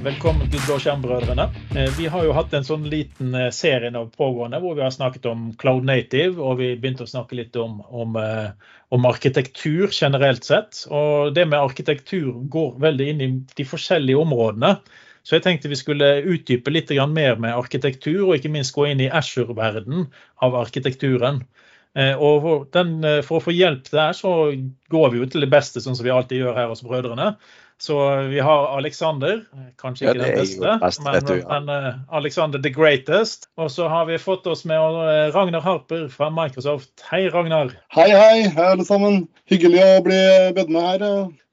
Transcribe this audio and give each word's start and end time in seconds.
Velkommen 0.00 0.48
til 0.48 0.62
Blåskjermbrødrene. 0.64 1.44
Eh, 1.76 1.90
vi 1.98 2.06
har 2.08 2.24
jo 2.24 2.32
hatt 2.32 2.54
en 2.56 2.64
sånn 2.64 2.86
liten 2.88 3.34
eh, 3.36 3.50
serie 3.52 3.90
nå 3.92 4.06
pågående 4.14 4.56
hvor 4.62 4.72
vi 4.78 4.80
har 4.80 4.94
snakket 4.94 5.28
om 5.28 5.50
Cloud 5.60 5.84
Native, 5.84 6.40
og 6.40 6.56
vi 6.62 6.70
begynte 6.80 7.04
å 7.04 7.10
snakke 7.10 7.36
litt 7.36 7.58
om, 7.60 7.82
om, 7.92 8.16
eh, 8.16 8.48
om, 8.96 9.04
arkitektur 9.10 9.92
generelt 9.92 10.48
sett. 10.48 10.86
Og 10.88 11.34
det 11.36 11.44
med 11.50 11.60
arkitektur 11.60 12.32
går 12.48 12.80
veldig 12.80 13.10
inn 13.12 13.20
i 13.20 13.30
de 13.60 13.68
forskjellige 13.74 14.24
områdene. 14.24 14.72
Så 15.20 15.36
jeg 15.36 15.44
tenkte 15.44 15.68
vi 15.68 15.82
skulle 15.82 16.10
utdype 16.24 16.72
litt 16.72 16.96
mer 17.12 17.36
med 17.36 17.52
arkitektur, 17.52 18.22
og 18.24 18.38
ikke 18.38 18.56
minst 18.56 18.72
gå 18.72 18.88
inn 18.88 19.04
i 19.04 19.12
Ashore-verden 19.12 20.08
av 20.40 20.56
arkitekturen. 20.64 21.44
Og 22.22 22.70
den, 22.72 23.02
for, 23.26 23.36
å 23.36 23.44
få 23.44 23.52
hjelp 23.52 23.90
der, 23.90 24.14
så 24.16 24.54
går 24.88 25.10
vi 25.10 25.20
jo 25.20 25.26
til 25.26 25.44
det 25.44 25.50
beste, 25.52 25.82
sånn 25.82 25.98
som 25.98 26.06
vi 26.06 26.14
alltid 26.14 26.40
gjør 26.40 26.56
her 26.56 26.70
hos 26.70 26.86
Brødrene. 26.86 27.34
Så 27.80 28.16
vi 28.16 28.40
har 28.40 28.76
Alexander, 28.76 29.44
kanskje 29.80 30.10
ikke 30.10 30.18
ja, 30.18 30.24
den 30.26 30.34
beste, 30.36 30.72
best, 30.82 31.00
men, 31.00 31.14
du, 31.24 31.38
ja. 31.38 31.60
men 31.60 31.70
uh, 31.72 31.94
Alexander 32.12 32.60
the 32.60 32.68
greatest. 32.68 33.48
Og 33.56 33.70
så 33.72 33.88
har 33.88 34.04
vi 34.04 34.18
fått 34.20 34.44
oss 34.46 34.66
med 34.68 34.76
uh, 34.76 35.32
Ragnar 35.32 35.64
Harper 35.64 36.02
fra 36.12 36.28
Microsoft. 36.28 36.92
Hei, 37.08 37.22
Ragnar. 37.32 37.72
Hei, 37.96 38.10
hei, 38.12 38.44
hei 38.52 38.68
alle 38.74 38.84
sammen. 38.84 39.22
Hyggelig 39.48 39.80
å 39.80 40.04
bli 40.04 40.20
bedt 40.60 40.68
med 40.76 40.88
her. 40.90 41.06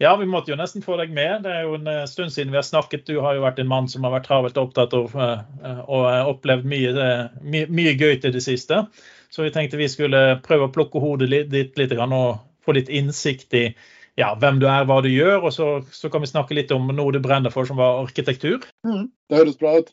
Ja, 0.03 0.17
vi 0.19 0.27
måtte 0.27 0.51
jo 0.51 0.59
nesten 0.59 0.83
få 0.83 0.99
deg 0.99 1.15
med. 1.15 1.47
Det 1.47 1.55
er 1.55 1.63
jo 1.63 1.79
en 1.79 1.87
uh, 1.87 2.03
stund 2.11 2.35
siden 2.35 2.51
vi 2.51 2.59
har 2.59 2.67
snakket. 2.67 3.07
Du 3.07 3.23
har 3.23 3.39
jo 3.39 3.47
vært 3.47 3.63
en 3.63 3.71
mann 3.71 3.87
som 3.87 4.03
har 4.03 4.17
vært 4.19 4.27
travelt 4.27 4.59
opptatt 4.59 4.99
av 4.99 5.15
og 5.15 6.31
opplevd 6.35 6.67
mye, 6.67 7.11
mye, 7.39 7.71
mye, 7.71 7.95
gøy 7.95 8.19
til 8.19 8.35
det 8.35 8.43
siste. 8.43 8.83
Så 9.31 9.47
vi 9.47 9.55
tenkte 9.55 9.79
vi 9.79 9.87
skulle 9.87 10.41
prøve 10.43 10.67
å 10.67 10.75
plukke 10.75 10.99
hodet 10.99 11.31
ditt 11.31 11.79
litt 11.79 11.95
og 11.95 12.41
få 12.67 12.75
litt 12.75 12.91
innsikt 12.91 13.55
i 13.55 13.69
ja, 14.17 14.33
hvem 14.41 14.59
du 14.61 14.67
er, 14.69 14.85
hva 14.89 14.99
du 15.05 15.09
gjør, 15.11 15.45
og 15.45 15.53
så, 15.53 15.69
så, 15.93 16.09
kan 16.13 16.23
vi 16.23 16.31
snakke 16.31 16.57
litt 16.57 16.73
om 16.73 16.89
noe 16.89 17.13
du 17.13 17.21
brenner 17.23 17.53
for, 17.53 17.69
som 17.69 17.79
var 17.79 18.01
arkitektur. 18.01 18.65
Mm, 18.87 19.07
det 19.29 19.41
høres 19.41 19.59
bra 19.61 19.77
ut. 19.77 19.91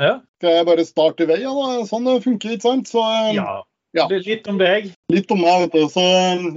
Ja. 0.00 0.18
Skal 0.40 0.58
jeg 0.58 0.68
bare 0.68 0.84
starte 0.84 1.24
i 1.24 1.30
vei? 1.30 1.40
Ja, 1.44 1.52
sånn 1.88 2.08
det 2.08 2.20
funker, 2.24 2.56
ikke 2.56 2.68
sant? 2.68 2.90
Så, 2.92 3.04
ja. 3.36 3.62
Ja. 3.96 4.04
Litt 4.12 4.48
om 4.50 4.58
deg? 4.60 4.90
Litt 5.12 5.30
om 5.32 5.40
meg. 5.40 5.66
vet 5.66 5.76
du. 5.76 5.86
Så, 5.88 6.04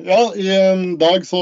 ja, 0.03 0.19
I 0.35 0.95
dag 0.99 1.23
så, 1.27 1.41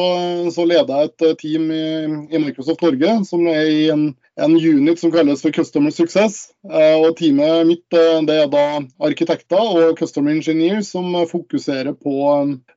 så 0.54 0.66
leder 0.70 0.94
jeg 0.94 1.10
et 1.10 1.26
eh, 1.26 1.38
team 1.42 1.72
i, 1.74 1.86
i, 2.30 2.42
Microsoft 2.44 2.84
Norge 2.86 3.16
som 3.26 3.48
er 3.50 3.72
i 3.72 3.88
en, 3.94 4.12
en, 4.38 4.58
unit 4.58 5.00
som 5.00 5.12
kalles 5.12 5.42
for 5.42 5.52
Customer 5.52 5.92
Success. 5.92 6.52
Eh, 6.72 6.96
og 6.98 7.16
Teamet 7.20 7.68
mitt 7.70 7.98
eh, 7.98 8.20
det 8.28 8.36
er 8.44 8.52
da 8.52 8.66
arkitekter 9.10 9.62
og 9.62 9.98
customer 10.00 10.36
engineers 10.36 10.92
som 10.94 11.10
fokuserer 11.30 11.94
på 11.94 12.18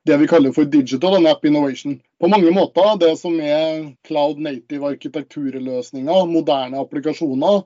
det 0.07 0.17
vi 0.21 0.29
kaller 0.31 0.55
for 0.55 0.69
digital 0.69 1.19
and 1.19 1.29
app 1.31 1.45
innovation. 1.45 1.99
På 2.21 2.29
mange 2.31 2.51
måter 2.53 2.97
det 3.01 3.15
som 3.19 3.37
er 3.41 3.91
cloud 4.07 4.41
native 4.41 4.91
arkitekturløsninger, 4.93 6.25
moderne 6.29 6.81
applikasjoner 6.81 7.63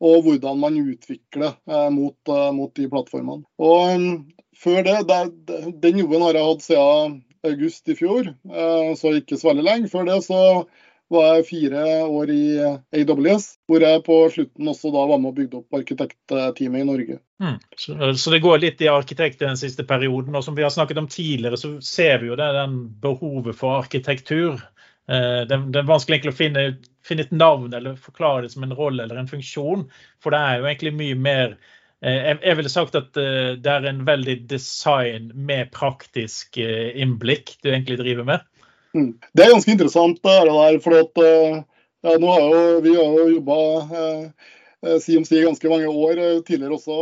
og 0.00 0.22
hvordan 0.24 0.60
man 0.60 0.78
utvikler 0.80 1.52
eh, 1.68 1.88
mot, 1.92 2.16
eh, 2.28 2.50
mot, 2.56 2.72
de 2.76 2.88
plattformene. 2.88 3.44
Og 3.60 4.06
før 4.56 4.84
det, 4.86 4.96
det, 5.08 5.58
Den 5.82 6.00
jobben 6.00 6.24
har 6.24 6.38
jeg 6.38 6.48
hatt 6.48 6.64
siden 6.64 7.18
august 7.46 7.88
i 7.88 7.96
fjor, 7.96 8.32
eh, 8.32 8.92
så 8.96 9.14
ikke 9.16 9.38
så 9.40 9.50
veldig 9.50 9.66
lenge. 9.66 9.92
Før 9.92 10.08
det 10.08 10.20
så 10.24 10.40
var 11.10 11.26
jeg 11.26 11.46
fire 11.48 11.84
år 12.06 12.30
i 12.32 12.44
AWS, 12.94 13.46
hvor 13.68 13.82
jeg 13.82 14.02
på 14.06 14.18
slutten 14.34 14.70
også 14.70 14.92
da 14.94 15.06
var 15.10 15.18
med 15.18 15.32
og 15.32 15.40
bygde 15.40 15.58
opp 15.58 15.78
arkitektteamet 15.80 16.84
i 16.84 16.86
Norge. 16.86 17.16
Mm. 17.42 17.56
Så, 17.76 17.96
så, 18.14 18.30
det 18.34 18.42
går 18.44 18.60
litt 18.62 18.84
i 18.84 18.90
arkitekt 18.92 19.42
den 19.42 19.58
siste 19.58 19.86
perioden. 19.88 20.36
og 20.38 20.44
Som 20.46 20.58
vi 20.58 20.62
har 20.66 20.70
snakket 20.70 21.02
om 21.02 21.08
tidligere, 21.10 21.58
så 21.58 21.72
ser 21.82 22.22
vi 22.22 22.30
jo 22.30 22.38
det, 22.38 22.52
den 22.54 22.78
behovet 23.02 23.58
for 23.58 23.80
arkitektur. 23.80 24.62
Eh, 25.10 25.42
det, 25.50 25.58
det, 25.74 25.82
er 25.82 25.90
vanskelig 25.90 26.30
å 26.30 26.36
finne, 26.36 26.64
finne, 27.06 27.26
et 27.26 27.34
navn 27.34 27.74
eller 27.74 27.98
forklare 27.98 28.46
det 28.46 28.54
som 28.54 28.68
en 28.68 28.78
rolle 28.78 29.02
eller 29.02 29.18
en 29.18 29.30
funksjon. 29.30 29.88
For 30.22 30.34
det 30.34 30.40
er 30.46 30.60
jo 30.60 30.70
egentlig 30.70 30.96
mye 31.00 31.20
mer 31.28 31.58
Eh, 32.00 32.30
jeg 32.40 32.56
ville 32.56 32.72
sagt 32.72 32.96
at 32.96 33.18
eh, 33.20 33.56
det 33.60 33.72
er 33.72 33.88
en 33.90 34.04
veldig 34.08 34.38
design 34.48 35.28
med 35.36 35.68
praktisk 35.74 36.56
eh, 36.60 36.94
innblikk 36.96 37.58
du 37.60 37.68
egentlig 37.74 37.98
driver 38.00 38.28
med. 38.28 38.46
Mm. 38.96 39.12
Det 39.36 39.44
er 39.44 39.52
ganske 39.54 39.74
interessant, 39.74 40.22
det 40.24 40.38
der. 40.48 40.78
For 40.84 40.98
at, 40.98 41.20
ja, 42.06 42.14
nå 42.18 42.32
har 42.34 42.46
jo, 42.46 42.62
vi 42.86 42.94
har 42.96 43.18
jo 43.18 43.28
jobba 43.36 43.58
si 45.04 45.18
om 45.18 45.26
si 45.28 45.42
ganske 45.44 45.70
mange 45.70 45.92
år 45.92 46.22
tidligere 46.46 46.78
også, 46.78 46.96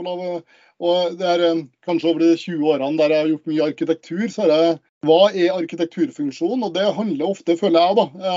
Olav. 0.00 0.42
Og 0.80 1.16
det 1.20 1.28
er 1.28 1.64
kanskje 1.86 2.10
over 2.10 2.22
de 2.24 2.34
20 2.40 2.68
årene 2.72 2.98
der 2.98 3.14
jeg 3.14 3.22
har 3.22 3.32
gjort 3.34 3.50
mye 3.52 3.66
arkitektur, 3.68 4.22
så 4.32 4.46
er 4.46 4.52
det 4.52 4.62
hva 5.06 5.20
er 5.30 5.56
arkitekturfunksjon? 5.56 6.64
Og 6.66 6.74
det 6.74 6.86
handler 6.96 7.30
ofte, 7.30 7.56
føler 7.60 7.84
jeg, 7.86 7.96
da, 8.00 8.30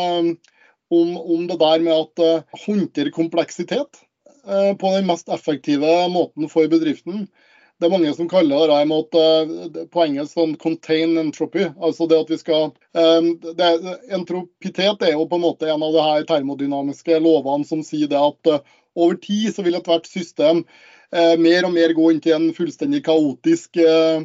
om, 0.93 1.13
om 1.17 1.45
det 1.49 1.59
der 1.59 1.83
med 1.83 1.95
at 1.97 2.59
håndtere 2.65 3.15
kompleksitet. 3.15 4.03
Eh, 4.43 4.75
på 4.75 4.91
den 4.95 5.07
mest 5.07 5.29
effektive 5.31 5.91
måten 6.11 6.49
for 6.51 6.67
bedriften. 6.67 7.27
Det 7.83 7.89
er 7.89 7.91
mange 7.91 8.11
som 8.15 8.29
kaller 8.31 8.69
det 8.71 8.77
med 8.87 9.17
at, 9.17 9.87
på 9.91 10.03
engelsk 10.05 10.37
sånn 10.37 10.53
'contain 10.55 11.17
entropy'. 11.19 11.73
altså 11.83 12.07
det 12.07 12.19
at 12.21 12.29
vi 12.31 12.37
skal, 12.39 12.69
um, 12.95 13.27
det, 13.43 13.71
Entropitet 14.07 15.03
er 15.03 15.17
jo 15.17 15.25
på 15.27 15.35
en 15.35 15.43
måte 15.43 15.67
en 15.67 15.83
av 15.83 15.91
de 15.91 16.05
her 16.05 16.23
termodynamiske 16.29 17.19
lovene 17.19 17.67
som 17.67 17.83
sier 17.83 18.07
det 18.07 18.21
at 18.21 18.51
uh, 18.53 18.63
over 18.95 19.19
tid 19.19 19.51
så 19.51 19.67
vil 19.67 19.75
ethvert 19.75 20.07
system 20.07 20.63
mer 21.13 21.65
og 21.67 21.75
mer 21.75 21.91
gå 21.93 22.07
inn 22.09 22.19
til 22.23 22.33
en 22.33 22.47
fullstendig 22.57 23.03
kaotisk 23.05 23.77
Eh, 23.77 24.23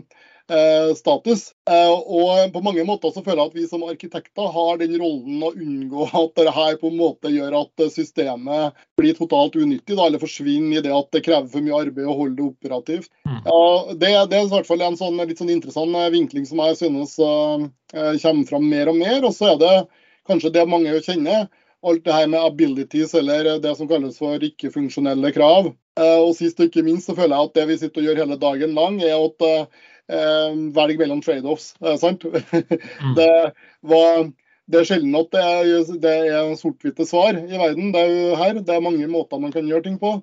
status. 0.97 1.53
Eh, 1.71 1.91
og 1.93 2.53
på 2.53 2.63
mange 2.65 2.85
måter 2.89 3.13
så 3.13 3.23
føler 3.25 3.43
jeg 3.43 3.51
at 3.51 3.59
vi 3.59 3.67
som 3.69 3.85
arkitekter 3.85 4.49
har 4.55 4.81
den 4.81 4.97
rollen 5.01 5.45
å 5.45 5.53
unngå 5.53 6.09
at 6.23 6.41
dette 6.41 6.67
på 6.81 6.91
en 6.93 6.99
måte 7.01 7.33
gjør 7.33 7.59
at 7.61 7.85
systemet 7.93 8.79
blir 8.99 9.19
totalt 9.19 9.59
unyttig, 9.59 9.97
da, 9.97 10.07
eller 10.07 10.23
forsvinner 10.23 10.81
i 10.81 10.85
det 10.85 10.95
at 10.95 11.13
det 11.15 11.25
krever 11.27 11.51
for 11.53 11.65
mye 11.65 11.83
arbeid 11.85 12.09
å 12.09 12.17
holde 12.17 12.39
det 12.41 12.49
operativt. 12.49 13.13
Mm. 13.29 13.41
Ja, 13.45 13.63
det, 13.93 14.13
det, 14.33 14.41
er 14.41 14.49
i 14.49 14.53
hvert 14.55 14.71
fall 14.71 14.85
en 14.87 14.99
sånn, 15.01 15.21
litt 15.21 15.41
sånn 15.43 15.53
interessant 15.53 16.01
eh, 16.01 16.11
vinkling 16.15 16.49
som 16.49 16.65
jeg 16.65 16.81
synes 16.81 17.17
kommer 17.19 18.49
fram 18.49 18.69
mer 18.69 18.91
og 18.91 18.99
mer. 19.01 19.23
Og 19.25 19.33
så 19.37 19.53
er 19.53 19.61
det 19.61 19.75
kanskje 20.29 20.53
det 20.55 20.69
mange 20.69 20.97
kjenner 21.05 21.49
alt 21.87 22.05
det 22.05 22.15
her 22.15 22.27
med 22.27 22.43
abilities, 22.43 23.15
eller 23.15 23.59
det 23.63 23.75
som 23.79 23.89
kalles 23.89 24.19
for 24.19 24.43
ikke-funksjonelle 24.43 25.31
krav. 25.35 25.71
Og 25.99 26.33
sist 26.39 26.59
og 26.61 26.69
ikke 26.69 26.85
minst 26.87 27.11
så 27.11 27.15
føler 27.19 27.35
jeg 27.35 27.49
at 27.49 27.55
det 27.59 27.67
vi 27.71 27.77
sitter 27.81 28.03
og 28.03 28.09
gjør 28.09 28.21
hele 28.23 28.39
dagen 28.41 28.75
lang, 28.79 28.99
er 29.03 29.17
at 29.19 29.47
eh, 29.47 29.87
velge 30.09 31.03
mellom 31.03 31.23
trade-offs. 31.25 31.75
sant? 32.01 32.25
Mm. 32.25 33.15
Det, 33.19 33.29
var, 33.81 34.31
det, 34.67 34.81
er 34.81 34.89
sjelden 34.89 35.19
at 35.19 35.31
det 35.35 35.43
er, 35.45 35.93
det 36.01 36.15
er 36.33 36.55
sort-hvite 36.61 37.07
svar 37.09 37.37
i 37.37 37.61
verden. 37.61 37.93
Det 37.93 38.03
er 38.03 38.15
jo 38.15 38.39
her, 38.41 38.61
det 38.61 38.75
er 38.75 38.85
mange 38.85 39.09
måter 39.11 39.43
man 39.43 39.53
kan 39.55 39.69
gjøre 39.69 39.85
ting 39.85 39.99
på. 40.01 40.19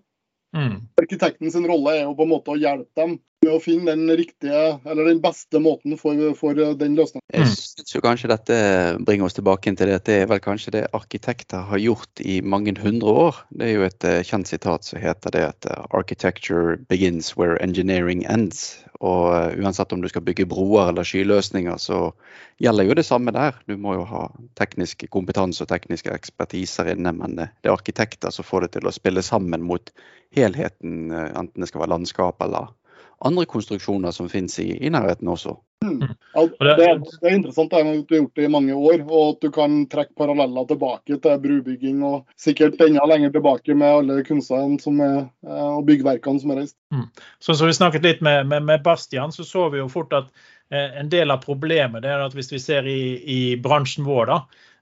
Mm. 0.55 0.87
Arkitekten 1.01 1.51
sin 1.51 1.67
rolle 1.67 1.97
er 1.97 2.03
jo 2.05 2.15
på 2.17 2.25
en 2.25 2.31
måte 2.31 2.53
å 2.53 2.59
hjelpe 2.59 3.01
dem 3.01 3.17
med 3.45 3.55
å 3.55 3.61
finne 3.63 3.93
den 3.93 4.11
riktige, 4.17 4.79
eller 4.83 5.09
den 5.09 5.21
beste 5.23 5.61
måten 5.63 5.95
for, 6.01 6.19
for 6.39 6.57
den 6.57 6.97
løsningen. 6.97 7.23
Jeg 7.33 7.51
synes 7.53 7.95
jo 7.95 8.03
kanskje 8.03 8.31
dette 8.31 8.57
bringer 9.05 9.29
oss 9.29 9.37
tilbake 9.37 9.73
til 9.75 9.91
det. 9.91 9.99
at 10.01 10.07
Det 10.09 10.17
er 10.23 10.31
vel 10.31 10.41
kanskje 10.43 10.75
det 10.77 10.83
arkitekter 10.97 11.67
har 11.69 11.81
gjort 11.81 12.23
i 12.23 12.39
mange 12.41 12.75
hundre 12.81 13.13
år. 13.25 13.43
Det 13.53 13.69
er 13.69 13.77
jo 13.77 13.85
et 13.87 14.07
eh, 14.07 14.23
kjent 14.27 14.49
sitat 14.49 14.87
som 14.87 15.01
heter 15.01 15.35
det 15.35 15.45
at 15.51 15.69
eh, 15.69 15.85
'architecture 15.91 16.77
begins 16.89 17.35
where 17.37 17.61
engineering 17.61 18.25
ends'. 18.25 18.85
Og 18.99 19.35
eh, 19.35 19.59
uansett 19.59 19.91
om 19.93 20.01
du 20.01 20.09
skal 20.09 20.23
bygge 20.25 20.47
broer 20.49 20.89
eller 20.89 21.03
skyløsninger, 21.07 21.77
så 21.77 22.11
gjelder 22.61 22.87
jo 22.87 22.97
det 22.97 23.05
samme 23.05 23.33
der. 23.35 23.57
Du 23.67 23.75
må 23.77 23.95
jo 23.97 24.05
ha 24.07 24.27
teknisk 24.59 25.05
kompetanse 25.11 25.65
og 25.65 25.71
tekniske 25.71 26.13
ekspertiser 26.13 26.93
inne, 26.95 27.11
men 27.15 27.35
det 27.39 27.49
er 27.63 27.75
arkitekter 27.75 28.33
som 28.33 28.47
får 28.47 28.65
det 28.65 28.75
til 28.77 28.87
å 28.87 28.95
spille 28.95 29.25
sammen 29.25 29.65
mot 29.65 29.91
helheten, 30.35 31.11
eh, 31.11 31.31
enten 31.35 31.61
det 31.61 31.69
skal 31.71 31.85
være 31.85 31.95
landskap 31.95 32.41
eller 32.45 32.73
andre 33.19 33.45
konstruksjoner 33.45 34.11
som 34.11 34.27
finnes 34.29 34.57
i, 34.59 34.69
i 34.85 34.89
nærheten 34.91 35.29
også. 35.31 35.55
Mm. 35.85 36.01
Ja, 36.33 36.41
det, 36.59 36.71
er, 36.71 36.99
det, 36.99 37.29
er 37.29 37.35
interessant 37.35 37.73
at 37.75 37.85
du 37.85 38.15
har 38.15 38.21
gjort 38.21 38.39
det 38.39 38.47
i 38.47 38.51
mange 38.51 38.75
år, 38.75 39.03
og 39.05 39.35
at 39.35 39.45
du 39.45 39.51
kan 39.53 39.77
trekke 39.91 40.15
paralleller 40.17 40.67
tilbake 40.69 41.19
til 41.21 41.41
brubygging 41.43 42.03
og 42.05 42.37
sikkert 42.41 42.81
enda 42.83 43.05
lenger 43.09 43.33
tilbake 43.35 43.77
med 43.77 43.99
alle 43.99 44.19
kunstnerne 44.27 44.79
som 44.81 44.99
er, 45.03 45.17
eh, 45.47 45.71
og 45.77 45.85
byggverkene 45.89 46.41
som 46.41 46.53
er 46.53 46.61
reist. 46.63 46.77
Mm. 46.93 47.07
Så, 47.39 47.55
så 47.55 47.69
vi 47.69 47.77
snakket 47.77 48.07
litt 48.07 48.23
med, 48.25 48.47
med, 48.51 48.67
med, 48.67 48.83
Bastian, 48.85 49.35
så 49.35 49.47
så 49.47 49.69
vi 49.73 49.83
jo 49.83 49.89
fort 49.91 50.15
at 50.15 50.31
eh, 50.73 51.01
en 51.01 51.11
del 51.11 51.33
av 51.33 51.43
problemet 51.45 52.03
det 52.05 52.13
er 52.13 52.25
at 52.25 52.35
hvis 52.37 52.53
vi 52.55 52.61
ser 52.63 52.87
i, 52.89 53.01
i 53.21 53.41
bransjen 53.61 54.07
vår, 54.07 54.31
da, 54.31 54.39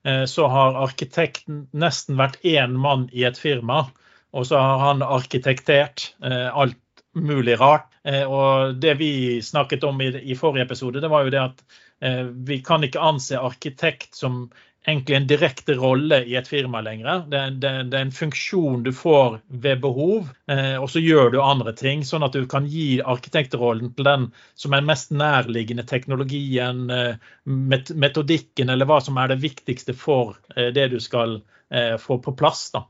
eh, 0.08 0.24
så 0.30 0.48
har 0.52 0.80
arkitekten 0.86 1.68
nesten 1.74 2.22
vært 2.22 2.40
én 2.42 2.80
mann 2.80 3.10
i 3.12 3.28
et 3.28 3.40
firma. 3.40 3.86
Og 4.34 4.48
så 4.50 4.58
har 4.58 4.80
han 4.82 5.04
arkitektert 5.06 6.08
eh, 6.26 6.50
alt 6.50 6.80
mulig 7.14 7.60
rart. 7.62 7.90
Eh, 8.04 8.24
og 8.24 8.76
det 8.82 8.98
vi 9.00 9.42
snakket 9.42 9.84
om 9.88 10.02
i, 10.02 10.12
i, 10.24 10.36
forrige 10.36 10.68
episode, 10.68 11.02
det 11.02 11.12
var 11.12 11.26
jo 11.26 11.34
det 11.34 11.42
at 11.42 11.66
eh, 12.02 12.24
vi 12.48 12.60
kan 12.66 12.84
ikke 12.84 13.02
anse 13.02 13.40
arkitekt 13.40 14.16
som 14.16 14.48
egentlig 14.88 15.16
en 15.16 15.28
direkte 15.28 15.76
rolle 15.80 16.20
i 16.28 16.36
et 16.36 16.48
firma 16.48 16.82
lenger. 16.84 17.24
Det, 17.32 17.42
det, 17.64 17.72
det 17.92 18.00
er 18.00 18.06
en 18.08 18.16
funksjon 18.16 18.84
du 18.84 18.92
får 18.96 19.40
ved 19.48 19.82
behov, 19.84 20.28
eh, 20.52 20.76
og 20.76 20.90
så 20.92 21.00
gjør 21.04 21.32
du 21.32 21.40
andre 21.42 21.74
ting. 21.78 22.04
Sånn 22.08 22.26
at 22.26 22.36
du 22.36 22.44
kan 22.50 22.68
gi 22.68 23.00
arkitektrollen 23.00 23.94
til 23.96 24.10
den 24.10 24.28
som 24.60 24.76
er 24.76 24.86
mest 24.86 25.14
nærliggende 25.16 25.88
teknologien, 25.88 26.90
eh, 26.92 27.16
metodikken 27.46 28.74
eller 28.74 28.90
hva 28.90 29.00
som 29.04 29.20
er 29.22 29.32
det 29.32 29.44
viktigste 29.44 29.96
for 29.96 30.36
eh, 30.58 30.74
det 30.76 30.90
du 30.92 31.00
skal 31.04 31.40
eh, 31.72 31.96
få 32.02 32.20
på 32.24 32.36
plass. 32.36 32.70
da. 32.76 32.84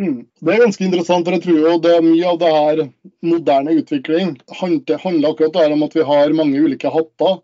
Mm. 0.00 0.24
Det 0.40 0.50
er 0.50 0.62
ganske 0.64 0.84
interessant. 0.84 1.26
for 1.26 1.36
jeg 1.36 1.42
tror 1.44 1.58
jo 1.60 1.74
det 1.82 1.90
er 1.96 2.02
Mye 2.02 2.30
av 2.30 2.38
det 2.40 2.52
her 2.52 2.80
moderne 3.22 3.76
utvikling 3.78 4.36
handler, 4.58 5.28
akkurat 5.30 5.72
om 5.72 5.84
at 5.86 5.94
vi 5.94 6.06
har 6.08 6.34
mange 6.34 6.58
ulike 6.58 6.90
hatter 6.90 7.36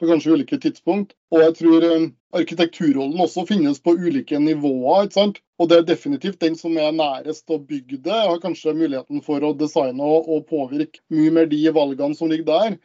på 0.00 0.08
kanskje 0.10 0.34
ulike 0.36 0.58
tidspunkt. 0.60 1.14
Og 1.32 1.40
jeg 1.40 1.54
tror 1.60 1.86
um, 1.94 2.10
arkitekturrollen 2.36 3.20
også 3.24 3.46
finnes 3.48 3.80
på 3.80 3.94
ulike 3.96 4.38
nivåer. 4.38 5.06
ikke 5.06 5.16
sant? 5.16 5.40
Og 5.58 5.70
det 5.70 5.78
er 5.78 5.88
definitivt 5.88 6.42
den 6.42 6.58
som 6.58 6.76
er 6.76 6.92
nærest 6.92 7.48
å 7.48 7.60
bygge 7.62 8.02
det, 8.04 8.12
har 8.12 8.42
kanskje 8.42 8.74
muligheten 8.76 9.22
for 9.24 9.40
å 9.40 9.54
designe 9.56 10.04
og, 10.04 10.44
påvirke 10.50 11.00
mye 11.14 11.30
mer 11.30 11.48
de 11.48 11.62
valgene 11.72 12.18
som 12.18 12.28
ligger 12.28 12.50
der. 12.50 12.76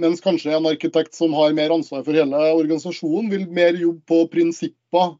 Mens 0.00 0.24
kanskje 0.24 0.54
en 0.56 0.70
arkitekt 0.70 1.14
som 1.18 1.34
har 1.36 1.52
mer 1.52 1.74
ansvar 1.74 2.06
for 2.06 2.16
hele 2.16 2.38
organisasjonen, 2.54 3.28
vil 3.34 3.48
mer 3.52 3.76
jobbe 3.76 4.06
på 4.08 4.24
prinsipper. 4.32 5.18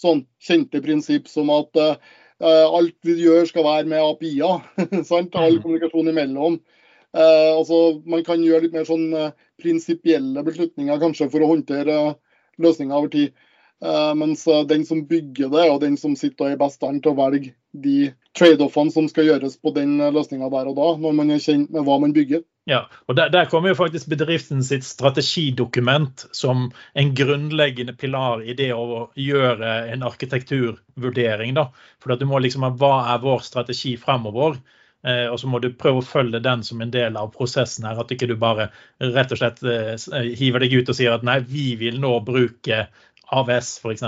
Sånn 0.00 0.24
kjente 0.42 0.80
prinsipp 0.82 1.28
som 1.30 1.52
at 1.54 1.76
Eh, 1.78 1.96
alt 2.44 2.96
vi 3.06 3.16
gjør 3.22 3.48
skal 3.48 3.64
være 3.66 3.88
med 3.90 4.02
API-er. 4.04 4.64
All 5.16 5.26
mm. 5.56 5.62
kommunikasjon 5.62 6.10
imellom. 6.12 6.58
Uh, 7.14 7.54
altså, 7.54 7.80
man 8.10 8.24
kan 8.26 8.42
gjøre 8.42 8.64
litt 8.64 8.74
mer 8.74 8.86
sånn 8.88 9.06
uh, 9.14 9.30
prinsipielle 9.62 10.42
beslutninger 10.46 10.98
kanskje 11.02 11.28
for 11.30 11.44
å 11.44 11.50
håndtere 11.52 11.98
løsninger 12.62 12.96
over 12.96 13.12
tid. 13.12 13.34
Mens 14.16 14.46
den 14.70 14.84
som 14.88 15.02
bygger 15.04 15.50
det, 15.52 15.64
og 15.68 15.80
den 15.82 15.98
som 16.00 16.14
sitter 16.16 16.46
og 16.46 16.52
er 16.54 16.60
best 16.60 16.78
stand 16.78 17.02
til 17.04 17.10
å 17.10 17.18
velge 17.18 17.50
de 17.84 18.12
trade-offene 18.38 18.94
som 18.94 19.10
skal 19.10 19.26
gjøres 19.28 19.58
på 19.60 19.74
den 19.76 19.98
løsninga 20.14 20.48
der 20.54 20.70
og 20.70 20.78
da, 20.78 20.86
når 21.02 21.16
man 21.18 21.32
er 21.34 21.42
kjent 21.42 21.74
med 21.74 21.84
hva 21.84 21.98
man 22.00 22.14
bygger. 22.16 22.40
Ja, 22.64 22.86
og 23.04 23.16
der, 23.18 23.28
der, 23.28 23.44
kommer 23.52 23.68
jo 23.68 23.76
faktisk 23.76 24.08
bedriften 24.08 24.62
sitt 24.64 24.86
strategidokument 24.88 26.24
som 26.32 26.70
en 26.96 27.10
grunnleggende 27.16 27.92
pilar 27.92 28.40
i 28.40 28.54
det 28.56 28.70
å 28.72 29.10
gjøre 29.20 29.74
en 29.92 30.06
arkitekturvurdering. 30.08 31.52
da. 31.58 31.66
For 32.00 32.16
du 32.16 32.24
må 32.30 32.40
liksom 32.40 32.64
ha 32.64 32.72
hva 32.72 32.94
er 33.12 33.20
vår 33.20 33.44
strategi 33.44 33.98
fremover? 34.00 34.56
Eh, 35.04 35.26
og 35.28 35.36
så 35.40 35.50
må 35.52 35.60
du 35.60 35.68
prøve 35.76 36.00
å 36.00 36.06
følge 36.08 36.40
den 36.40 36.62
som 36.64 36.80
en 36.80 36.92
del 36.94 37.18
av 37.20 37.34
prosessen 37.36 37.84
her. 37.84 38.00
At 38.00 38.14
ikke 38.14 38.30
du 38.30 38.36
bare 38.40 38.70
rett 39.02 39.34
og 39.36 39.42
slett 39.42 39.60
eh, 39.68 40.32
hiver 40.32 40.64
deg 40.64 40.78
ut 40.78 40.88
og 40.88 40.96
sier 40.96 41.12
at 41.12 41.26
nei, 41.26 41.42
vi 41.44 41.74
vil 41.76 42.00
nå 42.00 42.16
bruke 42.24 42.86
AVS 43.40 43.78
f.eks. 43.82 44.04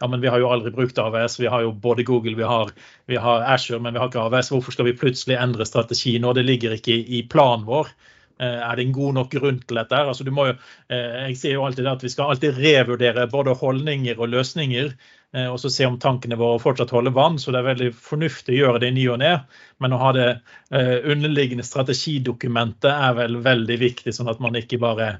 Ja, 0.00 0.06
men 0.06 0.20
vi 0.20 0.30
har 0.30 0.42
jo 0.42 0.50
aldri 0.52 0.72
brukt 0.74 0.98
AVS. 0.98 1.38
Vi 1.40 1.50
har 1.50 1.64
jo 1.64 1.72
både 1.72 2.04
Google, 2.08 2.36
vi 2.38 2.46
har, 2.46 2.70
vi 3.06 3.16
har 3.16 3.46
Azure, 3.54 3.80
men 3.82 3.96
vi 3.96 4.02
har 4.02 4.10
ikke 4.10 4.26
AVS. 4.26 4.52
Hvorfor 4.54 4.76
skal 4.76 4.88
vi 4.90 4.96
plutselig 4.98 5.38
endre 5.38 5.66
strategi 5.66 6.18
nå? 6.22 6.32
Det 6.36 6.46
ligger 6.46 6.76
ikke 6.76 6.96
i, 6.98 7.24
planen 7.30 7.66
vår. 7.68 7.90
Eh, 8.38 8.60
er 8.62 8.76
det 8.76 8.84
en 8.86 8.94
god 8.94 9.16
nok 9.16 9.32
grunn 9.34 9.62
til 9.64 9.80
dette? 9.80 9.98
Altså, 9.98 10.24
du 10.24 10.30
må 10.34 10.46
jo, 10.50 10.58
eh, 10.94 11.16
jeg 11.28 11.38
sier 11.40 11.56
jo 11.56 11.64
alltid 11.66 11.88
at 11.90 12.04
Vi 12.06 12.12
skal 12.12 12.30
alltid 12.30 12.60
revurdere 12.62 13.26
både 13.30 13.56
holdninger 13.58 14.20
og 14.20 14.30
løsninger. 14.34 14.92
Eh, 15.34 15.48
og 15.50 15.58
så 15.60 15.70
se 15.72 15.88
om 15.88 15.98
tankene 15.98 16.38
våre 16.38 16.60
fortsatt 16.62 16.94
holder 16.94 17.16
vann. 17.16 17.38
så 17.38 17.50
Det 17.52 17.58
er 17.58 17.70
veldig 17.72 17.90
fornuftig 17.94 18.54
å 18.54 18.60
gjøre 18.62 18.84
det 18.84 18.92
i 18.92 18.96
ny 19.00 19.08
og 19.08 19.18
ne. 19.18 19.34
Men 19.80 19.92
å 19.92 19.98
ha 20.04 20.12
det 20.12 20.28
underliggende 20.70 21.64
strategidokumentet 21.66 22.92
er 22.92 23.14
vel 23.14 23.36
veldig 23.42 23.78
viktig, 23.78 24.12
sånn 24.14 24.30
at 24.30 24.40
man 24.40 24.54
ikke 24.54 24.78
bare 24.78 25.18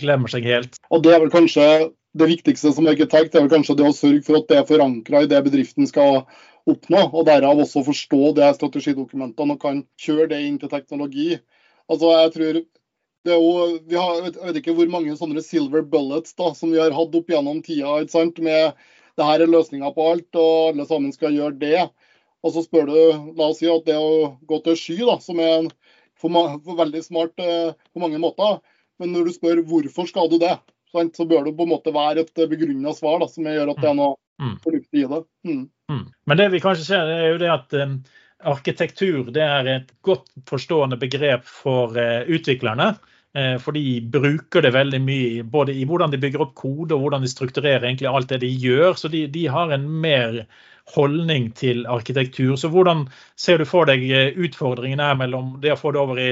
glemmer 0.00 0.30
seg 0.30 0.46
helt. 0.46 0.78
Og 0.90 1.02
Det 1.02 1.14
er 1.14 1.22
vel 1.22 1.32
kanskje 1.32 1.66
det 2.16 2.28
viktigste 2.30 2.72
som 2.72 2.86
arkitekt 2.88 3.34
er 3.34 3.44
vel 3.44 3.52
kanskje 3.52 3.76
det 3.76 3.88
å 3.88 3.96
sørge 3.96 4.22
for 4.24 4.40
at 4.40 4.48
det 4.48 4.60
er 4.60 4.68
forankra 4.68 5.24
i 5.24 5.28
det 5.30 5.42
bedriften 5.44 5.88
skal 5.88 6.22
oppnå, 6.66 7.02
og 7.12 7.26
derav 7.28 7.60
også 7.62 7.84
forstå 7.86 8.32
det 8.38 8.54
strategidokumentene 8.56 9.54
og 9.54 9.60
kan 9.62 9.82
kjøre 10.02 10.30
det 10.32 10.40
inn 10.46 10.56
til 10.58 10.72
teknologi. 10.72 11.36
Altså, 11.92 12.10
jeg 12.16 12.32
tror 12.34 12.60
det 13.26 13.34
er 13.34 13.42
jo, 13.42 13.78
vi 13.90 13.98
har, 13.98 14.20
Jeg 14.22 14.46
vet 14.46 14.58
ikke 14.60 14.74
hvor 14.78 14.90
mange 14.90 15.16
sånne 15.18 15.42
silver 15.42 15.82
bullets 15.82 16.34
da, 16.38 16.52
som 16.54 16.70
vi 16.70 16.78
har 16.78 16.94
hatt 16.94 17.14
opp 17.18 17.30
gjennom 17.30 17.62
tida. 17.62 18.00
ikke 18.00 18.14
sant, 18.14 18.38
med 18.38 18.78
det 19.16 19.26
her 19.26 19.42
er 19.42 19.50
løsninga 19.50 19.90
på 19.94 20.06
alt, 20.12 20.28
og 20.38 20.70
alle 20.70 20.86
sammen 20.86 21.12
skal 21.14 21.34
gjøre 21.34 21.58
det. 21.58 21.88
Og 22.44 22.54
så 22.54 22.62
spør 22.62 22.86
du, 22.86 22.98
la 23.34 23.50
oss 23.50 23.58
si 23.58 23.68
at 23.70 23.86
det 23.88 23.96
å 23.98 24.36
gå 24.46 24.60
til 24.62 24.78
sky, 24.78 24.98
da, 25.08 25.18
som 25.22 25.40
er 25.42 25.52
en, 25.56 25.70
for, 26.14 26.30
for 26.62 26.78
veldig 26.78 27.02
smart 27.02 27.42
eh, 27.42 27.74
på 27.92 28.02
mange 28.02 28.20
måter, 28.22 28.60
men 29.00 29.12
når 29.12 29.28
du 29.28 29.34
spør 29.36 29.62
hvorfor 29.68 30.08
skal 30.08 30.30
du 30.32 30.38
det, 30.42 30.56
så 30.92 31.26
bør 31.28 31.44
det 31.44 31.56
på 31.56 31.66
en 31.66 31.72
måte 31.74 31.92
være 31.94 32.24
et 32.24 32.44
begrunna 32.50 32.94
svar 32.96 33.20
da, 33.20 33.28
som 33.28 33.48
gjør 33.48 33.72
at 33.72 33.82
det 33.82 33.90
er 33.90 33.98
noe 33.98 34.14
mm. 34.16 34.46
mm. 34.46 34.54
fornuftig 34.64 35.02
i 35.02 35.08
det. 35.10 35.24
Mm. 35.48 35.64
Mm. 35.92 36.06
Men 36.26 36.40
det 36.40 36.46
vi 36.54 36.62
kanskje 36.62 36.86
ser, 36.88 37.10
er 37.10 37.28
jo 37.34 37.42
det 37.42 37.50
at 37.52 37.76
um, 37.82 37.98
arkitektur 38.54 39.30
det 39.34 39.44
er 39.44 39.70
et 39.74 39.92
godt 40.06 40.30
forstående 40.48 40.98
begrep 41.00 41.44
for 41.48 41.96
uh, 41.98 42.22
utviklerne. 42.24 42.94
Uh, 43.36 43.56
for 43.60 43.76
de 43.76 43.98
bruker 44.00 44.64
det 44.64 44.72
veldig 44.76 45.02
mye 45.04 45.44
både 45.44 45.76
i 45.76 45.84
hvordan 45.88 46.14
de 46.14 46.22
bygger 46.22 46.46
opp 46.46 46.56
kode 46.58 46.96
og 46.96 47.04
hvordan 47.04 47.26
de 47.26 47.32
strukturerer 47.32 47.84
egentlig 47.84 48.08
alt 48.10 48.32
det 48.32 48.40
de 48.46 48.52
gjør. 48.64 48.96
Så 48.96 49.12
de, 49.12 49.26
de 49.32 49.46
har 49.52 49.74
en 49.74 49.88
mer 50.00 50.44
holdning 50.94 51.50
til 51.58 51.84
arkitektur. 51.90 52.54
Så 52.56 52.70
hvordan 52.72 53.08
ser 53.36 53.58
du 53.58 53.68
for 53.68 53.88
deg 53.90 54.06
utfordringen 54.38 55.02
er 55.02 55.18
mellom 55.18 55.56
det 55.60 55.74
å 55.74 55.80
få 55.80 55.92
det 55.92 56.00
over 56.00 56.22
i 56.22 56.30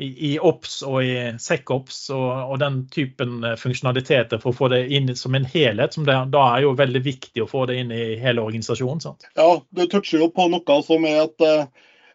i, 0.00 0.38
OPS 0.40 0.78
og 0.88 1.04
i 1.04 1.14
SecOps 1.38 1.98
og, 2.14 2.28
og, 2.30 2.54
den 2.62 2.78
typen 2.92 3.42
eh, 3.44 3.58
funksjonaliteter 3.60 4.40
for 4.40 4.52
å 4.52 4.56
få 4.56 4.70
det 4.72 4.86
inn 4.96 5.12
som 5.18 5.36
en 5.36 5.44
helhet. 5.44 5.94
som 5.94 6.06
det, 6.08 6.16
Da 6.32 6.44
er 6.54 6.64
jo 6.64 6.74
veldig 6.78 7.02
viktig 7.04 7.44
å 7.44 7.50
få 7.50 7.66
det 7.68 7.76
inn 7.82 7.92
i 7.92 8.16
hele 8.22 8.44
organisasjonen. 8.44 9.02
Sant? 9.04 9.28
Ja, 9.36 9.60
du 9.60 9.84
toucher 9.86 10.24
jo 10.24 10.30
på 10.32 10.48
noe 10.52 10.78
som 10.86 11.04
er 11.08 11.26
et 11.26 11.46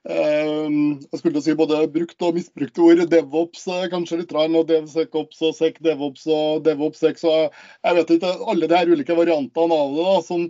jeg 0.07 1.19
skulle 1.19 1.41
si 1.43 1.55
både 1.57 1.81
brukt 1.91 2.23
og 2.23 2.37
misbrukte 2.37 2.83
ord. 2.83 3.01
DevOps 3.11 3.65
eh, 3.71 3.87
kanskje 3.91 4.21
litt, 4.21 4.31
og 4.31 4.69
DevSecOps 4.69 5.41
og 5.43 5.55
SecDevOps 5.57 6.27
og 6.31 6.63
DevOps 6.67 7.03
Så 7.19 7.33
jeg 7.33 7.97
vet 7.97 8.13
ikke, 8.15 8.31
alle 8.47 8.69
de 8.69 8.77
her 8.77 8.91
ulike 8.91 9.17
variantene 9.17 9.79
av 9.81 9.95
det 9.97 10.05
da, 10.07 10.15
som, 10.23 10.47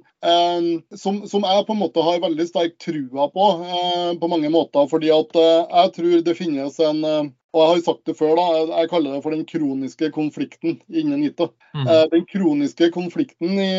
som, 0.94 1.22
som, 1.26 1.48
jeg 1.48 1.66
på 1.68 1.74
en 1.74 1.82
måte 1.82 2.06
har 2.06 2.22
veldig 2.22 2.48
sterk 2.50 2.78
trua 2.84 3.30
på 3.34 3.50
eh, 3.66 4.14
på 4.22 4.32
mange 4.32 4.52
måter. 4.54 4.88
fordi 4.92 5.10
at 5.14 5.36
eh, 5.36 5.66
jeg 5.74 5.94
tror 5.98 6.22
det 6.28 6.38
finnes 6.38 6.80
en 6.80 7.04
og 7.58 7.64
jeg 7.64 7.70
har 7.72 7.84
sagt 7.88 8.10
det 8.10 8.16
før, 8.20 8.36
da, 8.38 8.46
jeg 8.84 8.90
kaller 8.92 9.16
det 9.16 9.24
for 9.26 9.34
den 9.34 9.46
kroniske 9.50 10.10
konflikten 10.14 10.78
innen 10.88 11.24
ITA. 11.26 11.50
Mm. 11.74 11.86
Eh, 11.88 12.04
den 12.14 12.26
kroniske 12.30 12.90
konflikten 12.94 13.58
i 13.58 13.72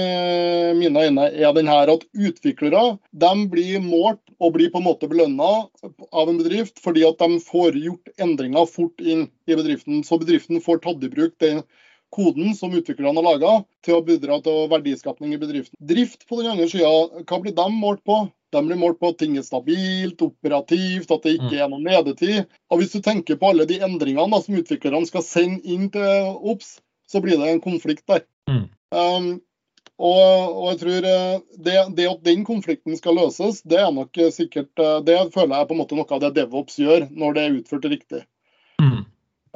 mine 0.79 1.05
øyne 1.07 1.29
er 1.31 1.55
den 1.55 1.71
her 1.71 1.93
at 1.95 2.07
utviklere 2.13 2.83
de 3.25 3.33
blir 3.53 3.83
målt 3.85 4.23
og 4.39 4.55
blir 4.57 4.73
på 4.75 4.83
en 4.83 4.89
måte 4.89 5.11
belønna 5.11 5.51
av 6.11 6.31
en 6.31 6.41
bedrift 6.41 6.83
fordi 6.83 7.07
at 7.07 7.23
de 7.23 7.39
får 7.43 7.79
gjort 7.79 8.15
endringer 8.19 8.67
fort 8.71 8.99
inn 9.03 9.29
i 9.47 9.55
bedriften. 9.55 10.03
Så 10.07 10.19
bedriften 10.19 10.63
får 10.65 10.83
tatt 10.83 11.07
i 11.07 11.13
bruk 11.13 11.39
den 11.43 11.63
koden 12.15 12.55
som 12.57 12.73
utviklerne 12.75 13.21
har 13.21 13.27
laga, 13.27 13.53
til 13.85 13.99
å 13.99 14.05
bidra 14.05 14.39
til 14.45 14.67
verdiskapning 14.73 15.35
i 15.37 15.41
bedriften. 15.41 15.77
Drift 15.91 16.25
på 16.29 16.41
den 16.41 16.55
andre 16.55 16.69
sida, 16.71 16.91
hva 17.29 17.41
blir 17.43 17.55
de 17.57 17.67
målt 17.75 18.01
på? 18.09 18.23
De 18.55 18.63
blir 18.65 18.81
målt 18.81 19.01
på 19.01 19.11
at 19.13 19.19
ting 19.21 19.37
er 19.37 19.45
stabilt, 19.45 20.23
operativt, 20.25 21.11
at 21.13 21.27
det 21.27 21.35
ikke 21.37 21.59
er 21.61 21.69
noen 21.69 21.85
nedetid. 21.89 22.47
Og 22.73 22.81
Hvis 22.81 22.95
du 22.97 23.03
tenker 23.05 23.37
på 23.41 23.53
alle 23.53 23.69
de 23.69 23.81
endringene 23.85 24.29
da, 24.33 24.41
som 24.45 24.57
utviklerne 24.57 25.09
skal 25.09 25.27
sende 25.27 25.61
inn 25.69 25.91
til 25.93 26.33
OBS, 26.39 26.79
så 27.09 27.21
blir 27.25 27.41
det 27.41 27.53
en 27.53 27.65
konflikt 27.65 28.07
der. 28.09 28.25
Mm. 28.49 28.65
Um, 28.93 29.29
og, 29.99 30.23
og, 30.23 30.67
jeg 30.71 30.79
tror 30.85 31.07
eh, 31.11 31.39
det, 31.59 31.77
det, 31.99 32.05
at 32.07 32.21
den 32.23 32.45
konflikten 32.47 32.95
skal 32.97 33.17
løses, 33.19 33.65
det 33.67 33.81
er 33.83 33.91
nok 33.91 34.15
sikkert 34.31 34.79
eh, 34.79 35.01
Det 35.03 35.17
føler 35.35 35.57
jeg 35.57 35.69
på 35.69 35.75
en 35.75 35.81
måte 35.81 35.99
noe 35.99 36.07
av 36.15 36.21
det 36.23 36.37
DevOps 36.37 36.79
gjør, 36.79 37.09
når 37.11 37.35
det 37.35 37.43
er 37.43 37.57
utført 37.57 37.89
riktig. 37.91 38.21
Mm. 38.79 39.01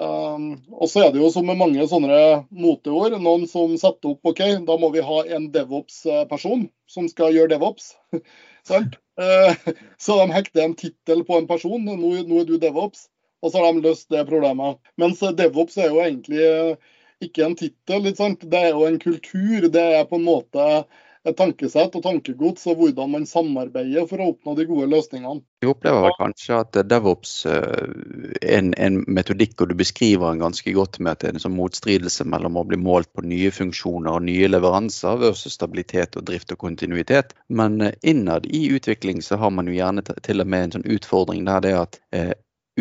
Um, 0.02 0.46
og 0.72 0.90
så 0.90 1.04
er 1.04 1.12
det 1.14 1.20
jo 1.22 1.30
som 1.30 1.46
med 1.46 1.60
mange 1.60 1.86
sånne 1.86 2.18
moteord, 2.50 3.14
noen 3.22 3.46
som 3.46 3.76
setter 3.78 4.16
opp 4.16 4.32
OK, 4.32 4.42
da 4.66 4.78
må 4.82 4.90
vi 4.90 5.04
ha 5.06 5.20
en 5.36 5.46
DevOps-person 5.54 6.66
som 6.90 7.06
skal 7.12 7.36
gjøre 7.36 7.54
DevOps. 7.54 7.92
Sant? 8.68 8.98
Eh, 9.20 9.56
så 10.04 10.18
de 10.20 10.32
hekter 10.32 10.64
en 10.64 10.76
tittel 10.78 11.24
på 11.28 11.38
en 11.38 11.48
person. 11.50 11.82
Nå, 11.84 11.96
nå, 11.98 12.40
er 12.40 12.48
du 12.48 12.56
DevOps. 12.60 13.08
Og 13.42 13.50
så 13.50 13.58
har 13.58 13.72
de 13.74 13.82
løst 13.82 14.10
det 14.14 14.26
problemet. 14.28 14.78
Mens 15.00 15.22
DevOps 15.38 15.78
er 15.80 15.90
jo 15.90 16.02
egentlig 16.04 16.44
ikke 17.22 17.46
en 17.46 17.56
tittel. 17.58 18.06
Det 18.06 18.60
er 18.60 18.70
jo 18.70 18.86
en 18.86 19.00
kultur. 19.02 19.66
Det 19.66 19.86
er 19.98 20.06
på 20.06 20.20
en 20.20 20.28
måte 20.28 20.68
et 21.28 21.36
tankesett 21.38 21.94
og 21.94 22.02
tankegods 22.02 22.64
og 22.70 22.80
hvordan 22.80 23.12
man 23.12 23.26
samarbeider 23.30 24.08
for 24.10 24.22
å 24.22 24.32
oppnå 24.32 24.54
de 24.58 24.66
gode 24.66 24.88
løsningene. 24.90 25.44
Vi 25.62 25.70
opplever 25.70 26.02
vel 26.02 26.16
kanskje 26.18 26.58
at 26.58 26.78
DevOps 26.90 27.34
er 27.50 27.66
eh, 27.84 28.56
en, 28.56 28.72
en, 28.74 28.98
metodikk, 29.06 29.54
og 29.62 29.70
du 29.70 29.76
beskriver 29.78 30.32
den 30.32 30.42
ganske 30.42 30.74
godt 30.74 30.98
med 30.98 31.14
at 31.14 31.22
det 31.22 31.30
er 31.30 31.38
en 31.38 31.44
sånn 31.44 31.56
motstridelse 31.58 32.26
mellom 32.26 32.58
å 32.58 32.66
bli 32.66 32.80
målt 32.82 33.12
på 33.14 33.24
nye 33.26 33.52
funksjoner 33.54 34.18
og 34.18 34.26
nye 34.26 34.50
leveranser 34.50 35.20
versus 35.22 35.54
stabilitet 35.58 36.18
og 36.18 36.26
drift 36.26 36.54
og 36.54 36.62
kontinuitet. 36.64 37.36
Men 37.48 37.78
eh, 37.80 37.94
innad 38.02 38.48
i 38.50 38.66
utvikling 38.74 39.22
så 39.22 39.38
har 39.38 39.54
man 39.54 39.70
jo 39.70 39.78
gjerne 39.78 40.02
til 40.26 40.42
og 40.42 40.50
med 40.50 40.66
en 40.66 40.78
sånn 40.78 40.90
utfordring 40.98 41.46
der 41.46 41.62
det 41.62 41.76
er 41.76 41.84
at 41.84 42.00
eh, 42.18 42.32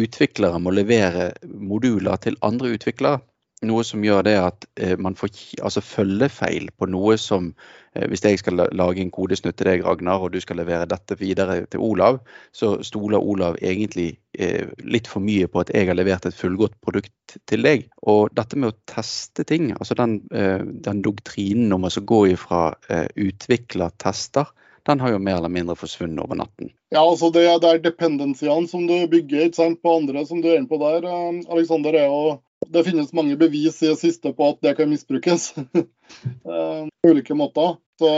utviklere 0.01 0.57
må 0.63 0.73
levere 0.73 1.33
moduler 1.45 2.17
til 2.23 2.39
andre 2.41 2.73
utviklere. 2.77 3.21
Noe 3.61 3.83
som 3.85 4.01
gjør 4.01 4.23
det 4.25 4.33
at 4.41 4.65
eh, 4.81 4.95
man 4.97 5.13
får 5.17 5.29
altså 5.61 5.83
følgefeil 5.85 6.71
på 6.81 6.87
noe 6.89 7.13
som 7.21 7.51
eh, 7.93 8.07
Hvis 8.09 8.23
jeg 8.25 8.39
skal 8.41 8.57
lage 8.73 9.03
en 9.03 9.11
kodesnutt 9.13 9.59
til 9.59 9.69
deg, 9.69 9.83
Ragnar, 9.85 10.23
og 10.25 10.33
du 10.33 10.39
skal 10.41 10.57
levere 10.57 10.87
dette 10.89 11.17
videre 11.19 11.59
til 11.69 11.83
Olav, 11.85 12.17
så 12.57 12.73
stoler 12.81 13.21
Olav 13.21 13.59
egentlig 13.61 14.15
eh, 14.33 14.71
litt 14.81 15.09
for 15.11 15.21
mye 15.21 15.45
på 15.45 15.61
at 15.61 15.69
jeg 15.75 15.91
har 15.91 15.99
levert 15.99 16.25
et 16.25 16.37
fullgodt 16.37 16.79
produkt 16.81 17.37
til 17.45 17.67
deg. 17.67 17.85
Og 18.01 18.33
dette 18.33 18.57
med 18.57 18.73
å 18.73 18.79
teste 18.89 19.45
ting, 19.45 19.75
altså 19.77 19.99
den, 19.99 20.23
den 20.31 21.05
doktrinen 21.05 21.73
om 21.75 21.85
å 21.85 21.93
gå 21.93 22.23
ifra 22.33 22.71
utvikler 23.15 23.93
tester 24.01 24.49
den 24.89 25.01
har 25.03 25.11
jo 25.13 25.21
mer 25.21 25.37
eller 25.37 25.51
mindre 25.53 25.75
forsvunnet 25.77 26.23
over 26.23 26.39
natten. 26.39 26.71
Ja, 26.89 27.03
altså 27.03 27.29
det, 27.29 27.43
det 27.61 27.69
er 27.69 27.83
dependensiene 27.83 28.65
som 28.67 28.87
du 28.89 28.95
bygger 29.11 29.51
på 29.53 29.93
andre 29.93 30.23
som 30.25 30.41
du 30.41 30.49
er 30.49 30.57
inne 30.57 30.71
på 30.71 30.79
der, 30.81 31.05
Alexander, 31.53 31.93
er 31.93 32.09
jo 32.09 32.39
det 32.67 32.83
finnes 32.83 33.13
mange 33.13 33.35
bevis 33.39 33.81
i 33.83 33.91
det 33.91 33.99
siste 33.99 34.33
på 34.37 34.49
at 34.53 34.61
det 34.61 34.75
kan 34.77 34.89
misbrukes 34.89 35.51
eh, 35.57 36.81
på 36.87 37.11
ulike 37.11 37.37
måter. 37.37 37.77
Så 38.01 38.09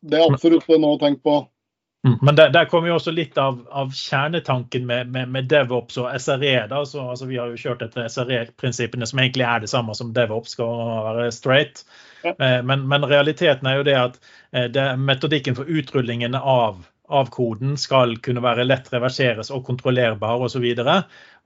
det 0.00 0.18
er 0.18 0.28
absolutt 0.28 0.68
noe 0.76 0.96
å 0.96 1.00
tenke 1.00 1.24
på. 1.24 1.40
Mm, 2.06 2.16
men 2.22 2.36
der, 2.36 2.48
der 2.48 2.64
kommer 2.64 2.88
jo 2.88 2.94
også 2.96 3.12
litt 3.12 3.36
av, 3.38 3.58
av 3.76 3.90
kjernetanken 3.92 4.86
med, 4.88 5.10
med, 5.12 5.28
med, 5.28 5.48
DevOps 5.52 5.98
og 6.00 6.08
SRE. 6.16 6.54
Da. 6.70 6.80
Så, 6.88 7.02
altså, 7.12 7.28
vi 7.28 7.36
har 7.36 7.50
jo 7.52 7.60
kjørt 7.60 7.82
etter 7.84 8.08
SRE-prinsippene, 8.08 9.08
som 9.08 9.20
egentlig 9.20 9.44
er 9.44 9.60
det 9.60 9.68
samme 9.72 9.96
som 9.96 10.14
DevOps 10.16 10.56
skal 10.56 10.80
være 11.10 11.26
straight. 11.36 11.84
Ja. 12.24 12.32
Eh, 12.32 12.62
men, 12.64 12.86
men, 12.88 13.04
realiteten 13.08 13.68
er 13.68 13.80
jo 13.80 13.84
det 13.88 13.98
at 14.00 14.16
eh, 14.52 14.70
det, 14.72 14.86
metodikken 14.96 15.58
for 15.58 15.68
utrullingen 15.68 16.38
av, 16.40 16.80
av 17.10 17.28
koden 17.34 17.76
skal 17.80 18.16
kunne 18.24 18.42
være 18.44 18.64
lett 18.66 18.88
reverseres 18.92 19.50
og 19.54 19.64
kontrollerbar 19.66 20.46
osv. 20.46 20.66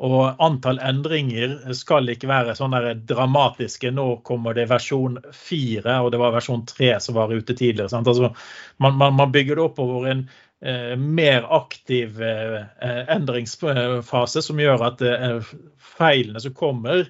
Og, 0.05 0.21
antall 0.43 0.81
endringer 0.85 1.57
skal 1.77 2.11
ikke 2.13 2.31
være 2.31 2.57
sånn 2.59 2.77
dramatiske. 3.09 3.93
Nå 3.95 4.09
kommer 4.29 4.57
det 4.57 4.69
versjon 4.71 5.21
4, 5.33 6.01
og 6.01 6.13
det 6.15 6.23
var 6.23 6.35
versjon 6.37 6.67
3 6.69 6.95
som 7.01 7.19
var 7.19 7.35
ute 7.35 7.57
tidligere. 7.57 7.91
Altså, 8.01 8.33
man, 8.77 8.99
man, 9.01 9.17
man, 9.17 9.33
bygger 9.35 9.61
det 9.61 9.69
oppover 9.71 10.11
en 10.13 10.27
Eh, 10.65 10.97
mer 10.97 11.43
aktiv 11.57 12.23
eh, 12.23 12.63
endringsfase 13.13 14.41
som 14.43 14.61
gjør 14.63 14.85
at 14.87 15.03
eh, 15.05 15.51
feilene 15.99 16.41
som 16.41 16.55
kommer, 16.57 17.03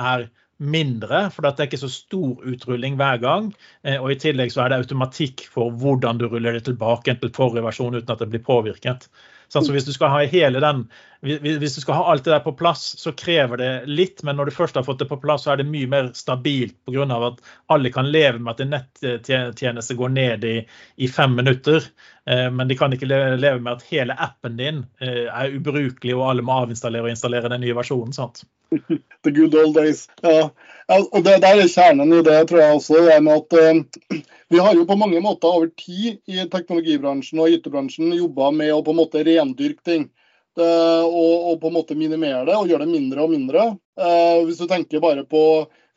er 0.00 0.30
mindre, 0.62 1.26
for 1.34 1.44
det 1.44 1.52
er 1.58 1.68
ikke 1.68 1.82
så 1.82 1.90
stor 1.92 2.46
utrulling 2.48 2.96
hver 3.00 3.20
gang. 3.22 3.50
Og 3.98 4.12
i 4.12 4.18
tillegg 4.22 4.54
så 4.54 4.64
er 4.64 4.72
det 4.72 4.80
automatikk 4.84 5.44
for 5.50 5.74
hvordan 5.82 6.20
du 6.22 6.28
ruller 6.30 6.56
det 6.56 6.64
tilbake 6.68 7.16
til 7.18 7.34
forrige 7.34 7.66
versjon 7.66 7.98
uten 7.98 8.14
at 8.14 8.22
det 8.22 8.30
blir 8.32 8.44
påvirket. 8.46 9.08
Så 9.52 9.60
hvis 9.68 9.84
du 9.84 9.92
skal 9.92 10.08
ha 10.08 10.22
hele 10.24 10.62
den, 10.64 10.86
hvis 11.22 11.74
du 11.74 11.80
skal 11.80 11.94
ha 11.94 12.04
alt 12.10 12.24
det 12.24 12.32
der 12.32 12.40
på 12.42 12.52
plass, 12.58 12.82
så 12.98 13.12
krever 13.14 13.60
det 13.60 13.70
litt. 13.86 14.22
Men 14.26 14.36
når 14.36 14.50
du 14.50 14.54
først 14.56 14.74
har 14.74 14.82
fått 14.82 14.98
det 15.04 15.06
på 15.10 15.20
plass, 15.22 15.44
så 15.44 15.52
er 15.52 15.60
det 15.60 15.68
mye 15.70 15.86
mer 15.86 16.08
stabilt 16.18 16.74
pga. 16.86 17.06
at 17.28 17.38
alle 17.70 17.92
kan 17.94 18.10
leve 18.10 18.38
med 18.38 18.50
at 18.50 18.60
en 18.60 18.74
nettjeneste 18.74 19.94
går 19.94 20.08
ned 20.08 20.44
i, 20.44 20.56
i, 20.96 21.08
fem 21.08 21.36
minutter. 21.38 21.84
Eh, 22.26 22.50
men 22.50 22.68
de 22.68 22.74
kan 22.74 22.92
ikke 22.92 23.06
leve 23.06 23.60
med 23.60 23.72
at 23.72 23.86
hele 23.90 24.16
appen 24.18 24.56
din 24.58 24.82
eh, 25.00 25.28
er 25.30 25.54
ubrukelig 25.54 26.16
og 26.16 26.26
alle 26.30 26.42
må 26.42 26.58
avinstallere 26.64 27.06
og 27.06 27.14
installere 27.14 27.52
den 27.54 27.62
nye 27.62 27.76
versjonen. 27.78 28.12
sant? 28.12 28.42
The 29.22 29.30
good 29.30 29.54
old 29.54 29.76
days. 29.76 30.08
Ja. 30.22 30.50
Og 30.90 31.22
det 31.22 31.36
der 31.44 31.60
er 31.60 31.70
kjernen 31.70 32.16
i 32.16 32.22
det, 32.26 32.48
tror 32.48 32.64
jeg 32.64 32.80
også. 32.80 33.04
det 33.06 33.20
med 33.22 33.44
at 33.44 33.54
uh, 33.54 34.18
Vi 34.50 34.58
har 34.58 34.74
jo 34.74 34.88
på 34.90 34.98
mange 34.98 35.20
måter 35.22 35.48
over 35.48 35.70
tid 35.78 36.18
i 36.26 36.42
teknologibransjen 36.50 37.38
og 37.38 37.54
IT-bransjen 37.54 38.10
jobba 38.18 38.50
med 38.50 38.74
å 38.74 38.82
på 38.82 38.90
en 38.90 39.00
måte 39.04 39.22
rendyrke 39.22 39.86
ting. 39.86 40.10
Det, 40.58 40.64
og, 41.08 41.46
og, 41.48 41.54
på 41.62 41.70
en 41.70 41.76
måte 41.78 41.96
minimere 41.96 42.44
det 42.44 42.56
og 42.58 42.68
gjøre 42.68 42.84
det 42.84 42.92
mindre 42.92 43.24
og 43.24 43.30
mindre. 43.32 43.68
Uh, 43.96 44.42
hvis 44.44 44.60
du 44.60 44.66
tenker 44.68 45.00
bare 45.00 45.24
på 45.24 45.42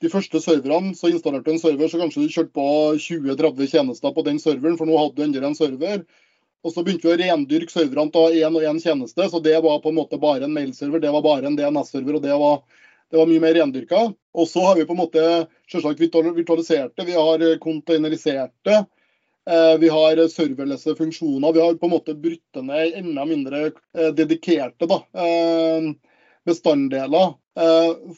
de 0.04 0.12
første 0.12 0.40
serverne, 0.44 0.94
så 0.96 1.10
installerte 1.12 1.50
du 1.50 1.56
en 1.56 1.60
server, 1.62 1.90
så 1.92 2.00
kanskje 2.00 2.24
du 2.24 2.32
kjørte 2.32 2.56
på 2.56 2.68
20-30 3.04 3.72
tjenester 3.72 4.16
på 4.16 4.24
den 4.28 4.40
serveren, 4.40 4.78
for 4.80 4.88
nå 4.88 4.96
hadde 5.00 5.18
du 5.18 5.26
endelig 5.26 5.50
en 5.50 5.60
server. 5.60 6.06
Og 6.66 6.74
så 6.74 6.82
begynte 6.82 7.06
vi 7.06 7.14
å 7.14 7.20
rendyrke 7.22 7.74
serverne 7.74 8.12
til 8.14 8.40
én 8.42 8.58
og 8.58 8.66
én 8.66 8.82
tjeneste. 8.82 9.28
Så 9.30 9.42
det 9.44 9.60
var 9.62 9.84
på 9.84 9.92
en 9.92 10.00
måte 10.00 10.20
bare 10.22 10.48
en 10.48 10.56
mailserver, 10.56 11.04
det 11.04 11.14
var 11.14 11.24
bare 11.26 11.46
en 11.46 11.58
DNS-server, 11.58 12.18
og 12.18 12.26
det 12.26 12.38
var, 12.42 12.64
det 13.12 13.20
var, 13.20 13.30
mye 13.30 13.44
mer 13.44 13.58
rendyrka. 13.60 14.02
Og 14.34 14.50
så 14.50 14.64
har 14.66 14.80
vi 14.80 14.88
på 14.88 14.96
en 14.96 15.04
måte 15.04 15.26
selvsagt 15.72 16.02
virtualisert 16.02 16.96
det, 16.98 17.06
vi 17.06 17.18
har 17.20 17.46
containerisert 17.62 18.56
det. 18.66 18.82
Eh, 19.50 19.78
vi 19.80 19.90
har 19.90 20.28
serverlesse 20.28 20.96
funksjoner. 20.96 21.54
Vi 21.54 21.62
har 21.62 21.74
på 21.74 21.86
en 21.86 21.94
måte 21.94 22.16
brutt 22.18 22.62
ned 22.62 22.94
enda 22.98 23.26
mindre 23.26 23.66
eh, 23.66 24.12
dedikerte 24.18 24.88
da, 24.90 25.02
eh, 25.14 25.92
bestanddeler. 26.46 27.36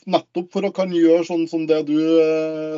Nettopp 0.10 0.48
for 0.52 0.66
å 0.66 0.72
kan 0.74 0.90
gjøre 0.90 1.26
sånn 1.28 1.44
som 1.48 1.68
det 1.70 1.84
du 1.86 2.00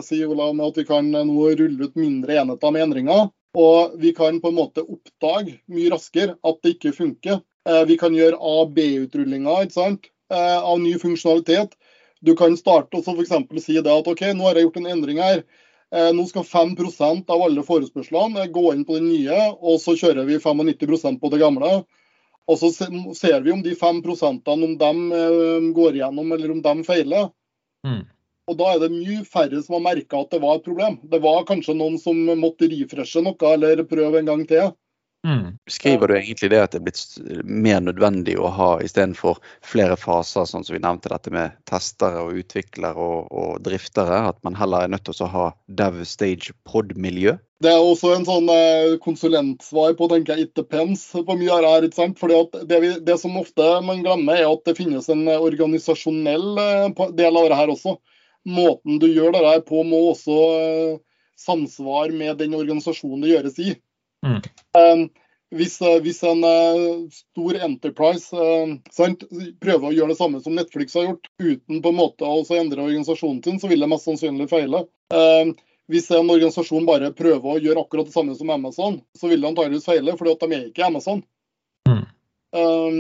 sier, 0.04 0.28
Ola, 0.28 0.50
med 0.52 0.74
at 0.74 0.80
vi 0.82 0.84
kan 0.90 1.08
nå 1.08 1.46
rulle 1.56 1.88
ut 1.88 1.96
mindre 1.96 2.36
enheter 2.42 2.74
med 2.76 2.84
endringer. 2.84 3.30
Og 3.58 3.96
vi 4.02 4.12
kan 4.18 4.42
på 4.44 4.52
en 4.52 4.58
måte 4.58 4.84
oppdage 4.84 5.56
mye 5.72 5.94
raskere 5.94 6.36
at 6.44 6.60
det 6.62 6.76
ikke 6.76 6.92
funker. 6.98 7.40
Vi 7.88 7.98
kan 8.02 8.16
gjøre 8.18 8.38
A-B-utrullinger 8.38 9.72
eh, 9.72 10.60
av 10.60 10.80
ny 10.84 10.94
funksjonalitet. 11.00 11.76
Du 12.22 12.36
kan 12.36 12.58
starte 12.60 13.00
og 13.00 13.08
f.eks. 13.08 13.64
si 13.64 13.80
det 13.80 13.94
at 13.94 14.08
OK, 14.12 14.26
nå 14.36 14.50
har 14.50 14.60
jeg 14.60 14.68
gjort 14.68 14.80
en 14.82 14.92
endring 14.94 15.24
her. 15.24 15.44
Eh, 15.96 16.12
nå 16.14 16.26
skal 16.30 16.46
5% 16.46 17.32
av 17.34 17.42
alle 17.42 17.64
forespørslene 17.66 18.46
gå 18.54 18.66
inn 18.74 18.86
på 18.86 19.00
den 19.00 19.10
nye, 19.10 19.40
og 19.58 19.82
så 19.82 19.96
kjører 19.98 20.28
vi 20.28 20.38
95% 20.38 21.18
på 21.22 21.32
det 21.34 21.42
gamle. 21.42 21.72
Og 22.50 22.58
så 22.58 22.70
ser 22.74 23.42
vi 23.46 23.54
om 23.54 23.62
de 23.66 23.76
5% 23.78 24.48
om 24.54 24.78
de 24.82 25.74
går 25.76 25.98
igjennom 26.00 26.32
eller 26.34 26.54
om 26.54 26.64
de 26.66 26.86
feiler. 26.88 27.28
Mm. 27.86 28.08
Og 28.50 28.58
Da 28.58 28.72
er 28.74 28.80
det 28.82 28.90
mye 28.96 29.22
færre 29.30 29.62
som 29.62 29.78
har 29.78 29.84
merka 29.86 30.24
at 30.24 30.32
det 30.34 30.42
var 30.42 30.58
et 30.58 30.66
problem. 30.66 30.98
Det 31.06 31.20
var 31.22 31.46
kanskje 31.46 31.78
noen 31.78 32.00
som 32.02 32.18
måtte 32.42 32.70
refreshe 32.72 33.22
noe 33.22 33.52
eller 33.54 33.86
prøve 33.86 34.22
en 34.22 34.32
gang 34.32 34.46
til. 34.50 34.72
Mm. 35.28 35.58
Beskriver 35.66 36.08
du 36.08 36.16
egentlig 36.16 36.48
det 36.54 36.62
at 36.64 36.72
det 36.72 36.80
er 36.80 36.86
blitt 36.86 37.44
mer 37.44 37.82
nødvendig 37.84 38.38
å 38.40 38.48
ha 38.56 38.70
istedenfor 38.84 39.42
flere 39.68 39.98
faser, 40.00 40.46
sånn 40.48 40.64
som 40.64 40.78
vi 40.78 40.80
nevnte 40.84 41.12
dette 41.12 41.34
med 41.34 41.58
testere 41.68 42.22
og 42.24 42.38
utviklere 42.40 42.96
og, 42.96 43.28
og 43.28 43.58
driftere, 43.66 44.22
at 44.32 44.40
man 44.48 44.56
heller 44.56 44.86
er 44.86 44.94
nødt 44.94 45.10
til 45.10 45.26
å 45.28 45.32
ha 45.34 45.48
dev 45.82 46.00
stage 46.08 46.56
pod-miljø? 46.70 47.36
Det 47.60 47.74
er 47.74 47.84
også 47.84 48.14
en 48.16 48.24
sånn 48.24 48.48
eh, 48.54 48.96
konsulentsvar 49.04 49.98
på 50.00 50.08
tenker 50.14 50.40
jeg, 50.40 50.48
it 50.48 50.62
depends 50.62 51.04
på 51.12 51.36
mye 51.36 51.52
av 51.52 51.66
det 51.66 51.74
her. 51.74 51.90
ikke 51.90 52.00
sant? 52.00 52.22
Fordi 52.22 52.38
at 52.40 52.56
det, 52.72 52.80
vi, 52.86 52.94
det 53.04 53.20
som 53.20 53.36
ofte 53.42 53.68
man 53.84 54.00
glemmer, 54.06 54.40
er 54.40 54.48
at 54.48 54.64
det 54.70 54.78
finnes 54.80 55.12
en 55.12 55.28
organisasjonell 55.36 56.64
eh, 56.64 57.04
del 57.20 57.44
av 57.44 57.52
det 57.52 57.60
her 57.60 57.76
også 57.76 57.98
måten 58.48 59.02
du 59.04 59.10
gjør 59.12 59.36
det 59.36 59.44
her 59.44 59.60
på, 59.68 59.84
må 59.84 60.00
også 60.14 60.40
samsvare 61.40 62.16
med 62.16 62.40
den 62.40 62.56
organisasjonen 62.56 63.28
det 63.28 63.34
gjøres 63.34 63.60
i. 63.60 63.76
Mm. 64.26 64.42
Um, 64.78 65.04
hvis, 65.56 65.80
uh, 65.82 65.98
hvis, 66.04 66.22
en 66.28 66.44
uh, 66.46 67.08
stor 67.14 67.58
enterprise 67.66 68.44
sant, 68.94 69.26
prøver 69.64 69.88
å 69.90 69.96
gjøre 69.96 70.14
det 70.14 70.20
samme 70.20 70.42
som 70.44 70.58
Netflix 70.58 70.98
har 71.00 71.08
gjort, 71.08 71.32
uten 71.42 71.82
på 71.82 71.94
en 71.94 72.00
måte 72.00 72.28
å 72.28 72.44
endre 72.58 72.86
organisasjonen 72.86 73.42
sin, 73.46 73.58
så 73.62 73.72
vil 73.72 73.82
det 73.82 73.90
mest 73.90 74.08
sannsynlig 74.10 74.50
feile. 74.52 74.86
Um, 75.16 75.56
hvis 75.90 76.12
en 76.14 76.30
organisasjon 76.30 76.86
bare 76.86 77.10
prøver 77.18 77.56
å 77.56 77.58
gjøre 77.58 77.82
akkurat 77.82 78.06
det 78.06 78.14
samme 78.14 78.36
som 78.38 78.52
Amazon, 78.54 79.00
så 79.18 79.32
vil 79.32 79.42
det 79.42 79.50
antageligvis 79.50 79.90
feile, 79.90 80.14
fordi 80.20 80.36
at 80.36 80.46
de 80.46 80.58
er 80.58 80.68
ikke 80.68 80.86
Amazon. 80.86 81.24
Mm. 81.90 82.04
Um, 82.54 83.00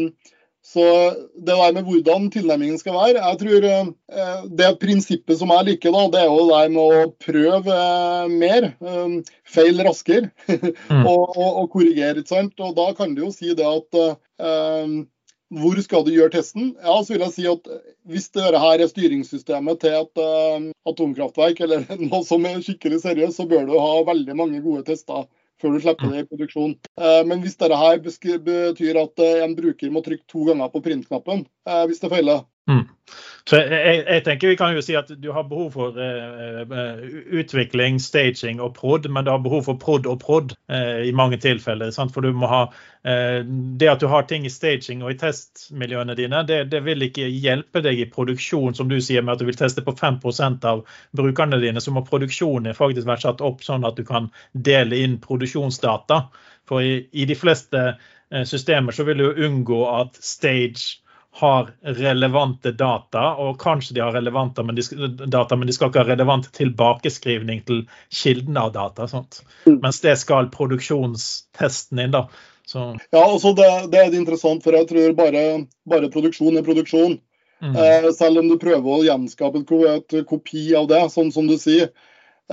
så 0.70 0.86
det 1.34 1.56
der 1.56 1.72
med 1.74 1.88
hvordan 1.88 2.28
tilnærmingen 2.30 2.78
skal 2.78 2.94
være 2.94 3.18
jeg 3.18 3.38
tror 3.42 3.66
eh, 3.66 4.42
Det 4.60 4.70
prinsippet 4.82 5.40
som 5.40 5.50
jeg 5.56 5.66
liker, 5.72 5.96
da, 5.96 6.04
det 6.14 6.20
er 6.22 6.28
jo 6.30 6.44
det 6.52 6.60
med 6.76 6.82
å 6.84 7.06
prøve 7.26 7.78
eh, 7.78 8.28
mer. 8.30 8.68
Eh, 8.78 9.16
feil 9.50 9.82
raskere. 9.88 10.30
Mm. 10.90 11.06
og, 11.06 11.36
og, 11.38 11.50
og, 11.62 11.66
korrigere. 11.74 12.20
ikke 12.20 12.34
sant? 12.34 12.62
Og 12.66 12.74
Da 12.78 12.88
kan 12.98 13.14
du 13.16 13.22
jo 13.28 13.30
si 13.34 13.54
det 13.56 13.66
at 13.66 13.98
um, 14.00 14.96
hvor 15.54 15.78
skal 15.82 16.04
du 16.06 16.10
gjøre 16.14 16.34
testen? 16.34 16.72
Ja, 16.82 16.96
så 17.06 17.14
vil 17.14 17.24
jeg 17.26 17.34
si 17.36 17.46
at 17.50 17.70
Hvis 18.10 18.30
dette 18.34 18.62
her 18.62 18.82
er 18.82 18.90
styringssystemet 18.90 19.82
til 19.84 19.96
et 20.00 20.22
uh, 20.22 20.70
atomkraftverk 20.90 21.62
eller 21.66 21.86
noe 22.10 22.22
som 22.26 22.46
er 22.50 22.62
skikkelig 22.66 23.04
seriøst, 23.06 23.38
så 23.38 23.48
bør 23.50 23.70
du 23.70 23.78
ha 23.78 23.94
veldig 24.10 24.38
mange 24.38 24.62
gode 24.66 24.86
tester 24.90 25.28
før 25.60 25.76
du 25.76 25.82
slipper 25.84 26.14
det 26.14 26.24
i 26.24 26.28
produksjon. 26.30 26.76
Eh, 27.00 27.22
men 27.30 27.44
hvis 27.44 27.58
dette 27.60 27.80
her 27.80 28.00
betyr 28.04 29.02
at 29.04 29.26
eh, 29.26 29.44
en 29.46 29.56
bruker 29.58 29.94
må 29.94 30.04
trykke 30.06 30.28
to 30.30 30.46
ganger 30.50 30.72
på 30.74 30.84
printknappen 30.86 31.46
eh, 31.46 31.84
hvis 31.90 32.02
det 32.04 32.12
feiler, 32.14 32.46
Mm. 32.70 32.86
Så 33.50 33.58
jeg, 33.58 34.04
jeg, 34.06 34.22
tenker 34.26 34.52
Vi 34.52 34.58
kan 34.60 34.76
jo 34.78 34.82
si 34.86 34.94
at 34.98 35.10
du 35.22 35.32
har 35.34 35.48
behov 35.50 35.72
for 35.74 35.96
uh, 35.98 37.00
utvikling, 37.40 37.98
staging 38.02 38.60
og 38.62 38.76
prod, 38.78 39.08
men 39.10 39.26
du 39.26 39.32
har 39.34 39.42
behov 39.42 39.64
for 39.66 39.80
prod 39.82 40.06
og 40.10 40.20
prod 40.22 40.54
uh, 40.70 41.02
i 41.02 41.14
mange 41.16 41.40
tilfeller. 41.42 41.90
Sant? 41.96 42.14
For 42.14 42.26
du 42.26 42.36
må 42.36 42.50
ha 42.52 42.62
uh, 42.70 43.40
Det 43.80 43.90
at 43.90 44.04
du 44.04 44.08
har 44.12 44.28
ting 44.30 44.46
i 44.46 44.54
staging 44.54 45.02
og 45.02 45.16
i 45.16 45.18
testmiljøene 45.24 46.18
dine, 46.20 46.44
det, 46.46 46.62
det, 46.70 46.84
vil 46.86 47.08
ikke 47.08 47.26
hjelpe 47.26 47.82
deg 47.86 48.04
i 48.04 48.10
produksjon, 48.14 48.78
som 48.78 48.92
du 48.92 49.00
sier, 49.02 49.26
med 49.26 49.38
at 49.38 49.42
du 49.42 49.50
vil 49.50 49.58
teste 49.58 49.86
på 49.86 49.98
5% 49.98 50.70
av 50.70 50.86
brukerne 51.18 51.62
dine. 51.64 51.82
Så 51.82 51.96
må 51.96 52.06
produksjonen 52.06 52.78
faktisk 52.78 53.10
være 53.10 53.26
satt 53.26 53.42
opp 53.46 53.66
sånn 53.66 53.88
at 53.88 53.98
du 53.98 54.06
kan 54.06 54.30
dele 54.54 55.02
inn 55.02 55.18
produksjonsdata. 55.26 56.28
For 56.70 56.86
i, 56.86 57.02
i 57.18 57.26
de 57.26 57.38
fleste 57.40 57.94
systemer 58.46 58.94
så 58.94 59.02
vil 59.08 59.24
du 59.24 59.46
unngå 59.48 59.80
at 59.90 60.20
stage 60.22 61.00
har 61.40 61.72
relevante 61.82 62.72
data, 62.76 63.24
og 63.40 63.58
kanskje 63.62 63.96
de 63.96 64.04
har 64.04 64.14
relevante 64.16 64.64
men 64.66 64.76
de, 64.78 64.84
data, 65.26 65.56
men 65.56 65.70
de 65.70 65.76
skal 65.76 65.92
ikke 65.92 66.04
ha 66.04 66.12
relevant 66.12 66.50
tilbakeskrivning 66.56 67.64
til 67.68 67.84
kilden 68.22 68.60
av 68.60 68.74
data. 68.76 69.08
Sånt. 69.08 69.42
Mm. 69.66 69.80
Mens 69.84 70.02
det 70.04 70.18
skal 70.22 70.52
produksjonstesten 70.54 72.04
inn. 72.06 72.16
da. 72.16 72.28
Så. 72.70 72.84
Ja, 73.10 73.24
altså 73.24 73.56
det, 73.58 73.70
det, 73.92 74.04
er 74.04 74.14
interessant, 74.14 74.62
for 74.64 74.78
jeg 74.78 74.86
tror 74.92 75.16
bare, 75.18 75.44
bare 75.90 76.12
produksjon 76.14 76.60
er 76.60 76.66
produksjon. 76.68 77.18
Mm. 77.64 77.74
Eh, 77.76 78.12
selv 78.14 78.44
om 78.44 78.52
du 78.52 78.60
prøver 78.62 78.94
å 78.94 79.04
gjenskape 79.08 79.64
et, 79.90 80.20
kopi 80.30 80.68
av 80.78 80.86
det, 80.92 81.02
sånn 81.10 81.32
som 81.34 81.50
du 81.50 81.58
sier. 81.58 81.90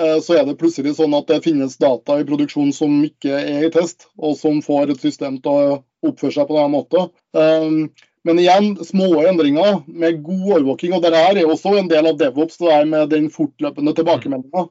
eh, 0.00 0.16
så 0.24 0.38
er 0.38 0.48
det 0.48 0.56
plutselig 0.60 0.96
sånn 0.96 1.14
at 1.16 1.28
det 1.28 1.42
finnes 1.44 1.76
data 1.76 2.16
i 2.20 2.24
produksjon 2.28 2.72
som 2.72 2.96
ikke 3.04 3.36
er 3.42 3.68
i 3.68 3.70
test, 3.74 4.08
og 4.16 4.38
som 4.40 4.62
får 4.64 4.94
et 4.94 5.04
system 5.04 5.36
til 5.44 5.52
å 5.52 5.78
oppføre 6.06 6.32
seg 6.32 6.48
på 6.48 6.56
denne 6.56 6.72
måten. 6.72 7.12
Um, 7.36 7.78
men 8.26 8.40
igjen, 8.42 8.72
små 8.84 9.08
endringer 9.22 9.82
med 9.86 10.22
god 10.26 10.46
overvåking. 10.56 10.96
Og 10.96 11.04
Det 11.04 11.14
her 11.14 11.38
er 11.38 11.50
også 11.50 11.76
en 11.78 11.90
del 11.90 12.08
av 12.10 12.18
DevOps, 12.18 12.58
det 12.62 12.72
er 12.74 12.88
med 12.90 13.12
den 13.12 13.28
fortløpende 13.30 13.94
tilbakemeldinga. 13.94 14.66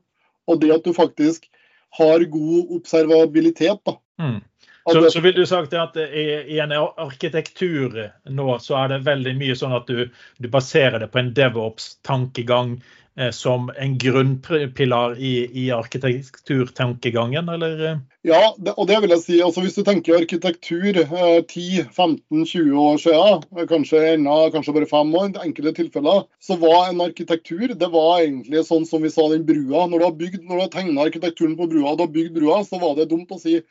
Og 0.46 0.60
det 0.62 0.74
at 0.76 0.86
du 0.86 0.92
faktisk 0.94 1.48
har 1.96 2.26
god 2.32 2.76
observabilitet. 2.80 3.80
da. 3.86 3.96
Mm. 4.20 4.42
Så, 4.86 5.02
så, 5.10 5.22
vil 5.26 5.34
du 5.34 5.46
sagt 5.50 5.74
at 5.74 5.96
i, 5.98 6.26
i, 6.54 6.60
en 6.62 6.74
arkitektur 6.76 7.96
nå, 8.30 8.46
så 8.62 8.76
er 8.84 8.92
det 8.94 9.06
veldig 9.08 9.34
mye 9.40 9.56
sånn 9.58 9.74
at 9.74 9.90
du, 9.90 10.12
du 10.38 10.48
baserer 10.54 11.02
det 11.02 11.10
på 11.10 11.24
en 11.24 11.32
DevOps-tankegang 11.34 12.76
Eh, 13.18 13.32
som 13.32 13.72
en 13.78 13.98
grunnpilar 13.98 15.20
i, 15.20 15.50
i 15.54 15.72
arkitekturtankegangen, 15.72 17.50
eller? 17.50 18.00
Ja, 18.28 18.56
det, 18.58 18.74
og 18.76 18.90
det 18.90 18.98
vil 19.02 19.14
jeg 19.14 19.22
si. 19.22 19.38
Altså, 19.44 19.62
hvis 19.64 19.78
du 19.78 19.86
tenker 19.88 20.18
arkitektur 20.18 21.00
eh, 21.00 21.38
10-15-20 21.48 22.74
år 22.82 23.00
siden, 23.00 23.46
eh, 23.56 23.68
kanskje 23.70 24.02
enda, 24.18 24.36
kanskje 24.52 24.76
bare 24.76 24.90
fem 24.90 25.16
år, 25.16 25.30
i 25.30 25.46
enkelte 25.48 25.74
tilfeller, 25.78 26.26
så 26.44 26.60
var 26.60 26.90
en 26.90 27.06
arkitektur 27.08 27.72
det 27.72 27.92
var 27.94 28.26
egentlig 28.26 28.66
sånn 28.68 28.84
som 28.90 29.08
vi 29.08 29.14
sa 29.16 29.30
den 29.32 29.48
brua. 29.48 29.86
Når 29.88 29.96
du 29.96 30.08
har, 30.10 30.20
bygd, 30.20 30.42
når 30.44 30.52
du 30.52 30.66
har 30.66 30.74
tegna 30.76 31.08
arkitekturen 31.08 31.56
på 31.56 31.72
brua 31.72 31.94
og 31.94 32.02
du 32.02 32.08
har 32.10 32.14
bygd 32.20 32.36
brua, 32.36 32.60
så 32.68 32.84
var 32.84 33.00
det 33.00 33.08
dumt 33.16 33.32
å 33.32 33.40
si 33.40 33.62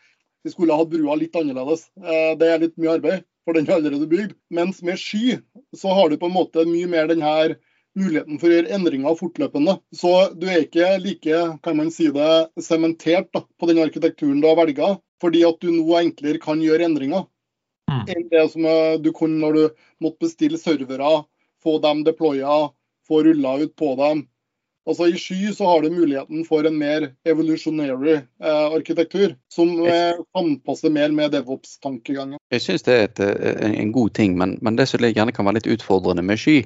vi 0.45 0.53
skulle 0.53 0.77
hatt 0.77 0.91
brua 0.93 1.17
litt 1.19 1.37
annerledes. 1.37 1.87
Eh, 1.97 2.33
det 2.39 2.49
er 2.51 2.63
litt 2.63 2.77
mye 2.81 2.99
arbeid, 2.99 3.25
for 3.45 3.57
den 3.57 3.69
er 3.69 3.79
allerede 3.79 4.09
bygd. 4.11 4.35
Mens 4.55 4.83
med 4.85 5.01
sky 5.01 5.39
så 5.77 5.95
har 5.97 6.11
du 6.11 6.19
på 6.21 6.29
en 6.29 6.37
måte 6.37 6.67
mye 6.69 6.91
mer 6.91 7.09
den 7.11 7.25
her 7.25 7.57
muligheten 7.97 8.41
for 8.43 8.51
å 8.51 8.59
gjøre 8.59 8.75
endringer 8.77 9.17
fortløpende. 9.19 9.79
Så 9.95 10.13
du 10.37 10.49
er 10.51 10.67
ikke 10.67 10.97
like 11.01 11.45
kan 11.65 11.79
man 11.79 11.93
si 11.95 12.11
det, 12.13 12.33
sementert 12.61 13.31
da, 13.33 13.45
på 13.45 13.71
den 13.71 13.81
arkitekturen 13.85 14.43
du 14.43 14.51
har 14.51 14.59
velget, 14.61 15.01
fordi 15.23 15.45
at 15.49 15.61
du 15.63 15.71
nå 15.73 15.97
enklere 16.01 16.43
kan 16.43 16.61
gjøre 16.61 16.91
endringer 16.91 17.25
mm. 17.89 18.05
enn 18.13 18.29
det 18.33 18.45
som 18.53 18.67
du 19.01 19.13
kunne 19.17 19.41
når 19.41 19.57
du 19.57 19.85
måtte 20.05 20.27
bestille 20.27 20.61
servere, 20.61 21.23
få 21.63 21.79
dem 21.81 22.03
deploya, 22.05 22.75
få 23.09 23.23
rulla 23.25 23.57
ut 23.63 23.77
på 23.79 23.95
dem. 24.01 24.27
Altså 24.85 25.09
I 25.09 25.17
sky 25.17 25.53
så 25.57 25.69
har 25.69 25.83
du 25.83 25.95
muligheten 25.95 26.45
for 26.45 26.67
en 26.69 26.77
mer 26.77 27.15
evolutionary 27.25 28.19
eh, 28.19 28.67
arkitektur, 28.77 29.33
som 29.55 29.71
anpasser 29.85 30.55
kan 30.55 30.61
passe 30.67 30.91
mer 30.91 31.13
med 31.15 31.33
DevOps-tankegangen. 31.33 32.39
Jeg 32.53 32.63
syns 32.63 32.85
det 32.87 32.95
er 32.95 33.05
et, 33.09 33.21
eh, 33.21 33.71
en 33.81 33.93
god 33.93 34.15
ting, 34.15 34.37
men, 34.39 34.59
men, 34.63 34.77
det 34.77 34.87
som 34.89 35.01
gjerne 35.01 35.33
kan 35.35 35.47
være 35.47 35.61
litt 35.61 35.71
utfordrende 35.77 36.25
med 36.27 36.41
sky, 36.41 36.57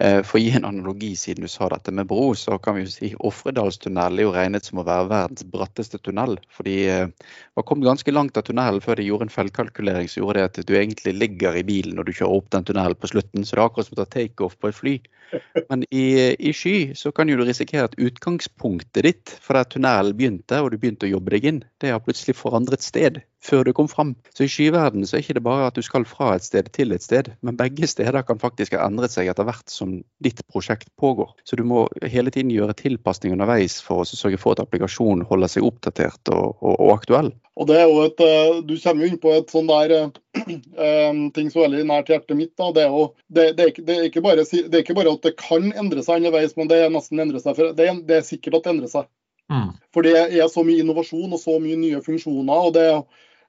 eh, 0.00 0.22
for 0.22 0.38
å 0.38 0.42
gi 0.42 0.54
en 0.56 0.66
analogi 0.68 1.14
siden 1.16 1.44
du 1.44 1.48
sa 1.48 1.68
dette 1.68 1.92
med 1.94 2.08
bro, 2.08 2.32
så 2.34 2.58
kan 2.62 2.76
vi 2.76 2.84
jo 2.86 2.92
si 2.92 3.12
Ofredalstunnelen 3.18 4.18
er 4.18 4.26
jo 4.26 4.34
regnet 4.34 4.68
som 4.68 4.80
å 4.80 4.86
være 4.86 5.10
verdens 5.12 5.44
bratteste 5.44 5.98
tunnel. 5.98 6.38
fordi 6.50 6.78
eh, 6.88 7.06
var 7.54 7.66
kommet 7.66 7.88
ganske 7.88 8.12
langt 8.12 8.36
av 8.36 8.46
tunnelen 8.46 8.80
før 8.80 8.96
de 8.96 9.08
gjorde 9.08 9.28
en 9.28 9.34
feilkalkulering 9.34 10.08
som 10.08 10.22
gjorde 10.22 10.38
det 10.38 10.48
at 10.48 10.66
du 10.66 10.74
egentlig 10.78 11.14
ligger 11.14 11.56
i 11.56 11.64
bilen 11.66 11.96
når 11.96 12.08
du 12.08 12.12
kjører 12.12 12.36
opp 12.36 12.50
den 12.54 12.64
tunnelen 12.64 12.98
på 12.98 13.10
slutten. 13.10 13.44
Så 13.44 13.56
det 13.56 13.62
er 13.62 13.66
akkurat 13.66 13.88
som 13.88 13.98
å 13.98 14.02
ta 14.02 14.10
takeoff 14.18 14.58
på 14.58 14.70
et 14.70 14.78
fly. 14.78 14.96
Men 15.70 15.84
i, 15.90 16.34
i, 16.38 16.52
sky 16.56 16.94
så 16.96 17.12
kan 17.12 17.28
jo 17.28 17.36
du 17.38 17.44
risikere 17.44 17.88
at 17.88 17.98
utgangspunktet 18.00 19.04
ditt 19.04 19.34
for 19.44 19.58
der 19.58 19.68
tunnelen 19.68 20.16
begynte, 20.16 20.62
og 20.62 20.72
du 20.72 20.78
begynte 20.78 21.08
å 21.08 21.12
jobbe 21.12 21.34
deg 21.34 21.48
inn, 21.50 21.60
det 21.82 21.92
har 21.92 22.02
plutselig 22.04 22.37
forandret 22.38 22.84
sted 22.84 23.20
før 23.44 23.64
du 23.64 23.72
kom 23.76 23.88
fram. 23.90 24.14
Så 24.34 24.46
i 24.46 24.50
skyverden 24.50 25.06
så 25.06 25.16
er 25.16 25.22
ikke 25.22 25.36
det 25.38 25.44
bare 25.46 25.68
at 25.68 25.78
du 25.78 25.84
skal 25.84 26.06
fra 26.08 26.32
et 26.34 26.46
sted 26.46 26.70
til 26.74 26.94
et 26.94 27.04
sted, 27.04 27.30
men 27.42 27.58
begge 27.58 27.86
steder 27.90 28.22
kan 28.26 28.40
faktisk 28.42 28.74
ha 28.74 28.86
endret 28.86 29.14
seg 29.14 29.30
etter 29.30 29.46
hvert 29.46 29.70
som 29.70 29.98
ditt 30.24 30.42
prosjekt 30.50 30.90
pågår. 31.00 31.34
Så 31.46 31.58
du 31.58 31.64
må 31.68 31.86
hele 32.02 32.32
tiden 32.34 32.52
gjøre 32.54 32.76
tilpasning 32.78 33.36
underveis 33.36 33.78
for 33.84 34.02
å 34.02 34.08
sørge 34.08 34.40
for 34.40 34.56
at 34.56 34.64
applikasjonen 34.64 35.26
holder 35.28 35.54
seg 35.54 35.68
oppdatert 35.68 36.34
og, 36.34 36.56
og, 36.58 36.74
og 36.74 36.94
aktuell. 36.96 37.32
Og 37.58 37.66
det 37.66 37.78
er 37.80 37.88
jo 37.90 38.02
et, 38.06 38.20
eh, 38.22 38.60
Du 38.66 38.76
kommer 38.78 39.08
inn 39.08 39.18
på 39.18 39.32
et 39.34 39.50
sånn 39.50 39.66
der 39.66 39.94
um, 39.98 41.22
ting 41.34 41.48
som 41.50 41.62
er 41.62 41.66
veldig 41.66 41.86
nært 41.90 42.12
hjertet 42.12 42.38
mitt. 42.38 42.52
da, 42.58 42.70
det 42.74 42.84
er, 42.84 42.92
jo, 42.94 43.06
det, 43.26 43.46
det, 43.58 43.64
er 43.64 43.72
ikke, 43.72 43.86
det, 43.88 43.96
er 43.96 44.10
ikke 44.10 44.24
bare, 44.24 44.44
det, 44.46 44.68
er 44.70 44.84
ikke, 44.84 44.98
bare, 44.98 45.14
at 45.18 45.26
det 45.26 45.34
kan 45.40 45.70
endre 45.72 46.04
seg 46.06 46.22
underveis, 46.22 46.54
men 46.58 46.70
det 46.70 46.82
er 46.84 46.92
nesten 46.94 47.22
endre 47.22 47.42
seg. 47.42 47.58
For 47.58 47.74
det, 47.74 47.88
det 48.06 48.20
er 48.20 48.28
sikkert 48.28 48.60
at 48.60 48.68
det 48.68 48.74
endrer 48.76 48.92
seg. 48.92 49.10
Mm. 49.52 49.70
For 49.94 50.04
det 50.04 50.14
er 50.18 50.50
så 50.52 50.64
mye 50.66 50.82
innovasjon 50.82 51.32
og 51.32 51.40
så 51.40 51.56
mye 51.62 51.78
nye 51.80 52.02
funksjoner. 52.04 52.68
og 52.68 52.76
det 52.76 52.88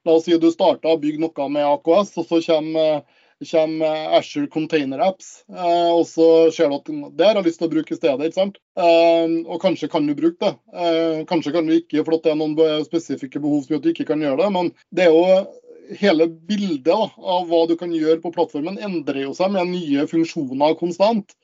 La 0.08 0.16
oss 0.16 0.26
si 0.26 0.38
du 0.40 0.48
starta 0.52 0.94
å 0.94 1.00
bygge 1.00 1.20
noe 1.20 1.48
med 1.52 1.66
AKS, 1.68 2.14
og 2.22 2.28
så 2.30 2.40
kommer, 2.46 3.02
kommer 3.50 4.14
Asher 4.16 4.46
Container 4.52 5.02
Apps. 5.04 5.44
Eh, 5.52 5.90
og 5.92 6.06
så 6.08 6.28
ser 6.56 6.72
du 6.72 6.78
at 6.78 6.92
det 7.20 7.28
har 7.28 7.40
jeg 7.40 7.48
lyst 7.50 7.60
til 7.60 7.68
å 7.68 7.74
bruke 7.74 7.96
i 7.96 8.00
stedet. 8.00 8.30
ikke 8.30 8.40
sant? 8.40 8.60
Eh, 8.80 9.36
og 9.44 9.60
kanskje 9.64 9.92
kan 9.92 10.08
du 10.08 10.16
bruke 10.16 10.40
det. 10.46 10.54
Eh, 10.72 11.26
kanskje 11.30 11.54
kan 11.56 11.68
du 11.68 11.76
ikke, 11.76 12.06
for 12.06 12.16
det 12.16 12.32
er 12.32 12.40
noen 12.40 12.86
spesifikke 12.88 13.44
behov 13.44 13.66
som 13.66 13.76
gjør 13.76 13.84
at 13.84 13.90
du 13.90 13.92
ikke 13.92 14.08
kan 14.14 14.24
gjøre 14.24 14.40
det. 14.46 14.50
Men 14.56 14.72
det 14.96 15.10
er 15.10 15.12
jo 15.12 16.00
hele 16.00 16.30
bildet 16.48 16.96
av 17.20 17.50
hva 17.50 17.64
du 17.68 17.76
kan 17.76 17.92
gjøre 17.92 18.22
på 18.24 18.32
plattformen, 18.36 18.80
endrer 18.80 19.26
jo 19.26 19.36
seg 19.36 19.52
med 19.52 19.72
nye 19.74 20.08
funksjoner 20.08 20.80
konstant. 20.80 21.36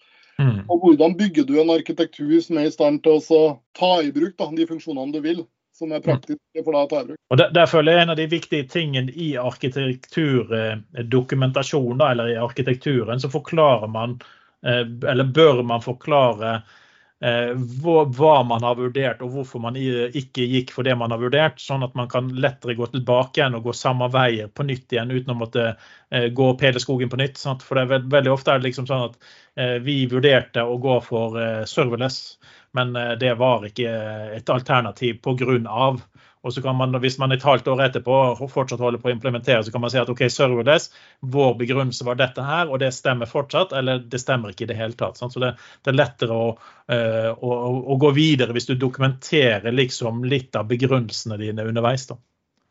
Mm. 0.41 0.65
Og 0.67 0.79
Hvordan 0.83 1.17
bygger 1.17 1.43
du 1.47 1.61
en 1.61 1.69
arkitektur 1.71 2.41
som 2.43 2.57
er 2.59 2.65
i 2.67 2.71
stand 2.73 3.03
til 3.05 3.11
å 3.19 3.21
ta 3.77 4.01
i 4.03 4.11
bruk 4.15 4.35
da, 4.39 4.45
de 4.51 4.67
funksjonene 4.67 5.13
du 5.15 5.21
vil? 5.23 5.41
som 5.75 5.91
er 5.91 5.99
praktiske 5.99 6.63
for 6.63 6.71
deg 6.71 6.85
å 6.85 6.87
ta 6.87 7.01
i 7.01 7.05
bruk. 7.09 7.19
Og 7.33 7.37
der, 7.41 7.65
føler 7.67 7.91
jeg 7.91 8.01
En 8.05 8.13
av 8.13 8.19
de 8.19 8.27
viktige 8.31 8.63
tingene 8.71 9.11
i 9.11 9.35
arkitekturdokumentasjon, 9.35 12.01
eller 12.01 12.27
i 12.31 12.37
arkitekturen, 12.39 13.19
så 13.19 13.29
forklarer 13.33 13.87
man, 13.91 14.15
eh, 14.63 14.87
eller 15.11 15.25
bør 15.35 15.63
man 15.67 15.81
forklare 15.83 16.63
hva 17.21 18.31
man 18.43 18.63
har 18.65 18.75
vurdert 18.75 19.21
og 19.23 19.31
hvorfor 19.31 19.61
man 19.63 19.77
ikke 19.79 20.43
gikk 20.51 20.73
for 20.75 20.83
det 20.83 20.97
man 20.99 21.13
har 21.15 21.21
vurdert, 21.21 21.61
sånn 21.63 21.85
at 21.87 21.95
man 21.95 22.09
kan 22.11 22.27
lettere 22.35 22.75
gå 22.75 22.89
tilbake 22.91 23.39
igjen 23.39 23.55
og 23.55 23.69
gå 23.69 23.73
samme 23.73 24.09
veier 24.11 24.51
på 24.51 24.65
nytt 24.67 24.91
igjen 24.91 25.13
uten 25.13 25.31
å 25.31 25.37
måtte 25.39 25.63
gå 26.11 26.49
Pederskogen 26.59 27.09
på 27.09 27.21
nytt. 27.21 27.39
Sant? 27.39 27.63
For 27.63 27.79
det 27.79 27.85
er 27.85 28.11
veldig 28.11 28.33
ofte 28.33 28.51
er 28.51 28.59
det 28.59 28.67
liksom 28.67 28.89
sånn 28.91 29.07
at 29.07 29.79
vi 29.87 30.01
vurderte 30.11 30.67
å 30.67 30.75
gå 30.83 30.99
for 31.07 31.39
serverless. 31.71 32.35
Men 32.75 32.95
eh, 32.95 33.11
det 33.11 33.33
var 33.39 33.65
ikke 33.65 33.91
et 34.35 34.49
alternativ 34.51 35.21
pga. 35.23 35.87
Og 36.45 36.53
så 36.53 36.61
kan 36.61 36.75
man, 36.77 36.93
Hvis 37.01 37.17
man 37.17 37.31
et 37.33 37.43
halvt 37.43 37.67
år 37.67 37.81
etterpå 37.87 38.15
fortsatt 38.53 38.79
holder 38.79 39.01
på 39.01 39.09
å 39.09 39.13
implementere, 39.15 39.63
så 39.65 39.71
kan 39.73 39.81
man 39.81 39.89
si 39.89 39.97
at 39.97 40.09
OK, 40.11 40.21
serverless, 40.29 40.91
vår 41.21 41.55
begrunnelse 41.57 42.05
var 42.05 42.19
dette 42.19 42.45
her, 42.45 42.69
og 42.69 42.79
det 42.83 42.91
stemmer 42.93 43.29
fortsatt, 43.29 43.73
eller 43.73 44.03
det 44.05 44.21
stemmer 44.21 44.53
ikke 44.53 44.67
i 44.67 44.69
det 44.69 44.77
hele 44.77 44.93
tatt. 44.99 45.17
Så 45.17 45.41
det, 45.41 45.55
det 45.81 45.91
er 45.91 45.97
lettere 45.97 46.37
å, 46.37 46.51
uh, 46.93 47.31
å, 47.33 47.55
å, 47.81 47.97
gå 48.01 48.13
videre 48.13 48.53
hvis 48.53 48.69
du 48.69 48.75
dokumenterer 48.77 49.73
liksom 49.73 50.21
litt 50.29 50.55
av 50.55 50.69
begrunnelsene 50.69 51.39
dine 51.41 51.65
underveis. 51.65 52.05
Da, 52.11 52.19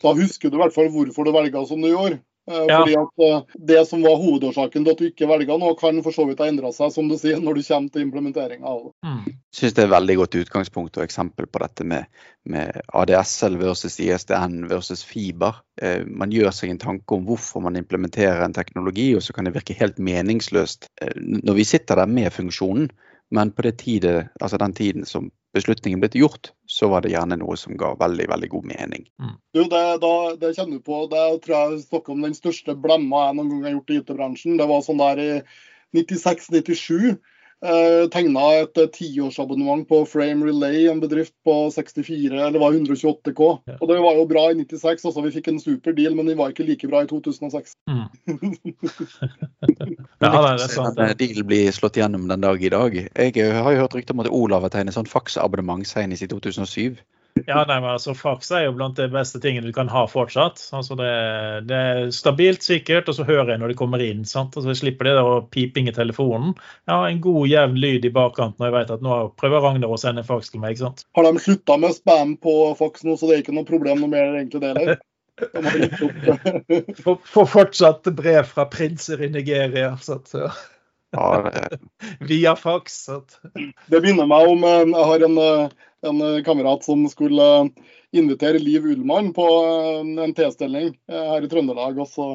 da 0.06 0.14
husker 0.14 0.52
du 0.52 0.60
i 0.60 0.62
hvert 0.62 0.76
fall 0.76 0.92
hvorfor 0.94 1.26
du 1.26 1.34
velga 1.34 1.66
som 1.66 1.82
du 1.82 1.90
gjorde. 1.90 2.22
Eh, 2.50 2.64
ja. 2.68 2.78
Fordi 2.78 2.96
at 2.98 3.24
eh, 3.24 3.54
Det 3.54 3.86
som 3.88 4.02
var 4.02 4.16
hovedårsaken 4.20 4.84
til 4.84 4.92
at 4.92 5.00
du 5.00 5.06
ikke 5.08 5.28
velger 5.28 5.58
noe, 5.60 5.76
kan 5.80 6.00
for 6.04 6.16
så 6.16 6.26
vidt 6.28 6.42
ha 6.42 6.48
endra 6.50 6.72
seg 6.76 6.92
som 6.92 7.08
du 7.08 7.16
sier, 7.20 7.40
når 7.40 7.58
du 7.58 7.62
kommer 7.66 7.94
til 7.94 8.04
implementeringa 8.04 8.68
av 8.68 8.82
det. 8.82 8.92
Mm. 9.06 9.22
Jeg 9.30 9.60
synes 9.60 9.76
det 9.78 9.84
er 9.84 9.94
veldig 9.94 10.16
godt 10.20 10.38
utgangspunkt 10.42 10.98
og 10.98 11.06
eksempel 11.06 11.48
på 11.48 11.62
dette 11.62 11.86
med, 11.88 12.10
med 12.50 12.82
ADSL 12.92 13.56
versus 13.62 13.96
ISDN 14.02 14.66
versus 14.72 15.04
fiber. 15.08 15.62
Eh, 15.80 16.02
man 16.04 16.34
gjør 16.34 16.52
seg 16.52 16.74
en 16.74 16.82
tanke 16.82 17.16
om 17.16 17.24
hvorfor 17.28 17.64
man 17.64 17.80
implementerer 17.80 18.44
en 18.44 18.56
teknologi, 18.56 19.12
og 19.16 19.24
så 19.24 19.36
kan 19.36 19.48
det 19.48 19.56
virke 19.56 19.78
helt 19.78 20.02
meningsløst 20.02 20.90
når 21.14 21.56
vi 21.56 21.64
sitter 21.68 22.02
der 22.02 22.10
med 22.10 22.32
funksjonen. 22.34 22.90
Men 23.34 23.50
på 23.52 23.64
tide, 23.74 24.28
altså 24.40 24.58
den 24.62 24.74
tiden 24.76 25.06
som 25.08 25.30
beslutningen 25.54 26.02
ble 26.02 26.10
gjort, 26.18 26.52
så 26.70 26.88
var 26.90 27.02
det 27.02 27.12
gjerne 27.14 27.38
noe 27.40 27.56
som 27.58 27.76
ga 27.78 27.92
veldig 27.98 28.26
veldig 28.30 28.50
god 28.52 28.66
mening. 28.70 29.06
Mm. 29.22 29.36
Du, 29.54 29.60
det, 29.70 29.82
da, 30.02 30.14
det 30.38 30.52
kjenner 30.56 30.78
du 30.78 30.86
på, 30.86 31.04
det 31.10 31.22
tror 31.44 31.54
jeg 31.56 31.84
snakker 31.86 32.14
om 32.14 32.26
den 32.26 32.36
største 32.36 32.76
blemma 32.78 33.28
jeg 33.28 33.38
noen 33.38 33.52
gang 33.52 33.66
har 33.68 33.76
gjort 33.76 33.94
i 33.94 34.00
IT-bransjen. 34.02 34.58
Det 34.60 34.68
var 34.70 34.84
sånn 34.86 35.02
der 35.02 35.22
i 35.22 35.30
96-97 35.94 37.14
eh, 37.64 38.04
tegna 38.12 38.44
et 38.60 38.80
eh, 38.80 38.90
tiårsabonnement 38.92 39.84
på 39.88 40.00
Frame 40.08 40.46
Relay, 40.46 40.84
en 40.90 41.00
bedrift 41.02 41.34
på 41.46 41.54
64, 41.74 42.32
eller 42.46 42.60
var 42.60 42.76
128 42.76 43.32
K. 43.36 43.48
Ja. 43.66 43.76
Og 43.80 43.88
Det 43.88 43.98
var 44.04 44.18
jo 44.18 44.26
bra 44.30 44.44
i 44.50 44.58
96, 44.58 45.04
altså 45.04 45.24
vi 45.24 45.32
fikk 45.34 45.50
en 45.52 45.60
super 45.62 45.96
deal, 45.96 46.14
men 46.18 46.28
de 46.30 46.36
var 46.38 46.52
ikke 46.52 46.66
like 46.68 46.90
bra 46.90 47.04
i 47.04 47.10
2006. 47.10 47.74
Mm. 47.90 48.06
ja, 50.20 50.30
det 50.30 50.52
er 50.52 50.68
sant. 50.68 51.00
Ja. 51.00 51.10
Deal 51.18 51.42
blir 51.48 51.72
slått 51.74 51.98
gjennom 52.00 52.28
den 52.30 52.44
dag 52.44 52.62
i 52.62 52.72
dag. 52.72 53.00
Jeg 53.00 53.34
har 53.58 53.72
jo 53.72 53.82
hørt 53.84 53.98
rykter 53.98 54.16
om 54.16 54.24
at 54.24 54.32
Olav 54.32 54.68
har 54.68 54.74
tegnet 54.74 54.96
sånn 54.96 55.10
faksabonnement 55.10 55.86
senest 55.88 56.26
i 56.26 56.30
2007. 56.30 57.00
Ja, 57.46 57.64
nei, 57.66 57.80
men 57.82 57.90
altså 57.90 58.12
Fax 58.14 58.50
er 58.54 58.62
jo 58.68 58.74
blant 58.76 58.94
de 58.96 59.08
beste 59.10 59.40
tingene 59.42 59.66
du 59.66 59.72
kan 59.74 59.88
ha 59.90 60.04
fortsatt. 60.08 60.60
Altså 60.76 60.94
det, 60.96 61.08
det, 61.66 61.78
er 61.78 62.10
stabilt, 62.14 62.62
sikkert, 62.62 63.08
og 63.10 63.16
så 63.18 63.26
hører 63.26 63.50
jeg 63.52 63.60
når 63.62 63.72
de 63.72 63.76
kommer 63.80 64.04
inn. 64.04 64.22
sant? 64.28 64.54
Og 64.56 64.62
så 64.64 64.74
slipper 64.78 65.08
de 65.10 65.14
å 65.18 65.40
piping 65.52 65.90
i 65.90 65.94
telefonen. 65.96 66.54
Ja, 66.86 67.00
En 67.10 67.18
god, 67.24 67.48
jevn 67.50 67.74
lyd 67.82 68.06
i 68.06 68.12
bakkant 68.14 68.60
når 68.62 68.70
jeg 68.70 68.76
vet 68.78 68.92
at 68.96 69.02
nå 69.04 69.18
prøver 69.40 69.66
Ragnar 69.66 69.90
å 69.92 69.98
sende 70.00 70.22
fax 70.26 70.52
til 70.54 70.62
meg. 70.62 70.76
ikke 70.76 70.86
sant? 70.86 71.02
Har 71.18 71.26
de 71.26 71.42
slutta 71.42 71.76
med 71.82 71.96
spam 71.98 72.36
på 72.38 72.54
fax 72.78 73.02
nå, 73.04 73.18
så 73.18 73.26
det 73.28 73.34
er 73.36 73.42
ikke 73.44 73.56
noe 73.58 73.68
problem 73.68 74.04
noe 74.04 74.12
mer 74.14 74.38
egentlig 74.38 74.62
det 74.62 74.70
heller? 74.78 75.02
Får 77.34 77.46
fortsatt 77.50 78.06
brev 78.14 78.46
fra 78.46 78.68
prinser 78.70 79.22
i 79.26 79.32
Nigeria. 79.34 79.96
Så, 79.98 80.20
ja. 80.38 80.52
Ja, 81.14 81.42
det, 81.50 81.78
Via 82.30 82.56
fax. 82.56 83.08
at- 83.08 83.40
Det 83.90 84.00
minner 84.02 84.26
meg 84.26 84.48
om 84.50 84.64
eh, 84.64 84.80
Jeg 84.86 85.04
har 85.10 85.24
en, 85.28 85.38
eh, 85.38 85.68
en 86.08 86.20
eh, 86.24 86.42
kamerat 86.46 86.84
som 86.86 87.02
skulle 87.10 87.46
eh, 87.60 87.70
invitere 88.20 88.62
Liv 88.62 88.86
Ullmann 88.94 89.32
på 89.36 89.46
eh, 89.46 90.24
en 90.24 90.34
T-stilling 90.36 90.92
her 91.10 91.44
i 91.44 91.50
Trøndelag. 91.50 91.98
og 91.98 92.08
så 92.10 92.28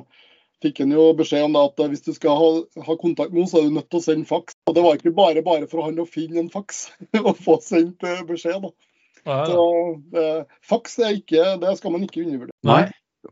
fikk 0.63 0.81
han 0.83 0.91
jo 0.91 1.05
beskjed 1.15 1.45
om 1.47 1.55
det 1.55 1.63
at 1.69 1.83
hvis 1.93 2.03
du 2.03 2.11
skal 2.15 2.35
ha, 2.35 2.49
ha 2.83 2.95
kontakt 2.99 3.31
med 3.31 3.45
henne, 3.45 3.51
så 3.51 3.61
er 3.61 3.69
du 3.69 3.77
nødt 3.77 3.89
til 3.91 4.01
å 4.01 4.03
sende 4.03 4.27
faks. 4.27 4.57
Og 4.67 4.75
det 4.75 4.83
var 4.83 4.99
ikke 4.99 5.15
bare 5.15 5.43
bare 5.45 5.69
for 5.71 5.87
han 5.87 6.01
å 6.03 6.07
finne 6.09 6.43
en 6.43 6.51
faks 6.51 6.89
og 7.23 7.35
få 7.39 7.59
sendt 7.63 8.03
beskjed. 8.27 8.59
da. 8.67 8.73
Ja, 9.25 9.45
Så 9.45 9.63
eh, 10.15 10.43
Faks 10.65 10.99
er 10.99 11.17
ikke, 11.17 11.55
det 11.61 11.75
skal 11.79 11.93
man 11.95 12.03
ikke 12.05 12.23
undervurdere. 12.25 12.55
Nei. 12.67 12.83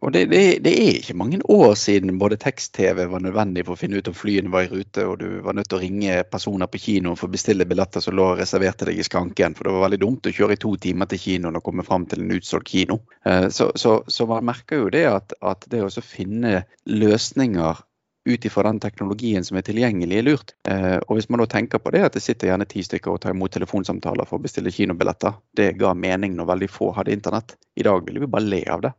Og 0.02 0.12
det, 0.12 0.26
det, 0.32 0.41
det 0.65 0.71
er 0.76 0.97
ikke 1.00 1.15
mange 1.15 1.39
år 1.47 1.73
siden 1.80 2.17
både 2.19 2.36
tekst-TV 2.41 3.06
var 3.08 3.21
nødvendig 3.23 3.63
for 3.65 3.78
å 3.78 3.80
finne 3.80 4.02
ut 4.02 4.10
om 4.12 4.15
flyene 4.17 4.52
var 4.52 4.67
i 4.67 4.71
rute, 4.71 5.06
og 5.08 5.21
du 5.21 5.39
var 5.45 5.56
nødt 5.56 5.69
til 5.71 5.80
å 5.80 5.82
ringe 5.82 6.17
personer 6.28 6.67
på 6.67 6.82
kinoen 6.84 7.15
for 7.15 7.30
å 7.30 7.34
bestille 7.34 7.65
billetter 7.69 8.04
som 8.04 8.17
lå 8.17 8.26
og 8.34 8.41
reserverte 8.41 8.89
deg 8.89 9.00
i 9.00 9.08
skranken. 9.08 9.56
For 9.56 9.67
det 9.67 9.76
var 9.78 9.86
veldig 9.88 10.02
dumt 10.04 10.28
å 10.28 10.36
kjøre 10.36 10.58
i 10.58 10.62
to 10.62 10.73
timer 10.84 11.08
til 11.10 11.23
kinoen 11.23 11.60
og 11.60 11.63
komme 11.65 11.88
fram 11.88 12.06
til 12.12 12.26
en 12.26 12.36
utsolgt 12.36 12.73
kino. 12.73 13.00
Eh, 13.23 13.47
Så, 13.47 13.71
så, 13.80 14.02
så 14.08 14.28
man 14.28 14.45
merker 14.52 14.84
jo 14.84 14.91
det 14.93 15.06
at, 15.08 15.34
at 15.39 15.63
det 15.71 15.86
å 15.86 16.04
finne 16.04 16.65
løsninger 16.86 17.87
ut 18.27 18.45
ifra 18.45 18.63
den 18.67 18.79
teknologien 18.83 19.45
som 19.47 19.57
er 19.59 19.65
tilgjengelig, 19.65 20.17
er 20.19 20.25
lurt. 20.27 20.53
Eh, 20.69 20.97
Og 21.07 21.17
hvis 21.17 21.29
man 21.31 21.41
da 21.41 21.47
tenker 21.49 21.79
på 21.79 21.93
det 21.95 22.03
at 22.05 22.17
det 22.17 22.23
sitter 22.25 22.51
gjerne 22.51 22.67
ti 22.69 22.83
stykker 22.83 23.13
og 23.13 23.21
tar 23.23 23.35
imot 23.35 23.53
telefonsamtaler 23.55 24.27
for 24.27 24.39
å 24.39 24.43
bestille 24.43 24.73
kinobilletter, 24.73 25.37
det 25.57 25.77
ga 25.79 25.93
mening 25.95 26.35
når 26.37 26.51
veldig 26.51 26.69
få 26.71 26.91
hadde 26.97 27.15
internett. 27.15 27.55
I 27.79 27.85
dag 27.87 28.03
ville 28.07 28.23
vi 28.23 28.31
bare 28.33 28.49
le 28.49 28.63
av 28.73 28.83
det. 28.83 28.93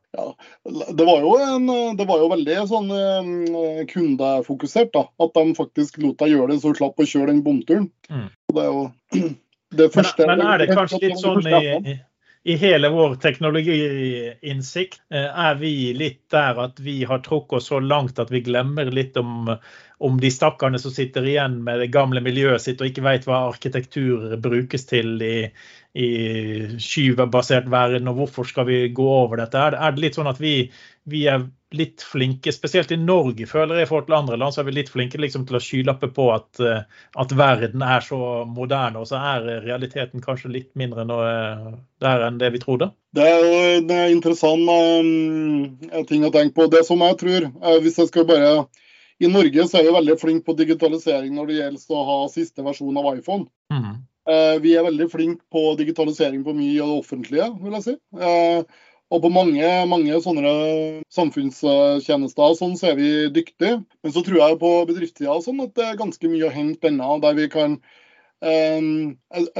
Det 0.96 1.08
var 1.08 1.20
jo, 1.24 1.34
en, 1.42 1.68
det 1.98 2.06
var 2.08 2.22
jo 2.22 2.30
veldig 2.32 2.56
sånn 2.70 2.88
eh, 2.94 3.84
kundefokusert, 3.92 4.94
da. 4.96 5.04
At 5.22 5.36
de 5.36 5.58
faktisk 5.58 6.00
lot 6.02 6.18
deg 6.22 6.34
gjøre 6.34 6.54
det, 6.54 6.62
så 6.62 6.72
du 6.72 6.80
slapp 6.80 6.98
å 6.98 7.08
kjøre 7.08 7.32
den 7.32 7.44
bomturen. 7.46 7.90
Mm. 8.08 8.28
Det 8.54 8.64
er 8.64 8.72
jo 8.72 8.88
det 9.78 9.90
første 9.92 10.24
men 10.28 10.40
er 10.40 10.62
det 10.62 10.70
kanskje 10.72 11.02
litt 11.04 11.20
sånn 11.20 11.44
i, 11.44 11.98
i 12.48 12.54
hele 12.56 12.88
vår 12.88 13.14
teknologiinnsikt, 13.20 15.02
eh, 15.12 15.26
er 15.48 15.58
vi 15.60 15.72
litt 15.92 16.22
der 16.32 16.56
at 16.62 16.78
vi 16.80 17.02
har 17.04 17.20
trukket 17.20 17.58
oss 17.58 17.66
så 17.68 17.80
langt 17.84 18.18
at 18.22 18.30
vi 18.32 18.40
glemmer 18.46 18.88
litt 18.88 19.18
om, 19.20 19.50
om 20.00 20.16
de 20.22 20.30
stakkarene 20.32 20.80
som 20.80 20.94
sitter 20.94 21.28
igjen 21.28 21.58
med 21.66 21.82
det 21.82 21.90
gamle 21.92 22.22
miljøet 22.24 22.64
sitt 22.64 22.80
og 22.80 22.88
ikke 22.88 23.04
vet 23.04 23.28
hva 23.28 23.42
arkitektur 23.50 24.32
brukes 24.40 24.88
til 24.88 25.20
i, 25.20 25.34
i 25.92 26.08
skybasert 26.80 27.68
verden, 27.68 28.08
og 28.08 28.22
hvorfor 28.22 28.48
skal 28.48 28.68
vi 28.70 28.80
gå 28.96 29.10
over 29.18 29.42
dette? 29.42 29.68
Det- 29.76 29.82
er 29.84 29.92
det 29.92 30.06
litt 30.06 30.16
sånn 30.16 30.32
at 30.32 30.40
vi, 30.40 30.54
vi 31.04 31.26
er 31.28 31.44
litt 31.76 32.02
flinke, 32.02 32.52
spesielt 32.54 32.92
i 32.94 32.96
Norge, 33.00 33.44
føler 33.48 33.80
jeg, 33.80 33.86
i 33.86 33.88
forhold 33.90 34.06
til 34.08 34.16
andre 34.16 34.38
land, 34.40 34.54
så 34.54 34.62
er 34.62 34.68
vi 34.70 34.76
litt 34.78 34.92
flinke 34.92 35.20
liksom, 35.20 35.44
til 35.48 35.58
å 35.58 35.60
skylappe 35.60 36.08
på 36.16 36.30
at, 36.32 36.60
eh, 36.64 37.04
at 37.20 37.34
verden 37.36 37.84
er 37.84 38.04
så 38.04 38.20
moderne, 38.48 39.02
og 39.02 39.10
så 39.10 39.20
er 39.34 39.48
realiteten 39.66 40.24
kanskje 40.24 40.52
litt 40.54 40.70
mindre 40.80 41.04
eh, 41.04 41.68
der 42.04 42.24
enn 42.28 42.40
det 42.40 42.54
vi 42.56 42.62
trodde. 42.62 42.90
Det 43.16 43.24
er 43.24 43.44
jo 43.44 43.60
en 43.76 43.94
eh, 43.94 44.08
interessant 44.14 44.68
um, 44.68 46.02
ting 46.08 46.24
å 46.24 46.32
tenke 46.32 46.56
på. 46.56 46.68
Det 46.72 46.84
som 46.88 47.04
jeg 47.04 47.20
tror, 47.20 47.48
eh, 47.52 47.78
hvis 47.84 48.00
jeg 48.00 48.12
skal 48.12 48.28
bare 48.28 48.52
I 49.18 49.28
Norge 49.32 49.64
så 49.66 49.80
er 49.80 49.88
vi 49.88 49.96
veldig 49.96 50.18
flinke 50.20 50.46
på 50.46 50.56
digitalisering 50.60 51.32
når 51.34 51.48
det 51.48 51.56
gjelder 51.56 51.96
å 51.96 52.04
ha 52.06 52.18
siste 52.32 52.64
versjon 52.64 53.00
av 53.00 53.08
iPhone. 53.16 53.48
Mm. 53.72 54.04
Uh, 54.28 54.56
Vi 54.62 54.74
er 54.76 54.84
veldig 54.84 55.08
flinke 55.10 55.44
på 55.50 55.72
digitalisering 55.80 56.44
på 56.44 56.52
mye 56.56 56.82
av 56.84 56.92
det 56.92 57.00
offentlige, 57.00 57.48
vil 57.62 57.76
jeg 57.78 57.86
si. 57.86 57.94
Eh, 58.20 58.84
Og 59.08 59.22
på 59.24 59.30
mange, 59.32 59.68
mange 59.88 60.18
sånne 60.20 60.50
samfunnstjenester 61.16 62.56
sånn, 62.58 62.74
så 62.76 62.90
er 62.90 62.98
vi 62.98 63.12
dyktige. 63.32 63.78
Men 64.04 64.12
så 64.12 64.20
tror 64.24 64.42
jeg 64.42 64.58
på 64.60 64.72
bedriftssida 64.90 65.38
sånn 65.44 65.62
at 65.64 65.72
det 65.78 65.86
er 65.86 66.00
ganske 66.00 66.28
mye 66.28 66.48
å 66.48 66.52
hente 66.52 66.90
ennå, 66.90 67.14
der 67.22 67.38
vi 67.38 67.46
kan 67.52 67.78
eh, 68.44 68.84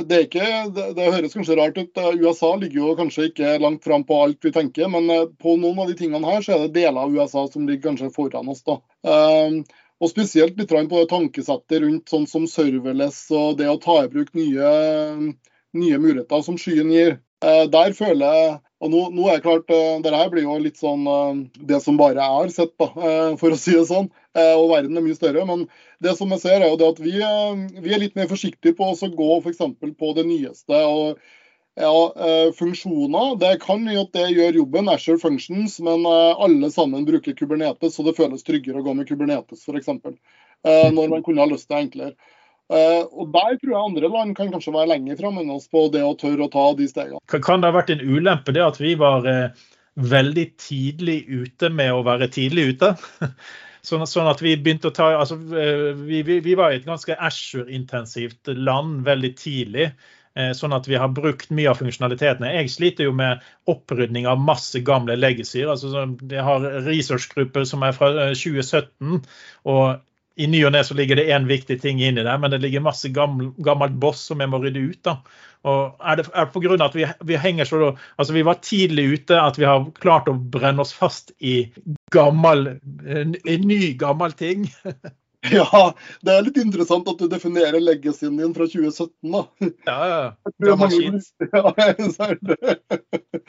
det, 0.05 0.21
ikke, 0.27 0.51
det, 0.77 0.91
det 0.99 1.09
høres 1.15 1.37
kanskje 1.39 1.57
rart 1.57 1.81
ut. 1.81 1.97
eh, 1.97 2.21
USA 2.21 2.53
ligger 2.61 2.83
jo 2.83 2.95
kanskje 3.01 3.31
ikke 3.31 3.57
langt 3.65 3.89
fram 3.89 4.05
på 4.09 4.21
alt 4.27 4.45
vi 4.45 4.53
tenker, 4.53 4.93
men 4.93 5.09
eh, 5.15 5.27
på 5.41 5.57
noen 5.57 5.81
av 5.81 5.89
de 5.89 5.97
tingene 5.97 6.29
her 6.29 6.45
så 6.45 6.55
er 6.59 6.67
det 6.67 6.83
deler 6.83 7.07
av 7.07 7.17
USA 7.17 7.47
som 7.49 7.65
ligger 7.69 7.89
kanskje 7.89 8.13
foran 8.15 8.53
oss. 8.53 8.65
da. 8.69 8.81
Eh, 9.09 9.63
og 9.99 10.13
spesielt 10.13 10.61
litt 10.61 10.71
på 10.71 11.01
det 11.01 11.09
tankesettet 11.11 11.81
rundt 11.83 12.11
sånn 12.13 12.29
som 12.31 12.45
serverless 12.47 13.25
og 13.35 13.57
det 13.59 13.67
å 13.67 13.81
ta 13.83 14.05
i 14.05 14.11
bruk 14.13 14.31
nye, 14.39 14.69
nye 15.75 15.99
muligheter 15.99 16.45
som 16.47 16.59
skyen 16.61 16.93
gir. 16.95 17.17
Eh, 17.43 17.65
Der 17.73 17.97
føler 17.97 18.37
jeg 18.37 18.59
og 18.79 18.93
nå, 18.93 18.99
nå 19.11 19.25
er 19.27 19.39
det 19.39 19.43
klart, 19.43 19.71
eh, 19.75 19.97
det 20.05 20.15
her 20.15 20.29
blir 20.31 20.45
jo 20.45 20.55
litt 20.63 20.79
sånn 20.79 21.03
eh, 21.11 21.39
det 21.67 21.81
som 21.83 21.97
bare 21.99 22.23
har 22.23 22.51
sett, 22.55 22.77
da, 22.79 22.87
eh, 22.95 23.33
for 23.41 23.55
å 23.55 23.59
si 23.59 23.75
det 23.75 23.89
sånn. 23.91 24.11
Og 24.39 24.69
verden 24.71 24.95
er 24.95 25.03
mye 25.03 25.17
større. 25.17 25.43
Men 25.49 25.65
det 26.05 26.13
som 26.15 26.31
jeg 26.31 26.39
ser 26.45 26.63
er 26.63 26.69
jo 26.71 26.77
det 26.79 26.93
at 26.93 27.01
vi, 27.03 27.17
vi 27.83 27.95
er 27.95 27.99
litt 27.99 28.15
mer 28.15 28.29
forsiktige 28.31 28.77
på 28.79 28.93
å 28.93 29.09
gå 29.19 29.31
f.eks. 29.41 29.65
på 29.99 30.11
det 30.15 30.25
nyeste. 30.29 30.79
og 30.79 31.19
ja, 31.79 32.53
funksjoner. 32.55 33.35
Det 33.39 33.51
kan 33.65 33.83
jo 33.87 34.05
at 34.05 34.15
det 34.15 34.29
gjør 34.31 34.61
jobben, 34.61 34.93
Asher 34.95 35.19
Functions, 35.19 35.81
men 35.83 36.07
alle 36.07 36.71
sammen 36.75 37.07
bruker 37.07 37.35
Kubernetes, 37.39 37.97
så 37.97 38.07
det 38.07 38.15
føles 38.19 38.47
tryggere 38.47 38.79
å 38.79 38.87
gå 38.87 38.95
med 38.95 39.11
Kubernetes 39.11 39.67
f.eks. 39.67 39.91
Når 40.95 41.11
man 41.11 41.27
kunne 41.27 41.43
ha 41.43 41.51
lyst 41.51 41.67
til 41.67 41.75
det 41.75 41.83
enklere. 41.89 42.38
Eh, 42.69 43.01
og 43.01 43.31
Der 43.33 43.57
tror 43.57 43.73
jeg 43.73 43.81
andre 43.81 44.11
land 44.13 44.35
kan 44.37 44.51
kanskje 44.53 44.75
være 44.75 44.91
lenger 44.93 45.17
framme 45.21 45.41
enn 45.41 45.55
oss 45.55 45.69
på 45.73 45.87
det 45.93 46.03
å 46.05 46.17
tørre 46.21 46.49
å 46.49 46.53
ta 46.53 46.67
de 46.77 46.89
stegene. 46.91 47.21
Kan- 47.27 47.63
det 47.63 47.71
ha 47.71 47.79
vært 47.79 47.95
en 47.95 48.05
ulempe 48.05 48.53
det 48.53 48.65
at 48.65 48.81
vi 48.81 48.95
var 48.95 49.25
eh, 49.27 49.49
veldig 49.97 50.47
tidlig 50.61 51.25
ute 51.29 51.71
med 51.71 51.93
å 51.93 52.05
være 52.05 52.29
tidlig 52.29 52.75
ute? 52.75 52.95
Sånn, 53.89 54.03
sånn 54.11 54.29
at 54.29 54.43
vi 54.43 54.57
begynte 54.59 54.91
å 54.91 54.93
ta 54.93 55.15
altså, 55.17 55.39
eh, 55.57 55.95
vi, 55.97 56.21
vi, 56.27 56.41
vi 56.45 56.55
var 56.59 56.75
i 56.75 56.81
et 56.81 56.85
ganske 56.85 57.15
Ashore-intensivt 57.17 58.51
land 58.53 59.05
veldig 59.07 59.35
tidlig. 59.39 59.93
Sånn 60.55 60.71
at 60.71 60.85
vi 60.87 60.95
har 60.95 61.09
brukt 61.11 61.49
mye 61.51 61.67
av 61.67 61.81
funksjonalitetene. 61.81 62.53
Jeg 62.61 62.71
sliter 62.71 63.09
jo 63.09 63.15
med 63.17 63.41
opprydning 63.67 64.29
av 64.31 64.39
masse 64.39 64.79
gamle 64.87 65.17
legacyer. 65.19 65.67
Altså, 65.73 66.05
jeg 66.31 66.45
har 66.47 66.67
researchgrupper 66.85 67.65
som 67.67 67.83
er 67.83 67.97
fra 67.97 68.13
eh, 68.29 68.37
2017. 68.39 69.25
og 69.67 70.05
i 70.39 70.47
ny 70.47 70.63
og 70.67 70.73
ne 70.75 70.85
så 70.87 70.95
ligger 70.95 71.19
det 71.19 71.29
én 71.35 71.49
viktig 71.49 71.81
ting 71.83 72.01
inni 72.03 72.23
der, 72.23 72.39
men 72.39 72.53
det 72.55 72.61
ligger 72.63 72.85
masse 72.85 73.11
gammel, 73.15 73.51
gammelt 73.67 73.99
boss 74.01 74.23
som 74.31 74.41
jeg 74.41 74.51
må 74.53 74.61
rydde 74.63 74.85
ut. 74.91 75.01
da. 75.05 75.17
Og 75.67 75.97
Er 76.01 76.21
det, 76.21 76.29
er 76.35 76.47
det 76.47 76.55
på 76.55 76.63
grunn 76.63 76.81
av 76.81 76.93
at 76.93 76.99
vi, 76.99 77.07
vi 77.27 77.37
henger 77.43 77.67
så 77.67 77.97
Altså 78.17 78.33
vi 78.33 78.45
var 78.47 78.61
tidlig 78.63 79.05
ute, 79.15 79.41
at 79.41 79.59
vi 79.59 79.67
har 79.67 79.89
klart 79.99 80.31
å 80.31 80.39
brenne 80.39 80.85
oss 80.85 80.95
fast 80.95 81.33
i 81.41 81.73
gammel, 82.15 82.79
en, 83.07 83.35
en 83.35 83.67
ny 83.67 83.95
gammel 83.99 84.33
ting? 84.33 84.69
Ja, 85.55 85.93
det 86.27 86.33
er 86.35 86.43
litt 86.43 86.57
interessant 86.59 87.07
at 87.11 87.21
du 87.21 87.29
definerer 87.31 87.79
legacyen 87.79 88.35
din 88.41 88.55
fra 88.57 88.67
2017, 88.67 89.13
da. 89.31 89.43
Ja, 89.87 89.99
ja. 90.11 90.53
Det 90.59 90.75
mange- 90.81 91.21
Ja, 91.55 91.73
er 91.79 92.39
det. 92.43 92.57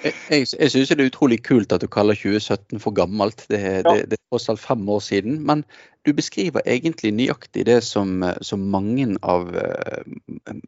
Jeg, 0.05 0.13
jeg, 0.29 0.45
jeg 0.53 0.71
syns 0.71 0.91
det 0.93 0.99
er 0.99 1.09
utrolig 1.09 1.39
kult 1.43 1.73
at 1.73 1.81
du 1.81 1.87
kaller 1.89 2.13
2017 2.13 2.77
for 2.83 2.93
gammelt. 2.93 3.41
Det, 3.49 3.59
er- 3.59 3.81
det, 3.89 4.05
det 4.11 4.19
er 4.19 4.25
tross 4.29 4.45
alt 4.53 4.61
fem 4.61 4.85
år 4.89 5.01
siden. 5.01 5.39
Men 5.49 5.65
du 6.05 6.13
beskriver 6.13 6.61
egentlig 6.69 7.11
nøyaktig 7.17 7.65
det 7.67 7.79
som, 7.83 8.21
som 8.45 8.69
mange 8.71 9.09
av 9.25 9.49
eh, 9.57 10.05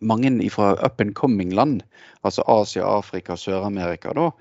mange 0.01 0.49
fra 0.49 0.73
up 0.84 0.99
and 1.01 1.13
coming 1.15 1.53
land, 1.53 1.84
altså 2.25 2.43
Asia, 2.49 2.84
Afrika, 2.97 3.38
Sør-Amerika, 3.38 4.12
da, 4.17 4.31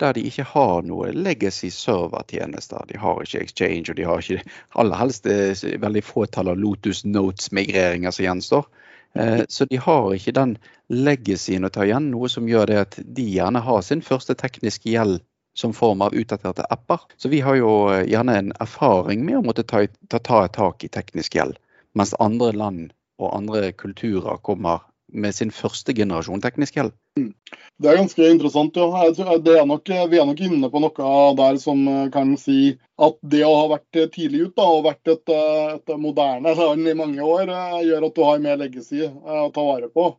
der 0.00 0.16
de 0.16 0.24
ikke 0.26 0.46
har 0.48 0.82
noe 0.88 1.12
legacy 1.14 1.70
servertjenester. 1.74 2.84
De 2.88 2.98
har 2.98 3.22
ikke 3.22 3.42
Exchange, 3.44 3.90
og 3.92 3.98
de 3.98 4.06
har 4.08 4.22
ikke 4.24 4.44
aller 4.80 5.00
helst 5.00 5.26
eh, 5.30 5.54
veldig 5.82 6.02
fåtall 6.04 6.52
av 6.52 6.60
Lotus 6.60 7.04
Notes-migreringer 7.04 8.14
som 8.14 8.26
gjenstår. 8.26 8.68
Eh, 9.14 9.42
Så 9.48 9.64
de 9.70 9.76
har 9.76 10.12
ikke 10.14 10.36
den 10.36 10.56
legacyen 10.90 11.66
å 11.66 11.72
ta 11.72 11.86
igjen, 11.86 12.10
noe 12.10 12.28
som 12.28 12.48
gjør 12.48 12.66
det 12.70 12.78
at 12.84 13.00
de 13.04 13.26
gjerne 13.26 13.62
har 13.62 13.82
sin 13.86 14.02
første 14.02 14.34
tekniske 14.34 14.90
gjeld 14.90 15.20
som 15.54 15.72
form 15.74 16.02
av 16.02 16.14
utdaterte 16.14 16.64
apper. 16.70 17.00
Så 17.16 17.28
vi 17.28 17.40
har 17.40 17.58
jo 17.58 17.72
eh, 17.92 18.06
gjerne 18.10 18.38
en 18.38 18.52
erfaring 18.60 19.24
med 19.26 19.40
å 19.40 19.44
måtte 19.46 19.66
ta, 19.66 19.84
ta, 20.08 20.18
ta 20.18 20.46
tak 20.48 20.84
i 20.84 20.92
teknisk 20.92 21.34
gjeld, 21.36 21.58
mens 21.94 22.14
andre 22.18 22.52
land 22.52 22.92
og 23.20 23.34
andre 23.36 23.72
kulturer 23.72 24.40
kommer 24.46 24.86
med 25.12 25.34
sin 25.34 25.50
første 25.54 25.94
generasjon 25.96 26.42
teknisk 26.42 26.76
gjeld. 26.78 26.94
Det 27.16 27.90
er 27.90 27.98
ganske 27.98 28.30
interessant. 28.30 28.76
ja. 28.76 28.86
Er 29.10 29.66
nok, 29.68 29.88
vi 29.88 30.20
er 30.20 30.26
nok 30.28 30.40
inne 30.44 30.70
på 30.70 30.82
noe 30.82 31.10
der 31.38 31.60
som 31.62 31.82
eh, 31.88 32.08
kan 32.14 32.36
si 32.40 32.76
at 33.00 33.20
det 33.22 33.44
å 33.46 33.54
ha 33.56 33.68
vært 33.74 34.00
tidlig 34.14 34.48
ute 34.48 34.56
da, 34.60 34.66
og 34.68 34.86
vært 34.88 35.12
et, 35.12 35.32
eh, 35.34 35.76
et 35.78 35.94
moderne 36.00 36.54
land 36.56 36.88
i 36.88 36.96
mange 36.98 37.22
år, 37.24 37.46
eh, 37.48 37.78
gjør 37.88 38.10
at 38.10 38.18
du 38.18 38.26
har 38.26 38.42
mer 38.44 38.60
legacy 38.60 39.04
eh, 39.06 39.38
å 39.46 39.52
ta 39.54 39.64
vare 39.64 39.88
på. 39.92 40.10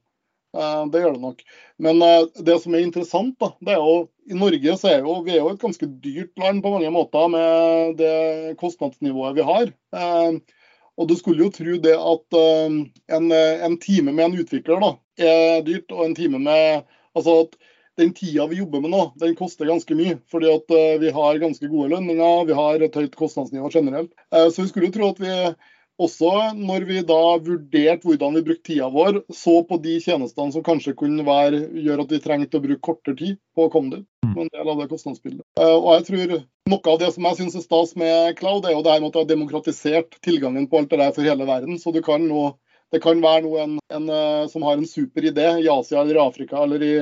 Eh, 0.57 0.85
Det 0.91 1.03
gjør 1.03 1.13
det 1.15 1.25
nok. 1.27 1.43
Men 1.79 2.01
eh, 2.05 2.25
det 2.49 2.57
som 2.63 2.75
er 2.75 2.85
interessant, 2.85 3.35
da, 3.39 3.53
det 3.61 3.75
er 3.75 3.83
jo 3.83 4.09
i 4.31 4.37
Norge 4.37 4.77
så 4.77 4.89
er 4.91 5.05
jo, 5.05 5.19
vi 5.25 5.35
er 5.37 5.45
jo 5.45 5.53
et 5.53 5.61
ganske 5.61 5.87
dyrt 6.03 6.33
land 6.41 6.61
på 6.63 6.73
mange 6.73 6.91
måter 6.93 7.29
med 7.31 7.95
det 8.01 8.57
kostnadsnivået 8.61 9.37
vi 9.39 9.47
har. 9.47 9.71
Eh, 10.97 11.01
Og 11.01 11.07
du 11.07 11.15
skulle 11.15 11.43
jo 11.43 11.51
tro 11.53 11.77
det 11.81 11.95
at 11.95 12.37
eh, 12.37 12.79
en, 13.17 13.31
en 13.31 13.77
time 13.79 14.11
med 14.11 14.25
en 14.25 14.39
utvikler 14.43 14.81
da, 14.83 14.95
er 15.17 15.61
dyrt, 15.65 15.91
og 15.91 16.05
en 16.05 16.15
time 16.15 16.39
med 16.39 16.83
Altså 17.11 17.41
at 17.41 17.57
den 17.99 18.13
tida 18.15 18.45
vi 18.47 18.61
jobber 18.61 18.79
med 18.79 18.93
nå, 18.93 19.01
den 19.19 19.35
koster 19.35 19.67
ganske 19.67 19.95
mye. 19.99 20.15
Fordi 20.31 20.47
at 20.47 20.71
eh, 20.71 20.99
vi 21.01 21.11
har 21.11 21.41
ganske 21.41 21.67
gode 21.67 21.89
lønninger, 21.91 22.45
vi 22.47 22.55
har 22.55 22.85
et 22.85 22.95
høyt 22.95 23.17
kostnadsnivå 23.19 23.67
generelt. 23.73 24.13
Eh, 24.31 24.47
så 24.47 24.63
vi 24.63 24.69
skulle 24.69 24.87
jo 24.87 24.95
tro 24.95 25.09
at 25.11 25.19
vi 25.19 25.33
også 26.05 26.31
når 26.57 26.85
vi 26.89 27.01
da 27.07 27.19
vurderte 27.43 28.07
hvordan 28.07 28.37
vi 28.37 28.43
brukte 28.47 28.67
tida 28.71 28.89
vår, 28.91 29.21
så 29.33 29.59
på 29.67 29.77
de 29.83 29.97
tjenestene 30.03 30.53
som 30.55 30.65
kanskje 30.65 30.95
kunne 30.97 31.25
være, 31.27 31.63
gjøre 31.85 32.05
at 32.05 32.15
vi 32.15 32.21
trengte 32.23 32.59
å 32.59 32.63
bruke 32.63 32.83
kortere 32.87 33.17
tid 33.19 33.37
på 33.57 33.67
å 33.67 33.73
komme 33.73 33.95
dit. 33.95 34.07
Mm. 34.25 34.33
En 34.43 34.51
del 34.53 34.71
av 34.73 34.81
det 34.81 34.89
kostnadsbildet. 34.91 35.45
Eh, 35.59 35.75
og 35.75 35.91
jeg 35.97 36.07
tror 36.09 36.41
Noe 36.71 36.91
av 36.93 36.99
det 37.01 37.07
som 37.11 37.25
jeg 37.25 37.37
syns 37.39 37.55
er 37.57 37.63
stas 37.65 37.95
med 37.99 38.35
cloud, 38.37 38.67
er 38.69 38.75
jo 38.75 38.83
det 38.85 38.91
her 38.93 38.99
med 39.01 39.09
at 39.09 39.15
det 39.15 39.23
har 39.23 39.29
demokratisert 39.31 40.19
tilgangen 40.23 40.67
på 40.69 40.77
alt 40.77 40.91
det 40.91 40.99
der 41.01 41.15
for 41.15 41.25
hele 41.25 41.47
verden. 41.49 41.79
Så 41.81 41.91
du 41.91 41.99
kan 42.05 42.21
nå, 42.23 42.43
det 42.93 43.01
kan 43.03 43.19
være 43.23 43.41
noe 43.47 43.63
en, 43.65 43.73
en, 43.91 44.05
som 44.47 44.63
har 44.67 44.77
en 44.77 44.87
super 44.87 45.25
idé 45.25 45.47
i 45.63 45.67
Asia 45.73 45.99
eller 46.03 46.19
i 46.19 46.21
Afrika 46.21 46.61
eller 46.61 46.85
i 46.85 46.93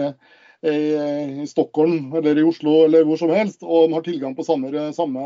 i, 0.65 1.47
Stockholm 1.47 2.13
eller 2.13 2.37
i 2.37 2.43
Oslo 2.43 2.85
eller 2.85 3.05
hvor 3.07 3.17
som 3.17 3.31
helst, 3.31 3.63
og 3.63 3.87
de 3.87 3.95
har 3.95 4.03
tilgang 4.03 4.35
på 4.35 4.43
samme, 4.43 4.71
samme 4.93 5.21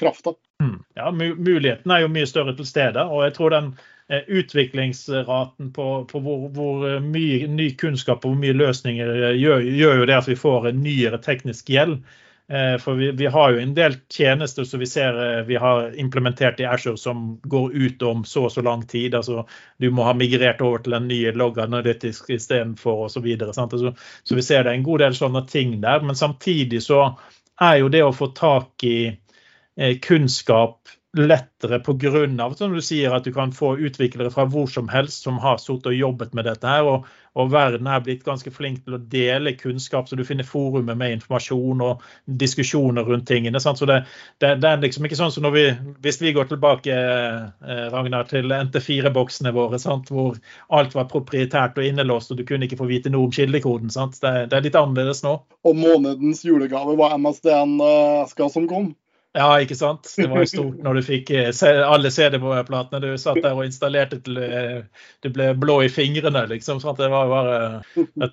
krafta. 0.00 0.32
Mm. 0.62 0.78
Ja, 0.94 1.10
muligheten 1.12 1.90
er 1.90 2.04
jo 2.04 2.12
mye 2.12 2.28
større 2.28 2.56
til 2.56 2.66
stede. 2.66 3.04
og 3.04 3.24
jeg 3.24 3.34
tror 3.36 3.50
den 3.50 3.70
eh, 4.08 4.22
utviklingsraten 4.28 5.72
på, 5.72 5.88
på 6.10 6.20
hvor, 6.24 6.48
hvor, 6.56 6.88
eh, 6.88 7.02
mye 7.02 7.48
ny 7.48 7.72
kunnskap 7.76 8.24
og 8.24 8.32
hvor 8.32 8.40
mye 8.40 8.56
løsninger 8.56 9.12
eh, 9.12 9.38
gjør, 9.40 9.60
gjør, 9.60 9.96
jo 10.00 10.10
det 10.10 10.18
at 10.18 10.28
vi 10.28 10.38
får 10.40 10.72
nyere 10.72 11.20
teknisk 11.22 11.68
gjeld. 11.68 11.98
Eh, 12.48 12.78
for 12.78 12.94
vi, 12.94 13.10
vi, 13.10 13.26
har 13.26 13.52
jo 13.52 13.60
en 13.60 13.74
del 13.74 13.94
tjenester 14.10 14.64
som 14.64 14.80
vi 14.80 14.86
ser 14.86 15.18
eh, 15.22 15.44
vi 15.46 15.56
har 15.56 15.94
implementert 16.00 16.60
i 16.60 16.66
Azure 16.66 16.98
som 16.98 17.40
går 17.42 17.72
ut 17.72 18.02
om 18.02 18.24
så 18.24 18.44
og 18.44 18.52
så 18.52 18.62
lang 18.62 18.86
tid. 18.86 19.14
altså 19.14 19.46
Du 19.78 19.90
må 19.90 20.04
ha 20.04 20.12
migrert 20.12 20.60
over 20.60 20.82
til 20.82 20.92
en 20.98 21.08
ny 21.08 21.20
logg 21.32 21.58
analytisk 21.62 22.30
istedenfor 22.30 23.06
osv. 23.06 23.14
Så, 23.14 23.20
videre, 23.20 23.54
altså, 23.56 23.94
så 24.22 24.34
vi 24.34 24.42
ser 24.42 24.64
det 24.64 24.72
er 24.72 24.80
en 24.80 24.88
god 24.90 25.04
del 25.04 25.14
sånne 25.14 25.46
ting 25.48 25.78
der. 25.80 26.02
Men 26.02 26.18
samtidig 26.18 26.82
så 26.82 27.12
er 27.60 27.78
jo 27.80 27.92
det 27.92 28.02
å 28.04 28.12
få 28.16 28.32
tak 28.36 28.84
i 28.84 28.98
eh, 29.06 29.96
kunnskap 30.02 30.80
lettere 31.16 31.78
pga. 31.78 32.54
som 32.54 32.72
du 32.72 32.80
sier, 32.80 33.12
at 33.12 33.24
du 33.24 33.32
kan 33.32 33.52
få 33.52 33.76
utviklere 33.76 34.30
fra 34.30 34.46
hvor 34.48 34.66
som 34.66 34.88
helst 34.88 35.22
som 35.22 35.38
har 35.38 35.58
sittet 35.60 35.86
og 35.86 35.94
jobbet 35.94 36.32
med 36.34 36.44
dette. 36.44 36.66
her, 36.66 36.82
og, 36.82 37.04
og, 37.34 37.50
verden 37.52 37.86
er 37.86 38.00
blitt 38.00 38.24
ganske 38.24 38.50
flink 38.50 38.84
til 38.84 38.94
å 38.96 38.98
dele 38.98 39.52
kunnskap, 39.52 40.08
så 40.08 40.16
du 40.16 40.24
finner 40.24 40.44
forumer 40.44 40.94
med 40.94 41.12
informasjon 41.18 41.80
og 41.84 42.00
diskusjoner 42.24 43.04
rundt 43.04 43.26
tingene. 43.28 43.60
Sant? 43.60 43.78
Så 43.78 43.86
det, 43.86 44.04
det, 44.40 44.54
det, 44.62 44.68
er 44.68 44.80
liksom 44.80 45.04
ikke 45.04 45.20
sånn 45.20 45.32
som 45.32 45.44
når 45.44 45.52
vi, 45.56 45.66
hvis 46.00 46.20
vi 46.22 46.32
går 46.32 46.48
tilbake 46.48 46.96
eh, 46.96 47.86
Ragnar, 47.92 48.24
til 48.32 48.48
NT4-boksene 48.48 49.52
våre, 49.52 49.78
sant? 49.78 50.08
hvor 50.08 50.40
alt 50.72 50.96
var 50.96 51.12
proprietært 51.12 51.76
og 51.76 51.84
innelåst, 51.84 52.32
og 52.32 52.40
du 52.40 52.46
kunne 52.48 52.64
ikke 52.64 52.80
få 52.80 52.88
vite 52.88 53.12
noe 53.12 53.28
om 53.28 53.36
kildekoden. 53.36 53.92
Det, 53.92 54.34
det 54.48 54.56
er 54.56 54.64
litt 54.64 54.80
annerledes 54.80 55.20
nå. 55.26 55.36
Og 55.68 55.76
månedens 55.76 56.40
julegave 56.44 56.96
var 56.96 57.18
MSDN-eska 57.20 58.48
som 58.48 58.64
kom? 58.70 58.94
Ja, 59.32 59.48
ikke 59.64 59.76
sant. 59.78 60.10
Det 60.16 60.26
var 60.28 60.42
jo 60.42 60.48
stort 60.50 60.80
når 60.84 60.98
du 60.98 61.02
fikk 61.06 61.30
eh, 61.32 61.50
alle 61.88 62.10
CD-platene 62.12 63.00
du 63.00 63.12
satt 63.20 63.40
der 63.40 63.56
og 63.56 63.64
installerte 63.64 64.18
til 64.20 64.36
eh, 64.44 64.82
du 65.24 65.30
ble 65.32 65.52
blå 65.56 65.78
i 65.86 65.90
fingrene, 65.92 66.44
liksom. 66.50 66.82
Så 66.82 66.92
det 66.98 67.08
var 67.12 67.30
bare, 67.30 67.60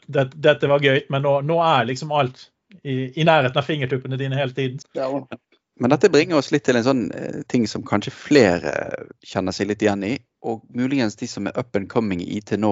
det, 0.07 0.25
dette 0.35 0.71
var 0.71 0.83
gøy. 0.83 1.05
Men 1.13 1.23
nå, 1.23 1.37
nå 1.47 1.61
er 1.63 1.87
liksom 1.87 2.11
alt 2.11 2.49
i, 2.83 3.13
i, 3.15 3.23
nærheten 3.23 3.61
av 3.61 3.69
fingertuppene 3.69 4.19
dine 4.19 4.39
hele 4.39 4.55
tiden. 4.55 4.83
Ja. 4.97 5.07
Men 5.79 5.93
dette 5.93 6.09
bringer 6.11 6.35
oss 6.39 6.51
litt 6.51 6.65
til 6.67 6.75
en 6.75 6.83
sånn 6.83 7.05
eh, 7.15 7.39
ting 7.47 7.63
som 7.71 7.85
kanskje 7.87 8.11
flere 8.11 8.73
kjenner 9.23 9.55
seg 9.55 9.69
litt 9.69 9.83
igjen 9.85 10.03
i. 10.03 10.17
Og 10.43 10.63
muligens 10.75 11.15
de 11.19 11.27
som 11.27 11.47
er 11.47 11.55
up 11.59 11.75
and 11.75 11.89
coming 11.91 12.21
i 12.23 12.39
IT 12.39 12.51
nå, 12.59 12.71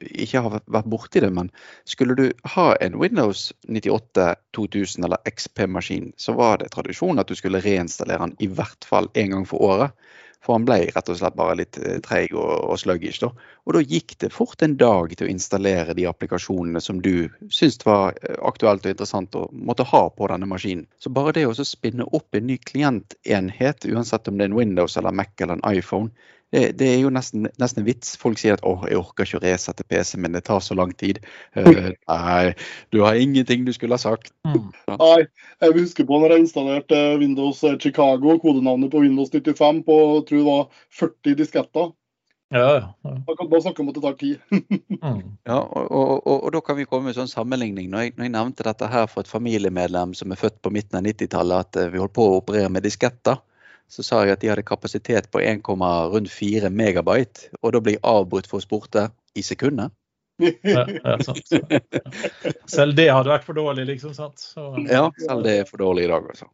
ikke 0.00 0.42
har 0.44 0.56
vært 0.64 0.88
borti 0.92 1.20
det. 1.24 1.30
Men 1.36 1.50
skulle 1.88 2.16
du 2.16 2.24
ha 2.56 2.66
en 2.80 2.96
Windows 3.00 3.50
98 3.68 4.28
2000 4.56 5.04
eller 5.04 5.20
XP-maskin, 5.28 6.10
så 6.16 6.36
var 6.36 6.62
det 6.62 6.72
tradisjon 6.72 7.20
at 7.20 7.28
du 7.28 7.36
skulle 7.36 7.60
reinstallere 7.64 8.24
den 8.24 8.36
i 8.40 8.48
hvert 8.48 8.88
fall 8.88 9.12
én 9.14 9.32
gang 9.36 9.44
for 9.48 9.64
året. 9.68 10.08
For 10.46 10.54
han 10.54 10.66
ble 10.68 10.78
rett 10.94 11.08
og 11.10 11.18
slett 11.18 11.36
bare 11.38 11.56
litt 11.58 11.78
eh, 11.82 11.98
treig 12.04 12.34
og, 12.36 12.52
og 12.70 12.78
sluggish. 12.78 13.18
Da. 13.24 13.32
Og 13.66 13.74
da 13.74 13.82
gikk 13.82 14.14
det 14.22 14.30
fort 14.34 14.62
en 14.62 14.76
dag 14.78 15.10
til 15.12 15.26
å 15.26 15.32
installere 15.32 15.96
de 15.98 16.06
applikasjonene 16.06 16.82
som 16.82 17.00
du 17.02 17.26
syntes 17.50 17.82
var 17.86 18.14
eh, 18.22 18.38
aktuelt 18.46 18.86
og 18.86 18.94
interessant 18.94 19.34
å 19.38 19.48
måtte 19.50 19.88
ha 19.90 20.04
på 20.14 20.30
denne 20.30 20.46
maskinen. 20.50 20.86
Så 21.02 21.10
bare 21.10 21.34
det 21.34 21.48
å 21.50 21.56
spinne 21.58 22.06
opp 22.14 22.38
en 22.38 22.46
ny 22.46 22.60
klientenhet, 22.62 23.88
uansett 23.90 24.30
om 24.30 24.38
det 24.38 24.46
er 24.46 24.52
en 24.52 24.58
Windows 24.60 24.96
eller 25.00 25.16
Mac 25.18 25.34
eller 25.42 25.58
en 25.58 25.66
iPhone, 25.74 26.14
det, 26.54 26.78
det, 26.78 26.88
er 26.94 27.00
jo 27.02 27.10
nesten, 27.10 27.48
nesten 27.58 27.82
en 27.82 27.88
vits. 27.88 28.14
Folk 28.20 28.38
sier 28.38 28.54
at 28.54 28.64
åh, 28.66 28.84
jeg 28.86 29.00
orker 29.00 29.26
ikke 29.26 29.40
å 29.40 29.42
resette 29.42 29.86
PC-en 29.90 30.22
min, 30.22 30.36
det 30.36 30.44
tar 30.46 30.62
så 30.62 30.76
lang 30.78 30.92
tid. 30.94 31.18
Uh, 31.58 31.90
nei, 32.06 32.54
du 32.94 33.02
har 33.02 33.18
ingenting 33.18 33.66
du 33.66 33.72
skulle 33.74 33.98
ha 33.98 34.02
sagt. 34.02 34.30
Mm. 34.46 34.70
Nei, 34.92 35.26
jeg 35.64 35.76
husker 35.80 36.06
på 36.06 36.20
når 36.22 36.36
jeg 36.36 36.46
installerte 36.46 37.02
Windows 37.20 37.64
eh, 37.66 37.78
Chicago, 37.82 38.38
kodenavnet 38.42 38.92
på 38.94 39.02
Windows 39.02 39.32
95 39.34 39.82
på 39.86 40.00
tror 40.28 40.38
det 40.38 40.46
var 40.46 40.68
40 41.00 41.38
disketter. 41.42 41.90
Ja, 42.54 42.66
ja. 42.78 43.12
Da 43.26 43.34
kan 43.34 43.48
man 43.50 43.62
snakke 43.62 43.82
om 43.82 43.88
at 43.90 43.96
det 43.96 44.04
tar 44.04 44.14
tid. 44.20 44.38
mm. 45.02 45.22
Ja, 45.48 45.58
og, 45.58 45.90
og, 45.90 46.12
og, 46.22 46.36
og, 46.36 46.52
da 46.54 46.60
kan 46.62 46.78
vi 46.78 46.86
komme 46.86 47.08
med 47.08 47.16
en 47.16 47.24
sånn 47.24 47.32
sammenligning. 47.32 47.90
Når 47.90 48.04
jeg, 48.04 48.14
når 48.14 48.28
jeg, 48.28 48.34
nevnte 48.36 48.68
dette 48.68 48.90
her 48.92 49.10
for 49.10 49.26
et 49.26 49.32
familiemedlem 49.32 50.14
som 50.14 50.30
er 50.30 50.38
født 50.38 50.60
på 50.62 50.70
midten 50.74 51.00
av 51.00 51.08
90-tallet, 51.08 51.66
at 51.66 51.82
eh, 51.82 51.90
vi 51.90 51.98
holdt 51.98 52.14
på 52.14 52.28
å 52.28 52.38
operere 52.38 52.70
med 52.70 52.86
disketter 52.86 53.42
så 53.88 54.02
sa 54.02 54.22
jeg 54.24 54.36
at 54.36 54.42
de 54.42 54.50
hadde 54.50 54.66
kapasitet 54.66 55.30
på 55.30 55.40
1,4 55.40 56.70
megabyte, 56.74 57.52
og 57.62 57.76
da 57.76 57.82
blir 57.82 57.96
jeg 57.96 58.04
avbrutt 58.06 58.50
for 58.50 58.60
å 58.60 58.64
sporte 58.64 59.08
i 59.36 59.44
sekunder. 59.46 59.92
Ja, 60.38 60.82
ja, 60.84 61.16
sant, 61.24 61.48
Selv 62.76 62.96
det 62.98 63.08
hadde 63.08 63.32
vært 63.32 63.46
for 63.46 63.56
dårlig, 63.56 63.86
liksom? 63.88 64.12
sant? 64.16 64.42
Så, 64.42 64.68
ja, 64.84 65.06
selv 65.22 65.46
det 65.46 65.54
er 65.62 65.68
for 65.68 65.80
dårlig 65.80 66.04
i 66.04 66.10
dag, 66.12 66.26
altså. 66.34 66.50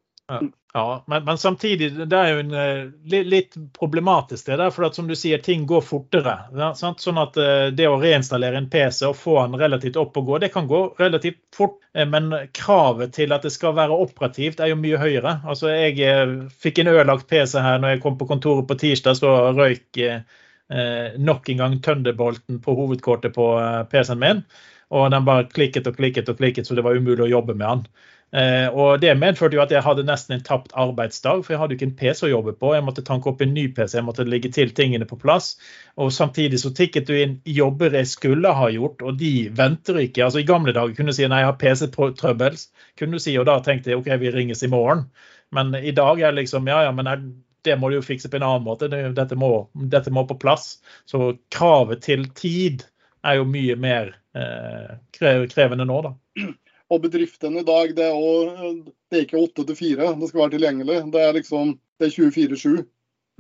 Ja, 0.75 1.05
men, 1.07 1.25
men, 1.25 1.39
samtidig, 1.39 2.09
det 2.09 2.17
er 2.17 2.31
jo 2.33 2.39
en, 2.41 2.53
eh, 2.57 3.23
litt, 3.29 3.57
problematisk 3.77 4.47
det 4.47 4.57
der. 4.57 4.71
For 4.73 4.87
at, 4.87 4.97
som 4.97 5.09
du 5.09 5.13
sier, 5.19 5.43
ting 5.45 5.67
går 5.69 5.83
fortere. 5.85 6.33
Ja, 6.57 6.71
sånn 6.79 7.21
at 7.21 7.37
eh, 7.37 7.67
det 7.77 7.89
å 7.91 7.99
reinstallere 8.01 8.57
en 8.57 8.71
PC 8.73 9.05
og 9.11 9.19
få 9.21 9.35
den 9.43 9.59
relativt 9.61 9.99
opp 10.01 10.17
og 10.17 10.31
gå, 10.31 10.39
det 10.41 10.49
kan 10.55 10.71
gå 10.71 10.81
relativt 11.01 11.43
fort. 11.55 11.77
Eh, 11.93 12.09
men 12.09 12.33
kravet 12.57 13.13
til 13.19 13.37
at 13.37 13.45
det 13.45 13.53
skal 13.53 13.77
være 13.77 13.99
operativt, 14.07 14.63
er 14.65 14.73
jo 14.73 14.81
mye 14.81 15.01
høyere. 15.03 15.35
Altså, 15.45 15.75
Jeg 15.77 16.49
fikk 16.63 16.81
en 16.81 16.93
ødelagt 16.95 17.29
PC 17.29 17.61
her 17.61 17.83
når 17.83 17.97
jeg 17.97 18.05
kom 18.07 18.17
på 18.21 18.31
kontoret 18.31 18.71
på 18.71 18.79
tirsdag, 18.81 19.21
så 19.21 19.35
røyk 19.53 20.01
eh, 20.07 21.21
nok 21.21 21.53
en 21.53 21.61
gang 21.61 21.81
tønderbolten 21.85 22.63
på 22.65 22.79
hovedkortet 22.79 23.37
på 23.37 23.53
PC-en 23.93 24.25
min. 24.25 24.47
Og 24.93 25.11
den 25.13 25.29
bare 25.29 25.49
klikket 25.53 25.87
og 25.89 26.01
klikket 26.01 26.33
og 26.33 26.41
klikket, 26.41 26.65
så 26.69 26.77
det 26.77 26.85
var 26.85 26.97
umulig 26.97 27.27
å 27.27 27.33
jobbe 27.37 27.57
med 27.57 27.69
den. 27.69 28.09
Eh, 28.33 28.69
og 28.73 29.01
Det 29.01 29.13
medførte 29.21 29.59
jo 29.59 29.63
at 29.63 29.73
jeg 29.75 29.85
hadde 29.85 30.07
nesten 30.09 30.39
en 30.39 30.45
tapt 30.45 30.73
arbeidsdag, 30.73 31.43
for 31.45 31.53
jeg 31.53 31.61
hadde 31.61 31.75
jo 31.75 31.79
ikke 31.79 31.89
en 31.91 31.99
PC 31.99 32.23
å 32.27 32.31
jobbe 32.31 32.55
på. 32.57 32.71
Jeg 32.73 32.85
måtte 32.87 33.05
tanke 33.05 33.29
opp 33.29 33.43
en 33.45 33.53
ny 33.53 33.67
PC, 33.77 33.99
jeg 33.99 34.07
måtte 34.07 34.25
legge 34.25 34.49
til 34.53 34.73
tingene 34.73 35.09
på 35.09 35.19
plass. 35.21 35.53
Og 36.01 36.13
Samtidig 36.17 36.63
så 36.63 36.73
tikket 36.73 37.11
du 37.11 37.15
inn 37.19 37.37
jobber 37.45 37.93
jeg 37.99 38.09
skulle 38.09 38.55
ha 38.57 38.71
gjort, 38.73 39.05
og 39.05 39.21
de 39.21 39.51
venter 39.53 40.01
ikke. 40.07 40.25
Altså 40.25 40.41
I 40.41 40.49
gamle 40.49 40.73
dager 40.73 40.97
kunne 40.97 41.13
du 41.13 41.19
si 41.19 41.29
nei, 41.29 41.43
jeg 41.45 41.51
har 41.51 41.61
PC-trøbbel, 41.61 42.57
kunne 42.99 43.21
du 43.21 43.25
si, 43.27 43.37
og 43.37 43.49
da 43.51 43.59
tenkte 43.61 43.93
jeg 43.93 44.01
OK, 44.01 44.09
vi 44.23 44.33
ringes 44.33 44.65
i 44.65 44.73
morgen. 44.73 45.07
Men 45.53 45.75
i 45.77 45.93
dag 45.93 46.21
er 46.21 46.33
det 46.33 46.47
liksom 46.47 46.69
ja, 46.73 46.87
ja, 46.87 46.97
men 46.97 47.11
jeg, 47.11 47.35
det 47.69 47.77
må 47.77 47.91
du 47.91 47.99
jo 47.99 48.07
fikse 48.07 48.33
på 48.33 48.41
en 48.41 48.49
annen 48.49 48.65
måte. 48.65 48.89
Dette 48.89 49.37
må, 49.37 49.53
dette 49.93 50.11
må 50.11 50.25
på 50.25 50.41
plass. 50.41 50.79
Så 51.05 51.35
kravet 51.53 52.01
til 52.09 52.25
tid 52.33 52.87
er 53.29 53.39
jo 53.39 53.45
mye 53.47 53.77
mer 53.77 54.15
eh, 54.35 54.97
krevende 55.13 55.85
nå, 55.85 56.01
da. 56.09 56.17
Og 56.93 57.01
bedriftene 57.01 57.63
i 57.63 57.67
dag, 57.67 57.95
det 57.97 58.05
er, 58.05 58.17
også, 58.17 58.73
det 59.09 59.19
er 59.19 59.25
ikke 59.25 59.41
åtte 59.41 59.65
til 59.69 59.79
fire 59.79 60.11
det 60.19 60.29
skal 60.29 60.43
være 60.43 60.57
tilgjengelig. 60.57 60.99
Det 61.15 61.23
er 61.23 61.39
liksom 61.39 61.77
det 62.03 62.09
er 62.09 62.17
24-7. 62.19 62.83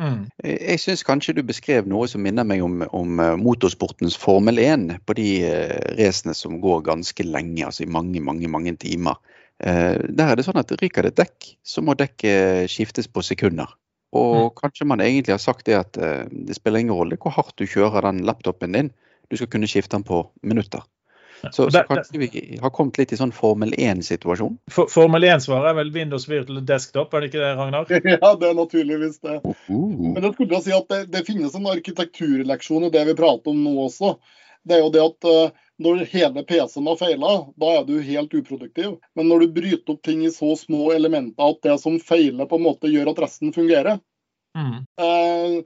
Mm. 0.01 0.23
Jeg 0.45 0.81
syns 0.81 1.05
kanskje 1.05 1.35
du 1.37 1.43
beskrev 1.47 1.87
noe 1.91 2.07
som 2.11 2.23
minner 2.25 2.47
meg 2.49 2.62
om, 2.65 2.81
om 2.97 3.21
eh, 3.21 3.35
motorsportens 3.38 4.17
Formel 4.19 4.59
1 4.62 4.88
på 5.07 5.17
de 5.19 5.29
uh, 5.45 5.77
racene 5.99 6.35
som 6.35 6.57
går 6.62 6.81
ganske 6.87 7.27
lenge, 7.27 7.67
altså 7.67 7.85
i 7.85 7.91
mange, 7.91 8.23
mange, 8.25 8.49
mange 8.51 8.73
timer. 8.81 9.21
Uh, 9.62 10.01
der 10.09 10.33
er 10.33 10.38
det 10.38 10.47
sånn 10.49 10.62
at 10.62 10.73
ryker 10.81 11.07
det 11.07 11.12
et 11.12 11.21
dekk, 11.23 11.53
så 11.62 11.85
må 11.85 11.95
dekket 11.99 12.73
skiftes 12.73 13.11
på 13.11 13.25
sekunder. 13.27 13.77
Og 14.17 14.49
mm. 14.49 14.57
kanskje 14.62 14.88
man 14.88 15.05
egentlig 15.05 15.37
har 15.37 15.45
sagt 15.45 15.69
det 15.69 15.77
at 15.79 15.97
det 15.97 16.57
spiller 16.57 16.83
ingen 16.83 16.97
rolle 16.97 17.17
hvor 17.21 17.33
hardt 17.33 17.57
du 17.57 17.65
kjører 17.65 18.05
den 18.05 18.27
laptopen 18.29 18.77
din, 18.77 18.91
du 19.33 19.38
skal 19.38 19.49
kunne 19.49 19.69
skifte 19.71 19.97
den 19.97 20.05
på 20.05 20.27
minutter. 20.45 20.85
Så, 21.50 21.70
så 21.70 21.83
kanskje 21.88 22.18
vi 22.18 22.59
har 22.62 22.70
kommet 22.70 22.98
litt 23.00 23.12
i 23.12 23.18
sånn 23.18 23.33
Formel 23.35 23.74
1-situasjon? 23.74 24.55
For, 24.70 24.90
Formel 24.92 25.26
1-svaret 25.26 25.72
er 25.72 25.78
vel 25.81 25.90
Windows 25.94 26.28
Virtual 26.31 26.61
Desktop, 26.66 27.14
er 27.14 27.24
det 27.24 27.33
ikke 27.33 27.42
det, 27.42 27.50
Ragnar? 27.59 27.88
Ja, 28.14 28.35
det 28.38 28.50
er 28.50 28.55
naturligvis 28.55 29.18
det. 29.20 29.40
Uh 29.42 29.64
-huh. 29.66 30.12
Men 30.14 30.22
jeg 30.22 30.35
skulle 30.35 30.61
si 30.62 30.72
at 30.76 30.88
det, 30.88 31.00
det, 31.12 31.26
finnes 31.26 31.55
en 31.55 31.66
arkitekturleksjon 31.66 32.85
i 32.85 32.90
det 32.90 33.05
vi 33.05 33.14
prater 33.18 33.50
om 33.50 33.64
nå 33.64 33.74
også. 33.87 34.16
Det 34.62 34.74
er 34.74 34.85
jo 34.85 34.90
det 34.94 35.02
at 35.02 35.24
uh, 35.24 35.50
når 35.83 36.05
hele 36.12 36.44
PC-en 36.46 36.87
har 36.87 36.96
feila, 36.96 37.33
da 37.57 37.70
er 37.78 37.85
du 37.85 38.00
helt 38.00 38.35
uproduktiv. 38.35 38.98
Men 39.14 39.28
når 39.28 39.38
du 39.38 39.52
bryter 39.52 39.92
opp 39.92 40.02
ting 40.02 40.24
i 40.24 40.31
så 40.31 40.57
små 40.57 40.92
elementer 40.92 41.42
at 41.42 41.62
det 41.62 41.81
som 41.81 41.98
feiler, 42.00 42.46
på 42.46 42.57
en 42.57 42.68
måte 42.68 42.92
gjør 42.92 43.11
at 43.11 43.18
resten 43.18 43.52
fungerer. 43.52 43.98
Mm. 44.55 44.87
Uh, 45.00 45.62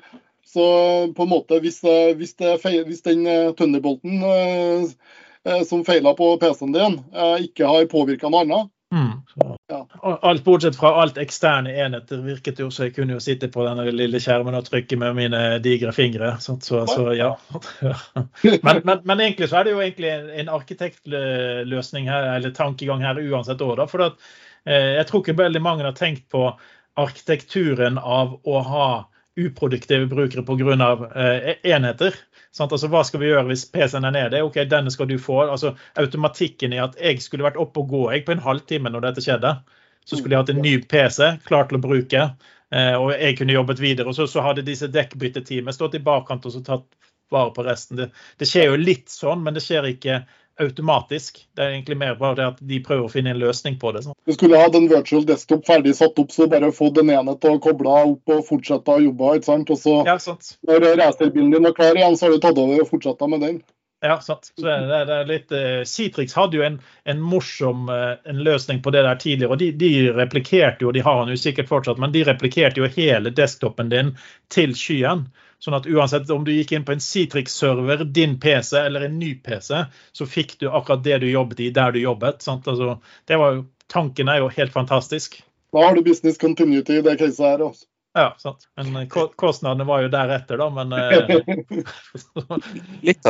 så 0.46 0.64
på 1.12 1.22
en 1.22 1.28
måte, 1.28 1.60
hvis, 1.60 1.82
hvis, 2.16 2.34
feil, 2.62 2.84
hvis 2.86 3.02
den 3.02 3.26
Thunderbolten 3.58 4.22
Eh, 4.22 4.88
som 5.68 5.84
feila 5.86 6.14
på 6.18 6.32
PC-en 6.42 6.72
din, 6.74 6.98
eh, 7.14 7.46
ikke 7.48 7.68
har 7.70 7.90
påvirka 7.90 8.30
noe 8.32 8.46
annet, 8.46 8.72
Mm. 8.94 9.22
Ja. 9.68 9.88
Alt 10.22 10.44
bortsett 10.44 10.76
fra 10.76 11.02
alt 11.02 11.18
eksterne 11.18 11.72
enheter 11.84 12.20
virket 12.22 12.60
jo 12.62 12.68
så 12.70 12.86
jeg 12.86 12.94
kunne 12.94 13.16
jo 13.16 13.22
sitte 13.22 13.48
på 13.50 13.64
denne 13.66 13.88
lille 13.90 14.20
skjermen 14.22 14.54
og 14.54 14.68
trykke 14.68 14.98
med 15.00 15.16
mine 15.18 15.40
digre 15.64 15.90
fingre. 15.92 16.36
Så, 16.40 16.54
så, 16.62 16.84
så 16.86 17.10
ja. 17.16 17.32
Men, 18.62 18.80
men, 18.84 19.02
men, 19.02 19.20
egentlig 19.20 19.50
så 19.50 19.60
er 19.60 19.66
det 19.66 19.74
jo 19.74 19.82
egentlig 19.82 20.12
en, 20.14 20.52
arkitektløsning 20.54 22.06
her, 22.10 22.30
eller 22.36 22.54
tankegang 22.54 23.02
her 23.02 23.18
uansett 23.18 23.64
òg, 23.66 23.74
da. 23.80 23.88
For 23.90 24.06
at, 24.06 24.30
eh, 24.64 24.94
jeg 25.00 25.10
tror 25.10 25.24
ikke 25.24 25.38
veldig 25.42 25.62
mange 25.66 25.86
har 25.88 25.98
tenkt 25.98 26.28
på 26.32 26.46
arkitekturen 26.96 27.98
av 27.98 28.38
å 28.46 28.62
ha 28.70 28.88
uproduktive 29.36 30.06
brukere 30.06 30.42
pga. 30.42 30.90
Eh, 31.14 31.54
enheter. 31.72 32.14
Sant? 32.52 32.72
Altså, 32.72 32.88
hva 32.92 33.02
skal 33.04 33.20
vi 33.20 33.30
gjøre 33.30 33.46
hvis 33.50 33.66
PC-en 33.72 34.08
er 34.08 34.14
nede? 34.16 34.42
Ok, 34.46 34.58
denne 34.70 34.92
skal 34.92 35.08
du 35.10 35.18
få. 35.20 35.42
Altså, 35.44 35.74
automatikken 36.00 36.72
i 36.72 36.82
at 36.82 36.96
jeg 37.00 37.22
skulle 37.24 37.46
vært 37.46 37.60
oppe 37.60 37.82
og 37.82 37.90
gå 37.92 38.04
jeg, 38.14 38.24
på 38.26 38.36
en 38.36 38.44
halvtime 38.44 38.92
når 38.92 39.10
dette 39.10 39.24
skjedde. 39.26 39.56
Så 40.06 40.20
skulle 40.20 40.36
jeg 40.36 40.44
hatt 40.44 40.54
en 40.54 40.62
ny 40.62 40.76
PC 40.86 41.32
klar 41.48 41.66
til 41.66 41.80
å 41.80 41.82
bruke, 41.82 42.28
eh, 42.70 42.94
og 42.94 43.10
jeg 43.16 43.40
kunne 43.40 43.56
jobbet 43.56 43.82
videre. 43.82 44.08
Og 44.08 44.16
så, 44.16 44.28
så 44.30 44.44
hadde 44.46 44.64
disse 44.66 44.88
dekkbytteteamet 44.94 45.74
stått 45.74 45.98
i 45.98 46.02
bakkant 46.06 46.46
og 46.46 46.60
tatt 46.66 46.86
vare 47.34 47.50
på 47.52 47.64
resten. 47.66 47.98
Det, 47.98 48.10
det 48.38 48.48
skjer 48.48 48.70
jo 48.70 48.78
litt 48.80 49.10
sånn, 49.10 49.42
men 49.42 49.56
det 49.56 49.64
skjer 49.64 49.90
ikke 49.90 50.20
automatisk. 50.62 51.38
Det 51.56 51.62
er 51.62 51.74
egentlig 51.74 51.98
mer 52.00 52.16
bare 52.20 52.38
det 52.38 52.46
at 52.46 52.60
de 52.70 52.80
prøver 52.84 53.06
å 53.06 53.12
finne 53.12 53.32
en 53.34 53.40
løsning 53.40 53.78
på 53.80 53.92
det. 53.94 54.04
Sånn. 54.06 54.16
Du 54.26 54.34
skulle 54.36 54.60
hatt 54.60 54.76
en 54.78 54.88
virtual 54.90 55.26
desktop 55.28 55.66
ferdig 55.68 55.94
satt 55.98 56.18
opp, 56.22 56.32
så 56.32 56.48
bare 56.50 56.72
få 56.74 56.90
den 56.96 57.12
ene 57.12 57.36
til 57.42 57.56
å 57.56 57.62
koble 57.62 57.94
opp 58.12 58.34
og 58.34 58.44
fortsette 58.48 58.98
å 58.98 59.04
jobbe. 59.04 59.36
ikke 59.36 59.50
sant? 59.50 59.72
Og 59.72 59.80
så 59.80 59.96
ja, 60.08 60.18
sant. 60.22 60.54
når 60.68 60.92
racerbilen 61.02 61.54
din 61.54 61.68
var 61.68 61.76
klar 61.76 61.98
igjen, 61.98 62.16
så 62.16 62.28
har 62.28 62.36
du 62.36 62.44
tatt 62.44 62.60
over 62.62 62.84
og 62.84 62.92
fortsatt 62.92 63.26
med 63.30 63.44
den. 63.44 63.64
Ja, 64.04 64.20
sant. 64.20 64.52
Så 64.58 64.66
det, 64.66 65.04
det 65.08 65.14
er 65.14 65.28
litt, 65.28 65.52
uh, 65.52 65.80
Citrix 65.88 66.36
hadde 66.36 66.58
jo 66.58 66.64
en, 66.66 66.76
en 67.08 67.22
morsom 67.24 67.88
uh, 67.88 68.18
en 68.28 68.42
løsning 68.44 68.82
på 68.84 68.92
det 68.92 69.02
der 69.06 69.20
tidligere. 69.20 69.56
og 69.56 69.60
de, 69.62 69.70
de, 69.72 69.90
replikerte 70.12 70.84
jo, 70.84 70.92
de 70.92 71.04
har 71.04 71.22
han 71.22 71.32
jo 71.32 71.38
sikkert 71.40 71.70
fortsatt, 71.70 72.00
men 72.02 72.12
de 72.12 72.26
replikerte 72.28 72.82
jo 72.82 72.90
hele 72.92 73.32
desktopen 73.34 73.90
din 73.92 74.12
til 74.52 74.76
skyen. 74.76 75.26
Sånn 75.62 75.76
at 75.78 75.86
uansett 75.88 76.30
om 76.30 76.44
du 76.44 76.52
gikk 76.52 76.74
inn 76.76 76.84
på 76.84 76.92
en 76.92 77.02
Citrix-server, 77.02 78.04
din 78.04 78.36
PC 78.40 78.76
eller 78.78 79.06
en 79.06 79.18
ny 79.18 79.34
PC, 79.40 79.86
så 80.12 80.28
fikk 80.28 80.58
du 80.60 80.68
akkurat 80.68 81.04
det 81.04 81.18
du 81.24 81.30
jobbet 81.30 81.62
i 81.64 81.70
der 81.74 81.96
du 81.96 82.00
jobbet. 82.02 82.44
Altså, 82.48 82.98
det 83.26 83.40
var 83.40 83.62
tanken 83.92 84.28
er 84.28 84.42
jo 84.44 84.52
helt 84.52 84.72
fantastisk. 84.72 85.40
Da 85.72 85.84
har 85.86 85.96
du 85.96 86.02
business 86.02 86.38
continuity 86.38 87.00
i 87.00 87.04
det 87.04 87.16
caset 87.18 87.46
her. 87.46 87.62
Også. 87.70 87.86
Ja, 88.16 88.34
sant. 88.38 88.68
Men 88.76 88.96
eh, 88.96 89.08
kostnadene 89.36 89.84
var 89.84 90.02
jo 90.02 90.08
deretter, 90.08 90.56
da. 90.56 90.70
Men, 90.70 90.92
eh, 90.92 91.18
men, 92.32 92.62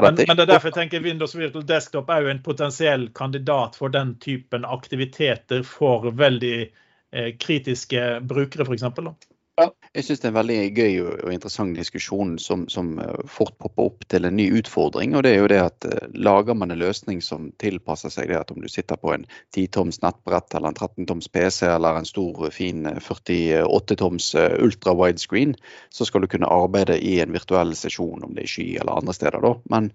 men, 0.03 0.15
det 0.15 0.43
er 0.43 0.47
derfor 0.47 0.71
jeg 0.71 0.77
tenker 0.77 1.03
Windows 1.03 1.35
Virtual 1.35 1.65
Desktop 1.67 2.11
er 2.15 2.23
jo 2.23 2.31
en 2.31 2.43
potensiell 2.45 3.09
kandidat 3.15 3.75
for 3.79 3.91
den 3.91 4.15
typen 4.23 4.65
aktiviteter 4.65 5.65
for 5.67 6.07
veldig 6.15 6.55
eh, 6.63 7.33
kritiske 7.35 8.05
brukere, 8.31 8.69
f.eks. 8.69 8.87
Jeg 9.57 10.05
syns 10.05 10.21
det 10.21 10.27
er 10.27 10.33
en 10.35 10.37
veldig 10.37 10.57
gøy 10.77 10.97
og 11.01 11.31
interessant 11.33 11.79
diskusjon 11.79 12.35
som, 12.43 12.67
som, 12.69 12.91
eh, 13.01 13.23
fort 13.33 13.55
popper 13.63 13.87
opp 13.89 14.05
til 14.13 14.29
en 14.29 14.37
ny 14.37 14.51
utfordring. 14.59 15.15
og 15.17 15.23
det 15.25 15.31
er 15.33 15.39
jo 15.39 15.49
det 15.49 15.61
at 15.63 15.87
uh, 15.89 16.11
Lager 16.13 16.55
man 16.55 16.75
en 16.75 16.83
løsning 16.83 17.23
som 17.25 17.47
tilpasser 17.63 18.13
seg 18.13 18.29
det 18.29 18.37
at 18.37 18.53
om 18.53 18.61
du 18.61 18.69
sitter 18.69 19.01
på 19.01 19.15
en 19.15 19.25
10-toms 19.57 20.03
nettbrett 20.03 20.53
eller 20.59 20.75
en 20.75 20.77
13-toms 20.77 21.31
PC 21.33 21.71
eller 21.71 21.97
en 21.97 22.09
stor, 22.09 22.51
fin 22.53 22.85
48-toms 23.01 24.29
uh, 24.37 24.59
ultra 24.61 24.93
widescreen, 24.93 25.57
så 25.89 26.05
skal 26.05 26.21
du 26.21 26.29
kunne 26.29 26.53
arbeide 26.53 27.01
i 27.01 27.17
en 27.25 27.33
virtuell 27.33 27.73
sesjon, 27.75 28.29
om 28.29 28.37
det 28.37 28.45
er 28.45 28.51
i 28.51 28.55
sky 28.59 28.69
eller 28.77 29.01
andre 29.01 29.17
steder. 29.17 29.41
Da. 29.41 29.57
Men 29.73 29.91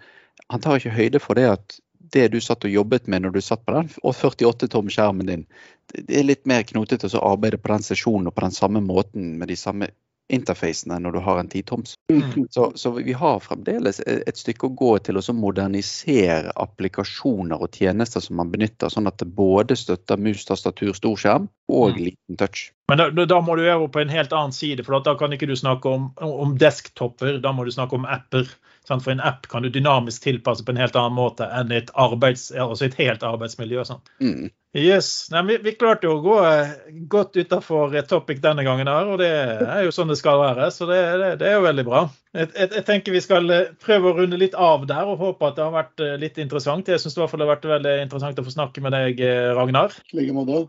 han 0.50 0.66
tar 0.66 0.82
ikke 0.82 0.98
høyde 0.98 1.22
for 1.22 1.38
det 1.38 1.50
at 1.54 1.82
det 2.16 2.28
du 2.34 2.40
satt 2.44 2.66
og 2.68 2.74
jobbet 2.74 3.08
med 3.12 3.26
når 3.26 3.36
du 3.38 3.42
satt 3.44 3.66
på 3.66 3.76
den 3.76 3.90
og 4.02 4.16
48-tom-skjermen 4.16 5.30
din, 5.30 5.46
det 5.94 6.22
er 6.22 6.28
litt 6.28 6.46
mer 6.50 6.64
knotete 6.68 7.10
å 7.18 7.26
arbeide 7.34 7.60
på 7.62 7.72
den 7.74 7.86
sesjonen 7.86 8.32
og 8.32 8.36
på 8.38 8.46
den 8.46 8.56
samme 8.56 8.84
måten 8.84 9.36
med 9.40 9.52
de 9.52 9.60
samme 9.60 9.92
interfacene 10.32 11.00
når 11.04 11.16
du 11.16 11.20
har 11.26 11.40
en 11.42 11.50
10-toms. 11.50 11.96
Mm. 12.12 12.48
Så, 12.50 12.72
så, 12.76 12.92
vi 12.96 13.16
har 13.18 13.42
fremdeles 13.44 14.00
et 14.06 14.40
stykke 14.40 14.70
å 14.70 14.76
gå 14.80 14.92
til 15.06 15.20
å 15.20 15.36
modernisere 15.36 16.54
applikasjoner 16.64 17.62
og 17.62 17.76
tjenester 17.76 18.24
som 18.24 18.40
man 18.40 18.52
benytter, 18.54 18.92
sånn 18.94 19.12
at 19.12 19.20
det 19.22 19.28
både 19.36 19.78
støtter 19.80 20.22
mus, 20.22 20.46
tastatur, 20.48 20.94
storskjerm 20.98 21.50
og 21.72 21.98
mm. 21.98 22.04
liten 22.06 22.40
touch. 22.40 22.70
Men 22.92 23.00
da, 23.00 23.26
da 23.26 23.38
må 23.40 23.56
du 23.56 23.64
over 23.64 23.88
på 23.88 24.02
en 24.02 24.12
helt 24.12 24.34
annen 24.36 24.52
side, 24.52 24.84
for 24.84 25.00
da 25.00 25.16
kan 25.16 25.32
ikke 25.32 25.48
du 25.48 25.56
snakke 25.56 25.88
om, 25.88 26.10
om 26.20 26.58
desktopper, 26.60 27.38
da 27.40 27.54
må 27.56 27.64
du 27.64 27.72
snakke 27.72 27.96
om 27.96 28.04
apper. 28.04 28.50
Sant? 28.88 29.06
For 29.06 29.14
en 29.14 29.22
app 29.24 29.46
kan 29.48 29.64
du 29.64 29.70
dynamisk 29.72 30.26
tilpasse 30.26 30.66
på 30.66 30.74
en 30.74 30.82
helt 30.82 30.98
annen 30.98 31.16
måte 31.16 31.46
enn 31.56 31.72
et, 31.72 31.92
arbeids, 32.02 32.50
altså 32.52 32.90
et 32.90 32.98
helt 33.00 33.24
arbeidsmiljø. 33.24 33.86
Mm. 34.20 34.50
Yes. 34.76 35.30
Nei, 35.32 35.44
vi, 35.48 35.60
vi, 35.64 35.76
klarte 35.80 36.10
jo 36.10 36.18
å 36.18 36.24
gå 36.26 36.36
eh, 36.50 36.74
godt 37.12 37.38
utafor 37.38 37.96
topic 38.10 38.42
denne 38.44 38.66
gangen, 38.68 38.92
her, 38.92 39.14
og 39.14 39.22
det 39.22 39.30
er 39.30 39.86
jo 39.86 39.94
sånn 39.96 40.12
det 40.12 40.20
skal 40.20 40.42
være. 40.42 40.68
Så 40.74 40.90
det, 40.90 41.00
det, 41.22 41.32
det 41.44 41.48
er 41.52 41.58
jo 41.60 41.68
veldig 41.70 41.88
bra. 41.88 42.04
Jeg, 42.34 42.52
jeg, 42.58 42.74
jeg, 42.74 42.86
tenker 42.90 43.16
vi 43.16 43.24
skal 43.24 43.56
eh, 43.56 43.72
prøve 43.86 44.12
å 44.12 44.18
runde 44.20 44.42
litt 44.42 44.58
av 44.58 44.84
der 44.90 45.14
og 45.14 45.24
håpe 45.24 45.48
at 45.48 45.60
det 45.60 45.68
har 45.68 45.78
vært 45.78 46.04
eh, 46.04 46.20
litt 46.26 46.42
interessant. 46.42 46.92
Jeg 46.92 47.04
syns 47.06 47.16
det 47.16 47.24
har 47.24 47.50
vært 47.54 47.72
veldig 47.78 47.98
interessant 48.08 48.44
å 48.44 48.48
få 48.50 48.58
snakke 48.58 48.84
med 48.84 48.98
deg, 48.98 49.24
Ragnar. 49.56 49.96
like 50.18 50.36
måte. 50.36 50.66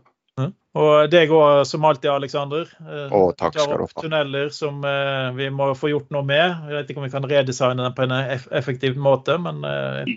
Og 0.73 1.11
det 1.13 1.27
går 1.29 1.63
som 1.69 1.83
alltid, 1.85 2.09
Aleksander. 2.09 2.69
Å, 3.13 3.19
takk 3.37 3.53
skal 3.53 3.75
du 3.77 3.83
ha. 3.83 3.89
Tunneler 4.01 4.47
som 4.53 4.81
eh, 4.89 5.27
vi 5.37 5.51
må 5.53 5.67
få 5.77 5.91
gjort 5.91 6.09
noe 6.15 6.25
med. 6.25 6.55
Jeg 6.65 6.79
vet 6.79 6.89
ikke 6.89 7.03
om 7.03 7.05
vi 7.05 7.13
kan 7.13 7.27
redesigne 7.29 7.85
den 7.85 7.93
på 7.93 8.07
en 8.07 8.15
effektiv 8.57 8.97
måte, 8.97 9.37
men 9.41 9.61
eh, 9.69 10.15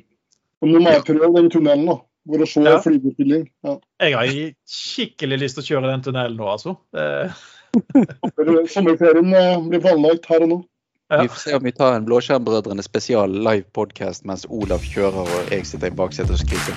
du 0.64 0.78
må 0.80 0.94
jeg 0.94 1.04
den 1.20 1.50
tunnelen, 1.52 1.84
da. 1.90 1.98
For 2.26 2.42
å 2.42 2.46
se 2.48 2.62
ja. 2.64 2.78
flygestilling. 2.82 3.44
Ja. 3.62 3.76
Jeg 4.02 4.16
har 4.16 4.30
skikkelig 4.76 5.36
lyst 5.44 5.58
til 5.58 5.62
å 5.62 5.68
kjøre 5.68 5.92
den 5.92 6.06
tunnelen 6.08 6.40
nå, 6.40 6.48
altså. 6.56 6.74
Sommerferien 8.72 9.28
eh, 9.36 9.60
blir 9.68 9.84
planlagt 9.84 10.26
her 10.32 10.46
og 10.46 10.50
nå. 10.50 10.58
Ja. 11.08 11.22
Vi 11.22 11.28
får 11.28 11.36
se 11.36 11.54
om 11.54 11.62
vi 11.62 11.72
tar 11.72 11.92
en 11.92 12.04
Blåskjermbrødrene 12.04 12.82
spesial 12.82 13.30
live 13.30 13.62
podcast 13.62 14.24
mens 14.24 14.46
Olav 14.48 14.82
kjører 14.82 15.22
og 15.22 15.52
jeg 15.54 15.66
sitter 15.66 15.86
i 15.86 15.94
baksetet 15.94 16.34
og 16.34 16.38
skriker. 16.38 16.74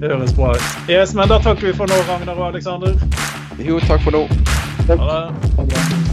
det 0.00 0.12
høres 0.12 0.36
bra 0.36 0.52
ut. 0.52 0.70
Yes, 0.90 1.14
men 1.16 1.32
da 1.32 1.40
takker 1.40 1.70
vi 1.70 1.76
for 1.80 1.88
nå, 1.88 2.04
Ragnar 2.12 2.36
og 2.36 2.50
Aleksander. 2.52 2.98
Jo, 3.56 3.80
takk 3.88 4.04
for 4.04 4.20
nå. 4.20 4.26
Ha 4.92 5.22
det. 5.64 6.11